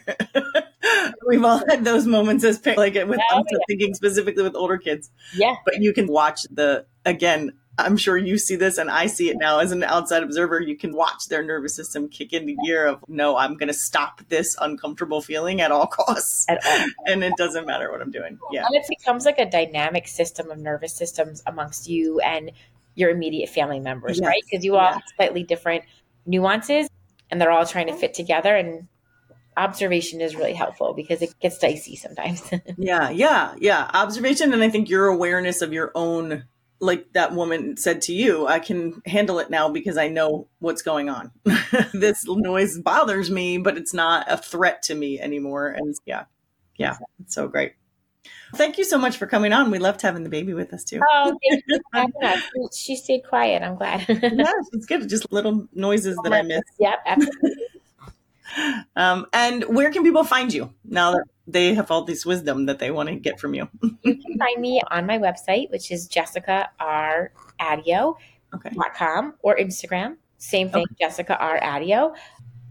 We've 1.26 1.44
all 1.44 1.62
had 1.68 1.84
those 1.84 2.06
moments 2.06 2.44
as 2.44 2.58
parents, 2.58 2.78
like 2.78 2.94
with 2.94 3.20
oh, 3.32 3.44
yeah. 3.50 3.58
thinking 3.68 3.94
specifically 3.94 4.42
with 4.42 4.56
older 4.56 4.78
kids. 4.78 5.10
Yeah. 5.34 5.56
But 5.64 5.80
you 5.80 5.92
can 5.92 6.06
watch 6.06 6.42
the, 6.50 6.86
again, 7.04 7.52
I'm 7.78 7.96
sure 7.96 8.16
you 8.16 8.38
see 8.38 8.56
this 8.56 8.78
and 8.78 8.90
I 8.90 9.06
see 9.06 9.28
it 9.28 9.36
now 9.38 9.58
as 9.58 9.70
an 9.70 9.82
outside 9.82 10.22
observer. 10.22 10.60
You 10.60 10.76
can 10.76 10.94
watch 10.94 11.26
their 11.28 11.42
nervous 11.42 11.76
system 11.76 12.08
kick 12.08 12.32
into 12.32 12.56
gear 12.64 12.86
of, 12.86 13.04
no, 13.06 13.36
I'm 13.36 13.56
going 13.56 13.68
to 13.68 13.74
stop 13.74 14.22
this 14.28 14.56
uncomfortable 14.60 15.20
feeling 15.20 15.60
at 15.60 15.70
all 15.70 15.86
costs. 15.92 16.46
At 16.48 16.64
all. 16.64 16.86
and 17.06 17.22
it 17.22 17.34
doesn't 17.36 17.66
matter 17.66 17.90
what 17.90 18.00
I'm 18.00 18.10
doing. 18.10 18.38
Yeah. 18.50 18.64
And 18.66 18.74
it 18.74 18.86
becomes 18.88 19.26
like 19.26 19.38
a 19.38 19.48
dynamic 19.48 20.08
system 20.08 20.50
of 20.50 20.58
nervous 20.58 20.94
systems 20.94 21.42
amongst 21.46 21.88
you 21.88 22.18
and 22.20 22.50
your 22.96 23.10
immediate 23.10 23.48
family 23.48 23.78
members, 23.78 24.18
yes. 24.18 24.26
right? 24.26 24.42
Because 24.50 24.64
you 24.64 24.74
all 24.74 24.82
yeah. 24.82 24.94
have 24.94 25.02
slightly 25.14 25.44
different 25.44 25.84
nuances 26.24 26.88
and 27.30 27.40
they're 27.40 27.52
all 27.52 27.66
trying 27.66 27.86
to 27.86 27.94
fit 27.94 28.14
together. 28.14 28.56
And 28.56 28.88
observation 29.56 30.20
is 30.20 30.34
really 30.34 30.54
helpful 30.54 30.94
because 30.94 31.22
it 31.22 31.32
gets 31.40 31.58
dicey 31.58 31.94
sometimes. 31.94 32.42
yeah. 32.76 33.10
Yeah. 33.10 33.54
Yeah. 33.58 33.88
Observation. 33.94 34.52
And 34.52 34.62
I 34.62 34.70
think 34.70 34.88
your 34.88 35.06
awareness 35.06 35.62
of 35.62 35.72
your 35.72 35.92
own 35.94 36.44
like 36.78 37.12
that 37.14 37.32
woman 37.32 37.76
said 37.76 38.02
to 38.02 38.12
you, 38.12 38.46
I 38.46 38.58
can 38.58 39.00
handle 39.06 39.38
it 39.38 39.48
now 39.48 39.70
because 39.70 39.96
I 39.96 40.08
know 40.08 40.48
what's 40.58 40.82
going 40.82 41.08
on. 41.08 41.30
this 41.94 42.24
noise 42.26 42.78
bothers 42.78 43.30
me, 43.30 43.56
but 43.56 43.78
it's 43.78 43.94
not 43.94 44.30
a 44.30 44.36
threat 44.36 44.82
to 44.84 44.94
me 44.94 45.18
anymore. 45.18 45.68
And 45.68 45.94
yeah, 46.04 46.24
yeah, 46.76 46.98
it's 47.20 47.34
so 47.34 47.48
great. 47.48 47.72
Thank 48.54 48.78
you 48.78 48.84
so 48.84 48.98
much 48.98 49.16
for 49.16 49.26
coming 49.26 49.52
on. 49.52 49.70
We 49.70 49.78
loved 49.78 50.02
having 50.02 50.22
the 50.22 50.28
baby 50.28 50.54
with 50.54 50.72
us 50.72 50.84
too. 50.84 51.00
Oh, 51.10 51.38
she 52.74 52.96
stayed 52.96 53.22
quiet. 53.28 53.62
I'm 53.62 53.76
glad. 53.76 54.04
yeah, 54.08 54.52
it's 54.72 54.86
good. 54.86 55.08
Just 55.08 55.30
little 55.32 55.68
noises 55.74 56.16
that 56.22 56.32
I 56.32 56.42
miss. 56.42 56.62
Yep, 56.78 56.98
absolutely. 57.06 57.54
Um, 58.94 59.26
and 59.32 59.64
where 59.64 59.90
can 59.90 60.04
people 60.04 60.22
find 60.24 60.54
you 60.54 60.72
now 60.84 61.10
that 61.10 61.24
they 61.46 61.74
have 61.74 61.90
all 61.90 62.04
this 62.04 62.24
wisdom 62.24 62.66
that 62.66 62.78
they 62.78 62.90
want 62.90 63.08
to 63.08 63.16
get 63.16 63.38
from 63.40 63.54
you? 63.54 63.68
you 63.82 64.16
can 64.16 64.38
find 64.38 64.62
me 64.62 64.80
on 64.88 65.04
my 65.04 65.18
website, 65.18 65.70
which 65.70 65.90
is 65.90 66.06
Jessica 66.06 66.70
R. 66.78 67.32
Addeo. 67.60 68.14
Okay. 68.54 68.70
or 69.42 69.56
Instagram. 69.56 70.16
Same 70.38 70.70
thing, 70.70 70.84
okay. 70.84 70.94
Jessica 71.00 71.36
R. 71.36 71.58
Addeo. 71.60 72.14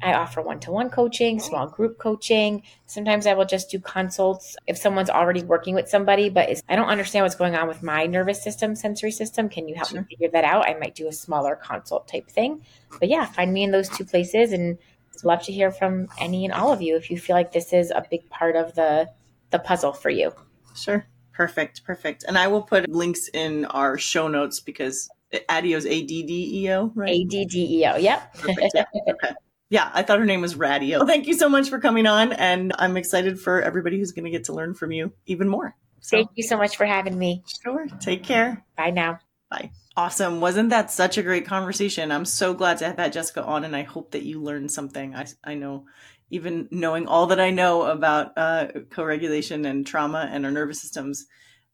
I 0.01 0.13
offer 0.13 0.41
one 0.41 0.59
to 0.61 0.71
one 0.71 0.89
coaching, 0.89 1.39
small 1.39 1.67
group 1.67 1.97
coaching. 1.97 2.63
Sometimes 2.85 3.25
I 3.25 3.33
will 3.33 3.45
just 3.45 3.71
do 3.71 3.79
consults 3.79 4.55
if 4.67 4.77
someone's 4.77 5.09
already 5.09 5.41
working 5.43 5.73
with 5.73 5.89
somebody, 5.89 6.29
but 6.29 6.61
I 6.69 6.75
don't 6.75 6.89
understand 6.89 7.23
what's 7.23 7.35
going 7.35 7.55
on 7.55 7.67
with 7.67 7.81
my 7.81 8.05
nervous 8.05 8.43
system, 8.43 8.75
sensory 8.75 9.11
system. 9.11 9.49
Can 9.49 9.67
you 9.67 9.75
help 9.75 9.89
sure. 9.89 10.01
me 10.01 10.07
figure 10.09 10.29
that 10.33 10.43
out? 10.43 10.67
I 10.67 10.75
might 10.75 10.95
do 10.95 11.07
a 11.07 11.11
smaller 11.11 11.55
consult 11.55 12.07
type 12.07 12.29
thing. 12.29 12.61
But 12.99 13.09
yeah, 13.09 13.25
find 13.25 13.53
me 13.53 13.63
in 13.63 13.71
those 13.71 13.89
two 13.89 14.05
places 14.05 14.51
and 14.51 14.77
love 15.23 15.41
to 15.43 15.51
hear 15.51 15.71
from 15.71 16.07
any 16.19 16.45
and 16.45 16.53
all 16.53 16.71
of 16.71 16.81
you 16.81 16.95
if 16.95 17.09
you 17.09 17.17
feel 17.17 17.35
like 17.35 17.51
this 17.51 17.73
is 17.73 17.89
a 17.91 18.05
big 18.09 18.29
part 18.29 18.55
of 18.55 18.75
the 18.75 19.09
the 19.51 19.59
puzzle 19.59 19.93
for 19.93 20.09
you. 20.09 20.33
Sure. 20.75 21.05
Perfect. 21.33 21.83
Perfect. 21.83 22.25
And 22.27 22.37
I 22.37 22.47
will 22.47 22.61
put 22.61 22.89
links 22.89 23.29
in 23.29 23.65
our 23.65 23.97
show 23.97 24.27
notes 24.27 24.59
because 24.59 25.09
eh, 25.31 25.39
Addeo's 25.49 25.85
A 25.85 26.03
D 26.03 26.23
D 26.23 26.63
E 26.63 26.71
O, 26.71 26.91
right? 26.95 27.11
A 27.11 27.23
D 27.25 27.45
D 27.45 27.79
E 27.79 27.85
O. 27.87 27.97
Yep. 27.97 28.35
Yeah. 28.73 28.85
Okay. 29.07 29.33
Yeah, 29.69 29.89
I 29.93 30.03
thought 30.03 30.19
her 30.19 30.25
name 30.25 30.41
was 30.41 30.55
Radio. 30.55 31.05
Thank 31.05 31.27
you 31.27 31.33
so 31.33 31.49
much 31.49 31.69
for 31.69 31.79
coming 31.79 32.05
on, 32.05 32.33
and 32.33 32.73
I'm 32.77 32.97
excited 32.97 33.39
for 33.39 33.61
everybody 33.61 33.97
who's 33.97 34.11
going 34.11 34.25
to 34.25 34.31
get 34.31 34.45
to 34.45 34.53
learn 34.53 34.73
from 34.75 34.91
you 34.91 35.11
even 35.25 35.49
more. 35.49 35.75
So, 36.01 36.17
Thank 36.17 36.31
you 36.35 36.43
so 36.43 36.57
much 36.57 36.77
for 36.77 36.85
having 36.85 37.17
me. 37.17 37.43
Sure. 37.63 37.87
Take 37.99 38.23
care. 38.23 38.63
Bye 38.77 38.91
now. 38.91 39.19
Bye. 39.49 39.71
Awesome. 39.97 40.39
Wasn't 40.39 40.69
that 40.69 40.91
such 40.91 41.17
a 41.17 41.23
great 41.23 41.47
conversation? 41.47 42.11
I'm 42.11 42.25
so 42.25 42.53
glad 42.53 42.77
to 42.79 42.85
have 42.85 42.97
had 42.97 43.13
Jessica 43.13 43.43
on, 43.43 43.63
and 43.63 43.75
I 43.75 43.83
hope 43.83 44.11
that 44.11 44.23
you 44.23 44.39
learned 44.39 44.71
something. 44.71 45.15
I, 45.15 45.25
I 45.43 45.55
know, 45.55 45.85
even 46.29 46.67
knowing 46.69 47.07
all 47.07 47.27
that 47.27 47.39
I 47.39 47.49
know 47.49 47.83
about 47.83 48.37
uh, 48.37 48.67
co 48.91 49.03
regulation 49.03 49.65
and 49.65 49.87
trauma 49.87 50.29
and 50.31 50.45
our 50.45 50.51
nervous 50.51 50.81
systems, 50.81 51.25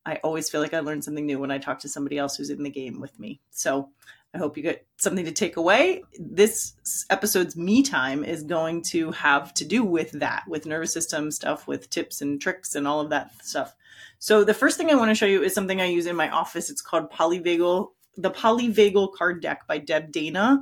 I 0.05 0.15
always 0.23 0.49
feel 0.49 0.61
like 0.61 0.73
I 0.73 0.79
learned 0.79 1.03
something 1.03 1.25
new 1.25 1.39
when 1.39 1.51
I 1.51 1.57
talk 1.57 1.79
to 1.79 1.89
somebody 1.89 2.17
else 2.17 2.37
who's 2.37 2.49
in 2.49 2.63
the 2.63 2.69
game 2.69 3.01
with 3.01 3.19
me. 3.19 3.41
So 3.49 3.89
I 4.33 4.37
hope 4.37 4.55
you 4.55 4.63
get 4.63 4.85
something 4.97 5.25
to 5.25 5.31
take 5.31 5.57
away. 5.57 6.03
This 6.17 6.73
episode's 7.09 7.57
me 7.57 7.83
time 7.83 8.23
is 8.23 8.43
going 8.43 8.81
to 8.83 9.11
have 9.11 9.53
to 9.55 9.65
do 9.65 9.83
with 9.83 10.11
that, 10.13 10.43
with 10.47 10.65
nervous 10.65 10.93
system 10.93 11.31
stuff, 11.31 11.67
with 11.67 11.89
tips 11.89 12.21
and 12.21 12.41
tricks 12.41 12.75
and 12.75 12.87
all 12.87 13.01
of 13.01 13.09
that 13.09 13.31
stuff. 13.43 13.75
So 14.19 14.43
the 14.43 14.53
first 14.53 14.77
thing 14.77 14.89
I 14.89 14.95
want 14.95 15.09
to 15.09 15.15
show 15.15 15.25
you 15.25 15.43
is 15.43 15.53
something 15.53 15.81
I 15.81 15.85
use 15.85 16.05
in 16.05 16.15
my 16.15 16.29
office. 16.29 16.69
It's 16.69 16.81
called 16.81 17.11
Polyvagal, 17.11 17.89
the 18.15 18.31
Polyvagal 18.31 19.13
Card 19.15 19.41
Deck 19.41 19.67
by 19.67 19.79
Deb 19.79 20.11
Dana 20.11 20.61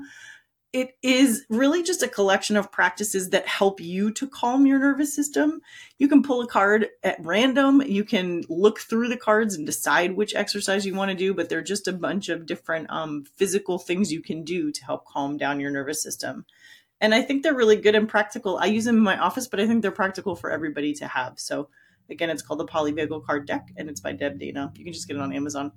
it 0.72 0.96
is 1.02 1.46
really 1.50 1.82
just 1.82 2.04
a 2.04 2.08
collection 2.08 2.56
of 2.56 2.72
practices 2.72 3.32
that 3.32 3.48
help 3.48 3.80
you 3.80 4.12
to 4.12 4.28
calm 4.28 4.68
your 4.68 4.78
nervous 4.78 5.14
system. 5.14 5.62
You 5.98 6.08
can 6.08 6.22
pull 6.22 6.42
a 6.42 6.48
card 6.48 6.88
at 7.04 7.18
random. 7.20 7.82
You 7.82 8.04
can 8.04 8.44
look 8.50 8.80
through 8.80 9.08
the 9.08 9.18
cards 9.18 9.56
and 9.56 9.66
decide 9.66 10.16
which 10.16 10.36
exercise 10.36 10.86
you 10.86 10.94
want 10.94 11.10
to 11.10 11.18
do, 11.18 11.34
but 11.34 11.50
they're 11.50 11.64
just 11.64 11.88
a 11.88 11.94
bunch 11.94 12.30
of 12.30 12.46
different 12.46 12.90
um, 12.92 13.24
physical 13.36 13.80
things 13.80 14.12
you 14.12 14.22
can 14.22 14.44
do 14.44 14.72
to 14.72 14.86
help 14.86 15.06
calm 15.06 15.38
down 15.38 15.60
your 15.60 15.72
nervous 15.72 16.04
system. 16.04 16.46
And 17.02 17.16
I 17.16 17.24
think 17.24 17.42
they're 17.42 17.56
really 17.56 17.78
good 17.78 17.96
and 17.96 18.08
practical. 18.08 18.58
I 18.58 18.66
use 18.66 18.86
them 18.86 18.98
in 18.98 19.04
my 19.04 19.18
office, 19.18 19.48
but 19.48 19.60
I 19.60 19.66
think 19.66 19.82
they're 19.82 19.92
practical 19.92 20.36
for 20.36 20.52
everybody 20.52 20.94
to 20.96 21.08
have. 21.08 21.40
So 21.40 21.70
again, 22.12 22.30
it's 22.30 22.44
called 22.44 22.60
the 22.60 22.68
Polyvagal 22.68 23.26
Card 23.26 23.48
Deck 23.48 23.70
and 23.76 23.90
it's 23.90 24.02
by 24.02 24.12
Deb 24.12 24.38
Dana. 24.38 24.72
You 24.76 24.84
can 24.84 24.94
just 24.94 25.08
get 25.08 25.16
it 25.16 25.22
on 25.22 25.34
Amazon. 25.34 25.72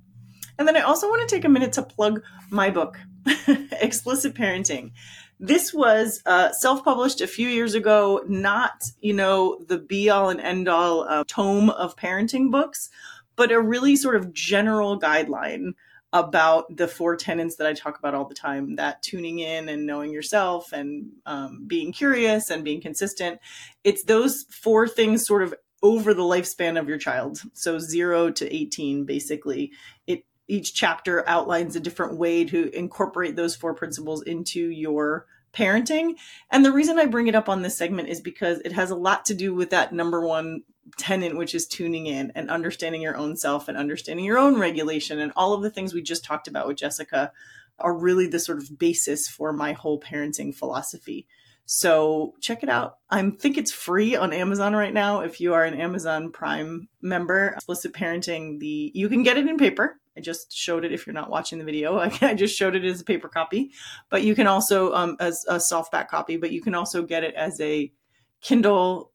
And 0.59 0.69
then 0.69 0.77
I 0.77 0.81
also 0.81 1.09
want 1.09 1.27
to 1.27 1.35
take 1.35 1.45
a 1.45 1.49
minute 1.49 1.73
to 1.75 1.83
plug 1.83 2.23
my 2.51 2.71
book, 2.71 2.99
Explicit 3.81 4.35
Parenting. 4.35 4.93
This 5.39 5.75
was 5.75 6.23
uh, 6.25 6.53
self 6.53 6.85
published 6.85 7.21
a 7.21 7.27
few 7.27 7.49
years 7.49 7.75
ago, 7.75 8.23
not, 8.29 8.85
you 9.01 9.13
know, 9.13 9.59
the 9.67 9.79
be 9.79 10.09
all 10.09 10.31
and 10.31 10.41
end 10.41 10.69
all 10.69 11.03
uh, 11.03 11.25
tome 11.27 11.71
of 11.71 11.97
parenting 11.97 12.51
books, 12.51 12.91
but 13.35 13.51
a 13.51 13.61
really 13.61 13.97
sort 13.97 14.17
of 14.17 14.33
general 14.33 15.01
guideline 15.01 15.73
about 16.13 16.77
the 16.77 16.87
four 16.87 17.17
tenets 17.17 17.57
that 17.57 17.67
I 17.67 17.73
talk 17.73 17.99
about 17.99 18.15
all 18.15 18.27
the 18.27 18.35
time 18.35 18.77
that 18.77 19.03
tuning 19.03 19.39
in 19.39 19.69
and 19.69 19.87
knowing 19.87 20.13
yourself 20.13 20.73
and 20.73 21.11
um, 21.25 21.65
being 21.67 21.91
curious 21.93 22.51
and 22.51 22.63
being 22.63 22.83
consistent. 22.83 23.41
It's 23.83 24.05
those 24.05 24.45
four 24.51 24.87
things 24.87 25.27
sort 25.27 25.43
of 25.43 25.55
over 25.83 26.15
the 26.15 26.23
lifespan 26.23 26.79
of 26.79 26.89
your 26.89 26.99
child. 26.99 27.41
So 27.55 27.79
zero 27.79 28.31
to 28.31 28.55
18, 28.55 29.05
basically. 29.05 29.73
It 30.07 30.25
each 30.53 30.75
chapter 30.75 31.27
outlines 31.27 31.75
a 31.75 31.81
different 31.81 32.19
way 32.19 32.45
to 32.45 32.69
incorporate 32.77 33.37
those 33.37 33.57
four 33.57 33.73
principles 33.73 34.23
into 34.23 34.61
your 34.69 35.25
parenting. 35.55 36.13
And 36.51 36.63
the 36.63 36.73
reason 36.73 36.99
I 36.99 37.07
bring 37.07 37.27
it 37.27 37.35
up 37.35 37.49
on 37.49 37.63
this 37.63 37.79
segment 37.79 38.11
is 38.11 38.21
because 38.21 38.59
it 38.59 38.73
has 38.73 38.91
a 38.91 38.95
lot 38.95 39.25
to 39.27 39.35
do 39.35 39.55
with 39.55 39.71
that 39.71 39.95
number 39.95 40.21
one 40.21 40.65
tenet, 40.99 41.35
which 41.35 41.55
is 41.55 41.67
tuning 41.67 42.07
in 42.07 42.33
and 42.35 42.51
understanding 42.51 43.01
your 43.01 43.17
own 43.17 43.35
self 43.35 43.67
and 43.67 43.79
understanding 43.79 44.27
your 44.27 44.37
own 44.37 44.59
regulation. 44.59 45.21
And 45.21 45.33
all 45.37 45.55
of 45.55 45.63
the 45.63 45.71
things 45.71 45.95
we 45.95 46.03
just 46.03 46.23
talked 46.23 46.49
about 46.49 46.69
with 46.69 46.77
Jessica 46.77 47.33
are 47.79 47.97
really 47.97 48.27
the 48.27 48.39
sort 48.39 48.59
of 48.59 48.79
basis 48.79 49.29
for 49.29 49.55
my 49.55 49.73
whole 49.73 49.99
parenting 49.99 50.55
philosophy. 50.55 51.27
So 51.65 52.35
check 52.43 52.63
it 52.63 52.69
out. 52.69 52.99
I 53.09 53.31
think 53.31 53.57
it's 53.57 53.73
free 53.73 54.17
on 54.17 54.35
Amazon 54.35 54.75
right 54.75 54.93
now. 54.93 55.21
If 55.21 55.41
you 55.41 55.55
are 55.55 55.65
an 55.65 55.81
Amazon 55.81 56.31
Prime 56.31 56.89
member, 57.01 57.55
explicit 57.57 57.95
parenting, 57.95 58.59
the 58.59 58.93
you 58.95 59.09
can 59.09 59.23
get 59.23 59.39
it 59.39 59.49
in 59.49 59.57
paper 59.57 59.97
I 60.17 60.21
just 60.21 60.53
showed 60.53 60.85
it 60.85 60.93
if 60.93 61.07
you're 61.07 61.15
not 61.15 61.31
watching 61.31 61.59
the 61.59 61.65
video. 61.65 61.99
I 62.21 62.35
just 62.35 62.57
showed 62.57 62.75
it 62.75 62.85
as 62.85 63.01
a 63.01 63.05
paper 63.05 63.29
copy, 63.29 63.73
but 64.11 64.23
you 64.23 64.35
can 64.35 64.47
also 64.47 64.93
um, 64.93 65.17
as 65.21 65.45
a 65.49 65.57
softback 65.57 66.09
copy, 66.09 66.37
but 66.37 66.53
you 66.53 66.61
can 66.61 66.75
also 66.75 67.03
get 67.03 67.25
it 67.25 67.35
as 67.35 67.61
a 67.61 67.93
Kindle 68.41 69.13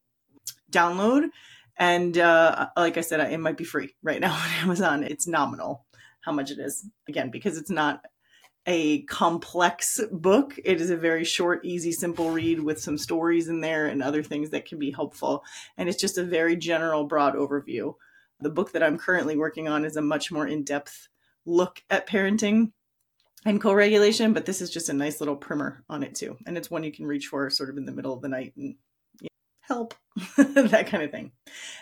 download. 0.71 1.29
And 1.77 2.17
uh, 2.17 2.69
like 2.75 2.97
I 2.97 3.01
said, 3.01 3.19
it 3.31 3.39
might 3.39 3.57
be 3.57 3.63
free 3.63 3.95
right 4.01 4.19
now 4.19 4.33
on 4.43 4.49
Amazon. 4.63 5.03
It's 5.03 5.27
nominal 5.27 5.85
how 6.21 6.31
much 6.31 6.51
it 6.51 6.59
is 6.59 6.85
again 7.07 7.29
because 7.29 7.57
it's 7.57 7.69
not 7.69 8.01
a 8.65 9.03
complex 9.03 10.01
book. 10.11 10.59
It 10.65 10.81
is 10.81 10.89
a 10.89 10.97
very 10.97 11.23
short, 11.23 11.63
easy, 11.63 11.93
simple 11.93 12.31
read 12.31 12.59
with 12.59 12.81
some 12.81 12.97
stories 12.97 13.47
in 13.47 13.61
there 13.61 13.85
and 13.85 14.03
other 14.03 14.21
things 14.21 14.49
that 14.49 14.65
can 14.65 14.77
be 14.77 14.91
helpful. 14.91 15.43
And 15.77 15.87
it's 15.87 16.01
just 16.01 16.17
a 16.17 16.23
very 16.23 16.57
general, 16.57 17.05
broad 17.05 17.35
overview 17.35 17.93
the 18.39 18.49
book 18.49 18.71
that 18.73 18.83
I'm 18.83 18.97
currently 18.97 19.37
working 19.37 19.67
on 19.67 19.85
is 19.85 19.95
a 19.95 20.01
much 20.01 20.31
more 20.31 20.47
in 20.47 20.63
depth 20.63 21.07
look 21.45 21.81
at 21.89 22.07
parenting 22.07 22.71
and 23.45 23.61
co 23.61 23.73
regulation, 23.73 24.33
but 24.33 24.45
this 24.45 24.61
is 24.61 24.69
just 24.69 24.89
a 24.89 24.93
nice 24.93 25.19
little 25.19 25.35
primer 25.35 25.83
on 25.89 26.03
it 26.03 26.15
too. 26.15 26.37
And 26.45 26.57
it's 26.57 26.69
one 26.69 26.83
you 26.83 26.91
can 26.91 27.05
reach 27.05 27.27
for 27.27 27.49
sort 27.49 27.69
of 27.69 27.77
in 27.77 27.85
the 27.85 27.91
middle 27.91 28.13
of 28.13 28.21
the 28.21 28.29
night 28.29 28.53
and 28.57 28.75
you 29.21 29.27
know, 29.27 29.27
help, 29.61 29.95
that 30.37 30.87
kind 30.87 31.03
of 31.03 31.11
thing. 31.11 31.31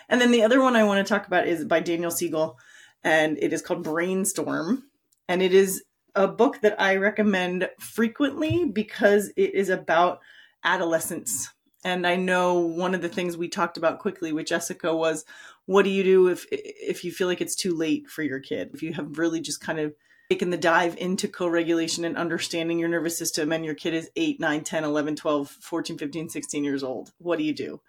And 0.08 0.20
then 0.20 0.30
the 0.30 0.42
other 0.42 0.62
one 0.62 0.76
I 0.76 0.84
want 0.84 1.04
to 1.04 1.08
talk 1.08 1.26
about 1.26 1.46
is 1.46 1.64
by 1.64 1.80
Daniel 1.80 2.10
Siegel, 2.10 2.58
and 3.02 3.38
it 3.38 3.52
is 3.52 3.62
called 3.62 3.82
Brainstorm. 3.84 4.84
And 5.28 5.42
it 5.42 5.52
is 5.52 5.82
a 6.14 6.28
book 6.28 6.60
that 6.62 6.80
I 6.80 6.96
recommend 6.96 7.68
frequently 7.78 8.64
because 8.64 9.32
it 9.36 9.54
is 9.54 9.68
about 9.68 10.20
adolescence. 10.64 11.50
And 11.84 12.06
I 12.06 12.16
know 12.16 12.58
one 12.58 12.94
of 12.94 13.02
the 13.02 13.08
things 13.08 13.36
we 13.36 13.48
talked 13.48 13.76
about 13.76 13.98
quickly 13.98 14.32
with 14.32 14.46
Jessica 14.46 14.94
was 14.94 15.24
what 15.66 15.84
do 15.84 15.90
you 15.90 16.02
do 16.02 16.28
if 16.28 16.46
if 16.50 17.04
you 17.04 17.12
feel 17.12 17.26
like 17.26 17.40
it's 17.40 17.56
too 17.56 17.74
late 17.74 18.08
for 18.08 18.22
your 18.22 18.40
kid? 18.40 18.70
If 18.72 18.82
you 18.82 18.92
have 18.94 19.18
really 19.18 19.40
just 19.40 19.60
kind 19.60 19.78
of 19.78 19.94
taken 20.30 20.50
the 20.50 20.56
dive 20.56 20.96
into 20.96 21.28
co-regulation 21.28 22.04
and 22.04 22.16
understanding 22.16 22.78
your 22.78 22.88
nervous 22.88 23.16
system 23.16 23.52
and 23.52 23.64
your 23.64 23.74
kid 23.74 23.94
is 23.94 24.10
8 24.16 24.40
9 24.40 24.64
10 24.64 24.84
11 24.84 25.16
12 25.16 25.48
14 25.48 25.98
15 25.98 26.28
16 26.28 26.64
years 26.64 26.82
old 26.82 27.12
what 27.18 27.38
do 27.38 27.44
you 27.44 27.54
do? 27.54 27.80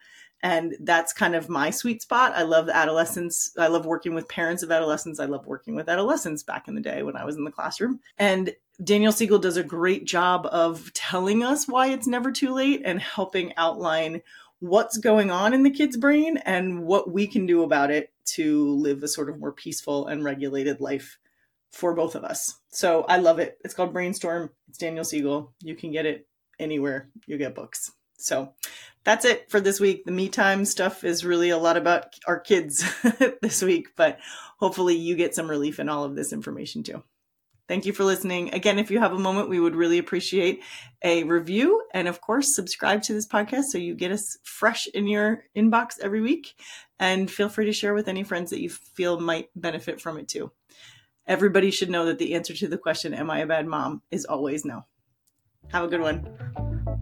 And 0.44 0.76
that's 0.82 1.14
kind 1.14 1.34
of 1.34 1.50
my 1.50 1.72
sweet 1.72 2.04
spot. 2.04 2.34
I 2.36 2.44
love 2.44 2.70
adolescents 2.70 3.52
i 3.58 3.68
love 3.68 3.86
working 3.86 4.14
with 4.14 4.28
parents 4.28 4.64
of 4.64 4.72
adolescents. 4.72 5.20
I 5.20 5.26
love 5.26 5.46
working 5.46 5.76
with 5.76 5.90
adolescents 5.90 6.44
back 6.44 6.68
in 6.68 6.76
the 6.76 6.82
day 6.82 7.04
when 7.04 7.16
i 7.16 7.26
was 7.26 7.36
in 7.36 7.44
the 7.44 7.52
classroom. 7.52 8.00
And 8.18 8.56
daniel 8.84 9.12
siegel 9.12 9.40
does 9.40 9.58
a 9.58 9.64
great 9.64 10.06
job 10.06 10.48
of 10.52 10.94
telling 10.94 11.44
us 11.44 11.68
why 11.68 11.88
it's 11.88 12.08
never 12.08 12.32
too 12.32 12.54
late 12.54 12.82
and 12.86 13.02
helping 13.02 13.54
outline 13.58 14.22
what's 14.60 14.98
going 14.98 15.32
on 15.32 15.54
in 15.54 15.64
the 15.64 15.70
kid's 15.70 15.98
brain 15.98 16.38
and 16.38 16.84
what 16.84 17.12
we 17.12 17.28
can 17.28 17.46
do 17.46 17.64
about 17.64 17.92
it 17.92 18.12
to 18.26 18.72
live 18.76 19.04
a 19.04 19.08
sort 19.08 19.30
of 19.30 19.40
more 19.40 19.52
peaceful 19.52 20.08
and 20.08 20.24
regulated 20.24 20.82
life 20.82 21.20
for 21.72 21.94
both 21.94 22.16
of 22.16 22.24
us. 22.24 22.60
So 22.70 23.04
I 23.04 23.18
love 23.18 23.40
it. 23.40 23.58
It's 23.64 23.74
called 23.74 23.94
Brainstorm. 23.94 24.50
It's 24.68 24.78
Daniel 24.78 25.04
Siegel. 25.04 25.54
You 25.62 25.76
can 25.76 25.92
get 25.92 26.06
it 26.06 26.28
anywhere 26.60 27.10
you 27.26 27.38
get 27.38 27.56
books. 27.56 27.92
So 28.18 28.54
that's 29.04 29.26
it 29.26 29.50
for 29.50 29.60
this 29.60 29.80
week. 29.80 30.06
The 30.06 30.12
me 30.12 30.28
time 30.28 30.66
stuff 30.66 31.04
is 31.04 31.24
really 31.24 31.50
a 31.50 31.58
lot 31.58 31.78
about 31.78 32.16
our 32.26 32.40
kids 32.40 32.84
this 33.42 33.62
week, 33.62 33.90
but 33.96 34.20
hopefully 34.60 34.96
you 34.96 35.16
get 35.16 35.36
some 35.36 35.50
relief 35.50 35.80
in 35.80 35.88
all 35.88 36.04
of 36.04 36.16
this 36.16 36.34
information 36.34 36.84
too. 36.84 37.04
Thank 37.68 37.86
you 37.86 37.92
for 37.92 38.06
listening. 38.06 38.54
Again, 38.54 38.80
if 38.80 38.90
you 38.90 39.00
have 39.00 39.12
a 39.12 39.20
moment, 39.20 39.50
we 39.50 39.60
would 39.60 39.76
really 39.76 39.98
appreciate 39.98 40.62
a 41.04 41.24
review 41.24 41.84
and, 41.94 42.08
of 42.08 42.22
course, 42.22 42.56
subscribe 42.56 43.02
to 43.04 43.14
this 43.14 43.28
podcast 43.28 43.66
so 43.66 43.78
you 43.78 43.94
get 43.94 44.12
us 44.12 44.38
fresh 44.44 44.88
in 44.88 45.06
your 45.06 45.44
inbox 45.56 46.00
every 46.02 46.22
week. 46.22 46.56
And 46.98 47.30
feel 47.30 47.50
free 47.50 47.66
to 47.66 47.74
share 47.74 47.94
with 47.94 48.08
any 48.08 48.24
friends 48.24 48.52
that 48.52 48.62
you 48.62 48.70
feel 48.70 49.20
might 49.20 49.50
benefit 49.56 50.00
from 50.00 50.18
it 50.18 50.30
too. 50.30 50.52
Everybody 51.28 51.72
should 51.72 51.90
know 51.90 52.06
that 52.06 52.20
the 52.20 52.36
answer 52.36 52.54
to 52.54 52.70
the 52.70 52.78
question, 52.78 53.14
Am 53.14 53.30
I 53.30 53.40
a 53.40 53.46
bad 53.46 53.68
mom? 53.68 54.02
is 54.12 54.24
always 54.24 54.64
no. 54.64 54.86
Have 55.72 55.84
a 55.84 55.88
good 55.90 56.02
one. 56.02 56.97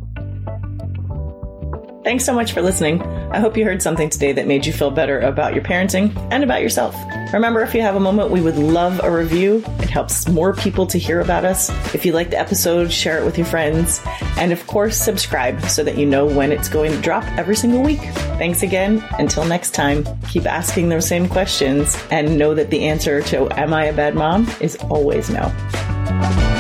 Thanks 2.06 2.24
so 2.24 2.36
much 2.36 2.52
for 2.52 2.62
listening. 2.62 3.02
I 3.32 3.40
hope 3.40 3.58
you 3.58 3.66
heard 3.66 3.82
something 3.82 4.12
today 4.12 4.32
that 4.34 4.46
made 4.46 4.64
you 4.64 4.72
feel 4.72 4.92
better 4.92 5.20
about 5.22 5.56
your 5.56 5.64
parenting 5.64 6.16
and 6.32 6.44
about 6.44 6.62
yourself. 6.62 6.96
Remember, 7.34 7.64
if 7.64 7.74
you 7.74 7.82
have 7.82 7.96
a 7.96 8.00
moment, 8.00 8.30
we 8.30 8.42
would 8.42 8.58
love 8.58 9.02
a 9.04 9.10
review. 9.10 9.64
It 9.80 9.90
helps 9.90 10.28
more 10.28 10.54
people 10.54 10.86
to 10.86 11.00
hear 11.00 11.20
about 11.20 11.46
us. 11.46 11.72
If 11.96 12.06
you 12.06 12.12
like 12.12 12.30
the 12.30 12.38
episode, 12.38 12.92
share 12.92 13.18
it 13.18 13.26
with 13.26 13.40
your 13.40 13.48
friends. 13.48 14.02
And 14.38 14.52
of 14.52 14.68
course, 14.68 14.96
subscribe 14.96 15.60
so 15.64 15.84
that 15.84 15.98
you 15.98 16.06
know 16.06 16.28
when 16.28 16.52
it's 16.52 16.70
going 16.70 16.92
to 16.92 17.02
drop 17.02 17.24
every 17.40 17.56
single 17.56 17.82
week. 17.82 18.02
Thanks 18.38 18.62
again. 18.62 19.04
Until 19.18 19.44
next 19.44 19.74
time, 19.74 20.06
keep 20.30 20.46
asking 20.46 20.90
those 20.90 21.08
same 21.08 21.28
questions 21.28 21.98
and 22.12 22.38
know 22.38 22.54
that 22.54 22.70
the 22.70 22.88
answer 22.88 23.24
to 23.24 23.50
Am 23.60 23.74
I 23.74 23.86
a 23.86 23.94
Bad 23.94 24.14
Mom 24.14 24.48
is 24.62 24.76
always 24.92 25.32
no. 25.32 26.55